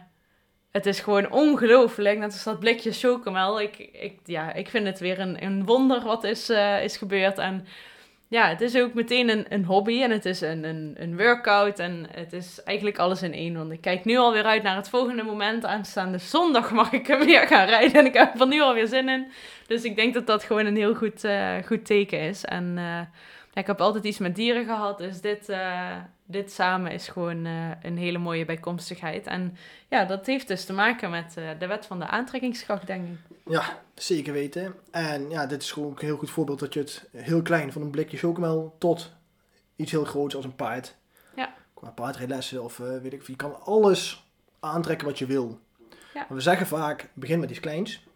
het 0.71 0.87
is 0.87 1.01
gewoon 1.01 1.31
ongelooflijk. 1.31 2.19
Net 2.19 2.33
als 2.33 2.45
dat 2.45 2.59
blikje 2.59 2.93
chocomel. 2.93 3.61
Ik, 3.61 3.79
ik, 3.79 4.19
ja, 4.25 4.53
ik 4.53 4.69
vind 4.69 4.87
het 4.87 4.99
weer 4.99 5.21
een, 5.21 5.45
een 5.45 5.65
wonder 5.65 6.01
wat 6.03 6.25
is, 6.25 6.49
eh, 6.49 6.85
is 6.85 6.97
gebeurd. 6.97 7.39
En 7.39 7.67
ja, 8.33 8.49
het 8.49 8.61
is 8.61 8.77
ook 8.77 8.95
meteen 8.95 9.29
een, 9.29 9.47
een 9.49 9.65
hobby. 9.65 10.03
En 10.03 10.11
het 10.11 10.25
is 10.25 10.41
een, 10.41 10.65
een, 10.65 10.95
een 10.99 11.17
workout. 11.17 11.79
En 11.79 12.07
het 12.11 12.33
is 12.33 12.63
eigenlijk 12.63 12.99
alles 12.99 13.23
in 13.23 13.33
één. 13.33 13.57
Want 13.57 13.73
ik 13.73 13.81
kijk 13.81 14.05
nu 14.05 14.17
alweer 14.17 14.45
uit 14.45 14.63
naar 14.63 14.77
het 14.77 14.89
volgende 14.89 15.23
moment. 15.23 15.65
Aanstaande 15.65 16.19
zondag 16.19 16.71
mag 16.71 16.93
ik 16.93 17.07
hem 17.07 17.25
weer 17.25 17.47
gaan 17.47 17.67
rijden. 17.67 18.01
En 18.01 18.07
ik 18.07 18.15
heb 18.15 18.41
er 18.41 18.47
nu 18.47 18.61
alweer 18.61 18.87
zin 18.87 19.09
in. 19.09 19.27
Dus 19.67 19.83
ik 19.83 19.97
denk 19.97 20.15
dat 20.15 20.27
dat 20.27 20.45
gewoon 20.45 20.67
een 20.67 20.77
heel 20.77 20.95
goed, 20.95 21.25
eh, 21.25 21.57
goed 21.67 21.85
teken 21.85 22.21
is. 22.21 22.45
En 22.45 22.79
eh, 22.79 23.01
ik 23.55 23.67
heb 23.67 23.81
altijd 23.81 24.05
iets 24.05 24.19
met 24.19 24.37
dieren 24.37 24.65
gehad. 24.65 24.99
Dus 24.99 25.21
dit, 25.21 25.49
eh, 25.49 25.97
dit 26.33 26.53
samen 26.53 26.93
is 26.93 27.09
gewoon 27.09 27.45
eh, 27.47 27.71
een 27.83 27.99
hele 27.99 28.19
mooie 28.19 28.45
bijkomstigheid. 28.45 29.27
En 29.27 29.57
ja, 29.89 30.05
dat 30.05 30.27
heeft 30.27 30.49
dus 30.49 30.65
te 30.65 30.73
maken 30.73 31.11
met 31.11 31.37
eh, 31.37 31.49
de 31.59 31.67
wet 31.67 31.87
van 31.87 31.99
de 31.99 32.07
aantrekkingskracht, 32.07 32.87
denk 32.87 33.09
ik. 33.09 33.37
Ja, 33.53 33.83
zeker 33.95 34.33
weten. 34.33 34.75
En 34.91 35.31
ja, 35.31 35.47
dit 35.47 35.63
is 35.63 35.73
gewoon 35.73 35.91
ook 35.91 36.01
een 36.01 36.07
heel 36.07 36.17
goed 36.17 36.31
voorbeeld 36.31 36.59
dat 36.59 36.75
je 36.75 36.81
het 36.81 37.09
heel 37.13 37.43
klein 37.43 37.73
van 37.73 37.83
een 37.83 37.91
blikje 37.91 38.17
chocomel 38.17 38.75
tot 38.79 39.13
iets 39.77 39.91
heel 39.91 40.05
groots 40.05 40.37
als 40.37 40.45
een 40.45 40.57
paard. 40.57 40.97
Ja. 41.37 41.55
Qua 41.75 41.91
paardrijlessen 41.91 42.63
of 42.63 42.81
eh, 42.81 42.87
weet 42.87 43.13
ik 43.13 43.23
veel. 43.23 43.35
Je 43.35 43.37
kan 43.37 43.61
alles 43.63 44.27
aantrekken 44.61 45.07
wat 45.07 45.19
je 45.19 45.27
wil. 45.27 45.61
Ja. 45.89 46.25
Maar 46.29 46.37
we 46.37 46.41
zeggen 46.41 46.67
vaak, 46.67 47.11
begin 47.15 47.41
met 47.41 47.51
iets 47.51 47.61
kleins. 47.61 48.07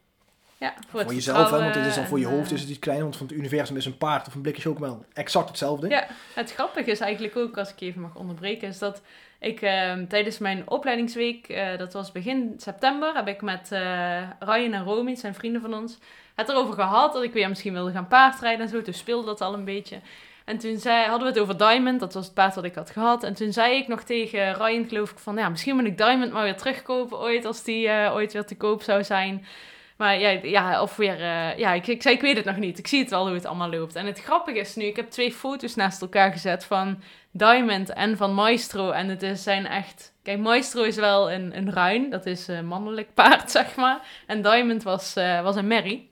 Ja, 0.59 0.75
voor, 0.89 1.15
jezelf, 1.15 1.51
hè, 1.51 1.59
want 1.59 1.75
het 1.75 1.87
is 1.87 1.95
dan 1.95 2.07
voor 2.07 2.19
je 2.19 2.27
hoofd 2.27 2.49
eh, 2.49 2.55
is 2.55 2.61
het 2.61 2.71
iets 2.71 2.79
kleiner, 2.79 3.05
want 3.05 3.17
van 3.17 3.27
het 3.27 3.37
universum 3.37 3.77
is 3.77 3.87
een 3.87 3.99
paard 3.99 4.27
of 4.27 4.35
een 4.35 4.41
blikje 4.41 4.63
chocomel. 4.63 5.05
Exact 5.13 5.49
hetzelfde. 5.49 5.89
Ja, 5.89 6.07
het 6.35 6.53
grappige 6.53 6.91
is 6.91 7.01
eigenlijk 7.01 7.37
ook, 7.37 7.59
als 7.59 7.71
ik 7.71 7.81
even 7.81 8.01
mag 8.01 8.15
onderbreken, 8.15 8.69
is 8.69 8.79
dat 8.79 9.03
ik 9.39 9.63
ehm, 9.63 10.07
tijdens 10.07 10.39
mijn 10.39 10.71
opleidingsweek, 10.71 11.49
eh, 11.49 11.79
dat 11.79 11.93
was 11.93 12.13
begin 12.13 12.55
september, 12.57 13.15
heb 13.15 13.29
ik 13.29 13.43
met 13.43 13.73
eh 13.73 14.23
Ryan 14.39 14.73
en 14.73 14.85
Romy, 14.85 15.15
zijn 15.15 15.35
vrienden 15.35 15.61
van 15.61 15.75
ons, 15.75 15.99
het 16.35 16.49
erover 16.49 16.75
gehad 16.75 17.13
dat 17.13 17.23
ik 17.23 17.33
weer 17.33 17.49
misschien 17.49 17.73
wilde 17.73 17.93
gaan 17.93 18.09
paardrijden 18.09 18.65
en 18.65 18.69
zo. 18.69 18.83
Toen 18.83 18.95
speelde 18.95 19.27
dat 19.27 19.41
al 19.41 19.55
een 19.55 19.65
beetje. 19.65 19.99
En 20.45 20.59
toen 20.59 20.79
zei, 20.79 21.07
hadden 21.09 21.27
we 21.27 21.33
het 21.33 21.43
over 21.43 21.59
Diamond, 21.59 22.01
dat 22.01 22.15
was 22.15 22.25
het 22.25 22.35
paard 22.35 22.55
dat 22.55 22.65
ik 22.65 22.75
had 22.75 22.91
gehad. 22.91 23.25
En 23.25 23.35
toen 23.35 23.53
zei 23.53 23.77
ik 23.77 23.89
nog 23.89 24.03
tegen 24.03 24.55
Ryan, 24.55 24.89
geloof 24.89 25.11
ik, 25.11 25.19
van 25.19 25.37
ja, 25.37 25.49
misschien 25.49 25.77
moet 25.77 25.85
ik 25.85 25.99
Diamond 25.99 26.33
maar 26.33 26.43
weer 26.43 26.57
terugkopen 26.57 27.19
ooit, 27.19 27.45
als 27.45 27.63
die 27.63 27.89
ooit 27.89 28.33
weer 28.33 28.45
te 28.45 28.57
koop 28.57 28.83
zou 28.83 29.05
zijn. 29.05 29.47
Maar 29.97 30.19
ja, 30.19 30.29
ja 30.29 30.83
of 30.83 30.97
weer, 30.97 31.21
eh, 31.21 31.59
ja, 31.59 31.73
ik, 31.73 31.87
ik 31.87 32.05
ik 32.05 32.21
weet 32.21 32.37
het 32.37 32.45
nog 32.45 32.57
niet. 32.57 32.79
Ik 32.79 32.87
zie 32.87 33.01
het 33.01 33.11
wel 33.11 33.27
hoe 33.27 33.35
het 33.35 33.45
allemaal 33.45 33.71
loopt. 33.71 33.95
En 33.95 34.07
het 34.07 34.21
grappige 34.21 34.59
is 34.59 34.75
nu, 34.75 34.85
ik 34.85 34.97
heb 34.97 35.11
twee 35.11 35.33
foto's 35.33 35.75
naast 35.75 36.03
elkaar 36.03 36.33
gezet 36.33 36.65
van 36.65 37.03
Diamond 37.31 37.91
en 37.93 38.17
van 38.17 38.35
Maestro. 38.35 38.91
En 38.91 39.09
het 39.09 39.23
is, 39.23 39.43
zijn 39.43 39.67
echt, 39.67 40.13
kijk, 40.23 40.39
Maestro 40.39 40.83
is 40.83 40.97
wel 40.97 41.33
een, 41.33 41.57
een 41.57 41.73
ruin, 41.73 42.11
dat 42.11 42.27
is 42.27 42.49
een 42.49 42.67
mannelijk 42.67 43.15
paard, 43.15 43.51
zeg 43.61 43.77
maar. 43.77 44.01
En 44.27 44.43
Diamond 44.43 44.83
was, 44.83 45.17
eh, 45.17 45.43
was 45.43 45.57
een 45.57 45.67
merrie. 45.67 46.11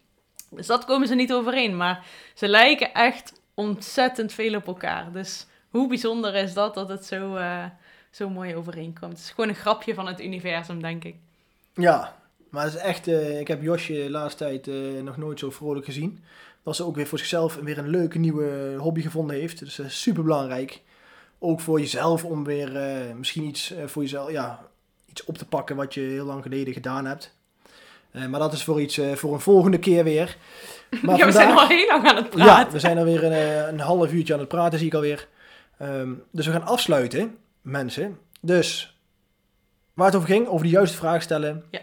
Dus 0.50 0.66
dat 0.66 0.84
komen 0.84 1.08
ze 1.08 1.14
niet 1.14 1.32
overeen. 1.32 1.76
Maar 1.76 2.06
ze 2.34 2.48
lijken 2.48 2.94
echt 2.94 3.40
ontzettend 3.54 4.32
veel 4.32 4.54
op 4.54 4.66
elkaar. 4.66 5.12
Dus 5.12 5.46
hoe 5.68 5.88
bijzonder 5.88 6.34
is 6.34 6.54
dat, 6.54 6.74
dat 6.74 6.88
het 6.88 7.06
zo, 7.06 7.36
eh, 7.36 7.64
zo 8.10 8.28
mooi 8.28 8.56
overeenkomt. 8.56 9.12
Het 9.12 9.20
is 9.20 9.30
gewoon 9.30 9.48
een 9.48 9.56
grapje 9.56 9.94
van 9.94 10.06
het 10.06 10.20
universum, 10.20 10.82
denk 10.82 11.04
ik. 11.04 11.16
Ja, 11.74 12.14
maar 12.54 12.64
het 12.64 12.74
is 12.74 12.80
echt, 12.80 13.08
eh, 13.08 13.40
ik 13.40 13.48
heb 13.48 13.62
Josje 13.62 13.92
de 13.92 14.10
laatste 14.10 14.44
tijd 14.44 14.68
eh, 14.68 15.02
nog 15.02 15.16
nooit 15.16 15.38
zo 15.38 15.50
vrolijk 15.50 15.84
gezien. 15.84 16.24
Dat 16.62 16.76
ze 16.76 16.84
ook 16.84 16.96
weer 16.96 17.06
voor 17.06 17.18
zichzelf 17.18 17.54
weer 17.62 17.78
een 17.78 17.88
leuke 17.88 18.18
nieuwe 18.18 18.74
hobby 18.78 19.02
gevonden 19.02 19.36
heeft. 19.36 19.58
Dus 19.58 19.76
dat 19.76 19.86
is 19.86 20.00
super 20.00 20.22
belangrijk. 20.22 20.82
Ook 21.38 21.60
voor 21.60 21.80
jezelf 21.80 22.24
om 22.24 22.44
weer 22.44 22.76
eh, 22.76 23.14
misschien 23.14 23.44
iets 23.44 23.74
voor 23.86 24.02
jezelf, 24.02 24.30
ja, 24.30 24.66
iets 25.10 25.24
op 25.24 25.38
te 25.38 25.46
pakken 25.46 25.76
wat 25.76 25.94
je 25.94 26.00
heel 26.00 26.24
lang 26.24 26.42
geleden 26.42 26.74
gedaan 26.74 27.06
hebt. 27.06 27.36
Maar 28.28 28.40
dat 28.40 28.52
is 28.52 28.64
voor 28.64 28.80
iets, 28.80 29.00
voor 29.14 29.34
een 29.34 29.40
volgende 29.40 29.78
keer 29.78 30.04
weer. 30.04 30.36
Maar 31.02 31.16
ja, 31.16 31.26
we 31.26 31.32
zijn 31.32 31.56
al 31.56 31.66
heel 31.68 31.86
lang 31.86 32.06
aan 32.06 32.16
het 32.16 32.34
Ja, 32.34 32.44
praten. 32.44 32.72
we 32.72 32.78
zijn 32.78 32.98
alweer 32.98 33.24
een, 33.24 33.68
een 33.68 33.80
half 33.80 34.12
uurtje 34.12 34.32
aan 34.32 34.38
het 34.38 34.48
praten, 34.48 34.78
zie 34.78 34.86
ik 34.86 34.94
alweer. 34.94 35.28
Ehm, 35.78 36.12
dus 36.30 36.46
we 36.46 36.52
gaan 36.52 36.66
afsluiten, 36.66 37.36
mensen. 37.62 38.18
Dus, 38.40 38.98
waar 39.94 40.06
het 40.06 40.16
over 40.16 40.28
ging, 40.28 40.46
over 40.46 40.64
de 40.66 40.72
juiste 40.72 40.96
vraag 40.96 41.22
stellen. 41.22 41.64
Ja. 41.70 41.80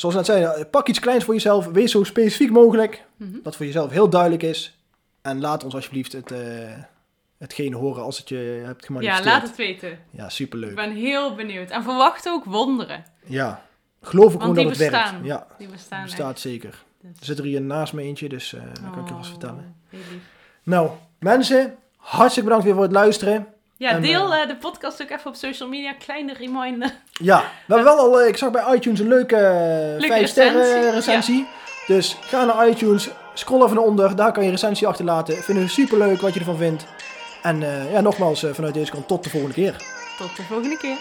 Zoals 0.00 0.14
net 0.14 0.26
zeiden, 0.26 0.54
eh, 0.56 0.64
pak 0.70 0.88
iets 0.88 0.98
kleins 1.00 1.24
voor 1.24 1.34
jezelf. 1.34 1.66
Wees 1.66 1.90
zo 1.90 2.04
specifiek 2.04 2.50
mogelijk. 2.50 3.04
Mhm. 3.16 3.30
Dat 3.42 3.56
voor 3.56 3.66
jezelf 3.66 3.90
heel 3.90 4.08
duidelijk 4.10 4.42
is. 4.42 4.78
En 5.22 5.40
laat 5.40 5.64
ons 5.64 5.74
alsjeblieft 5.74 6.12
het, 6.12 6.32
hetgeen 7.38 7.72
horen 7.72 8.02
als 8.02 8.18
het 8.18 8.28
je 8.28 8.62
hebt 8.64 8.80
Ja, 8.80 8.86
gemanifesteerd. 8.86 9.26
laat 9.34 9.42
het 9.42 9.56
weten. 9.56 9.98
Ja, 10.10 10.24
Ik 10.24 10.30
superleuk. 10.30 10.74
ben 10.74 10.92
heel 10.94 11.34
benieuwd. 11.34 11.70
En 11.70 11.82
verwacht 11.82 12.28
ook 12.28 12.44
wonderen. 12.44 13.04
Ja, 13.24 13.62
geloof 14.02 14.24
ook 14.34 14.40
Want 14.40 14.42
gewoon 14.42 14.68
dat 14.70 14.78
het 14.78 14.90
bestaan. 14.90 15.12
werkt. 15.12 15.26
Ja, 15.26 15.46
Die 15.58 15.68
bestaan 15.68 15.98
echt. 16.02 16.08
bestaat 16.08 16.40
zeker. 16.40 16.82
Dus- 17.00 17.18
Er 17.18 17.24
zit 17.24 17.38
er 17.38 17.44
hier 17.44 17.60
naast 17.60 17.92
me 17.92 18.02
eentje, 18.02 18.28
dus 18.28 18.50
dat 18.50 18.90
kan 18.92 19.00
ik 19.02 19.08
je 19.08 19.14
vast 19.14 19.24
Oh, 19.32 19.38
vertellen. 19.38 19.76
heel 19.88 20.00
lief. 20.10 20.22
Nou, 20.62 20.90
mensen, 21.18 21.74
hartstikke 21.96 22.42
bedankt 22.48 22.64
weer 22.64 22.74
voor 22.74 22.82
het 22.84 22.92
luisteren. 22.92 23.46
Ja, 23.80 23.90
En, 23.90 24.02
deel 24.02 24.34
eh, 24.34 24.42
eh, 24.42 24.48
de 24.48 24.56
podcast 24.56 25.02
ook 25.02 25.10
even 25.10 25.26
op 25.26 25.34
social 25.34 25.68
media. 25.68 25.92
Kleine 25.92 26.32
reminder. 26.32 26.94
Ja, 27.12 27.38
we 27.66 27.74
hebben 27.74 27.84
wel 27.94 27.98
al, 27.98 28.20
eh, 28.20 28.28
ik 28.28 28.36
zag 28.36 28.50
bij 28.50 28.74
iTunes 28.74 29.00
een 29.00 29.08
leuke, 29.08 29.36
eh, 29.36 30.08
5 30.08 30.28
sterren 30.28 30.90
recensie. 30.90 31.46
Dus 31.86 32.16
ga 32.20 32.44
naar 32.44 32.68
iTunes, 32.68 33.08
scroll 33.34 33.62
even 33.62 33.74
naar 33.74 33.84
onder, 33.84 34.16
daar 34.16 34.32
kan 34.32 34.44
je 34.44 34.50
recensie 34.50 34.86
achterlaten. 34.86 35.36
Vinden 35.36 35.64
we 35.64 35.70
super 35.70 35.98
leuk 35.98 36.20
wat 36.20 36.34
je 36.34 36.38
ervan 36.38 36.56
vindt. 36.56 36.84
En 37.42 37.60
ja, 37.92 38.00
nogmaals 38.00 38.44
vanuit 38.52 38.74
deze 38.74 38.90
kant 38.90 39.08
tot 39.08 39.24
de 39.24 39.30
volgende 39.30 39.54
keer. 39.54 39.76
Tot 40.18 40.36
de 40.36 40.42
volgende 40.42 40.76
keer. 40.76 40.96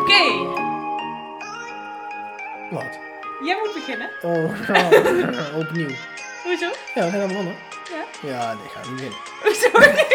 Oké, 0.00 0.50
Wat? 2.70 2.98
jij 3.44 3.56
moet 3.62 3.74
beginnen. 3.74 4.10
Oh, 4.22 5.58
opnieuw. 5.62 5.90
Hoezo? 6.42 6.70
Ja, 6.94 7.04
we 7.04 7.10
zijn 7.10 7.22
allemaal 7.22 7.34
mannen. 7.42 7.56
Ja? 7.90 8.28
Ja, 8.28 8.54
nee, 8.54 8.68
ga 8.68 8.80
ik 8.80 8.90
niet 8.90 9.00
winnen. 9.00 9.18
Sorry. 9.72 10.10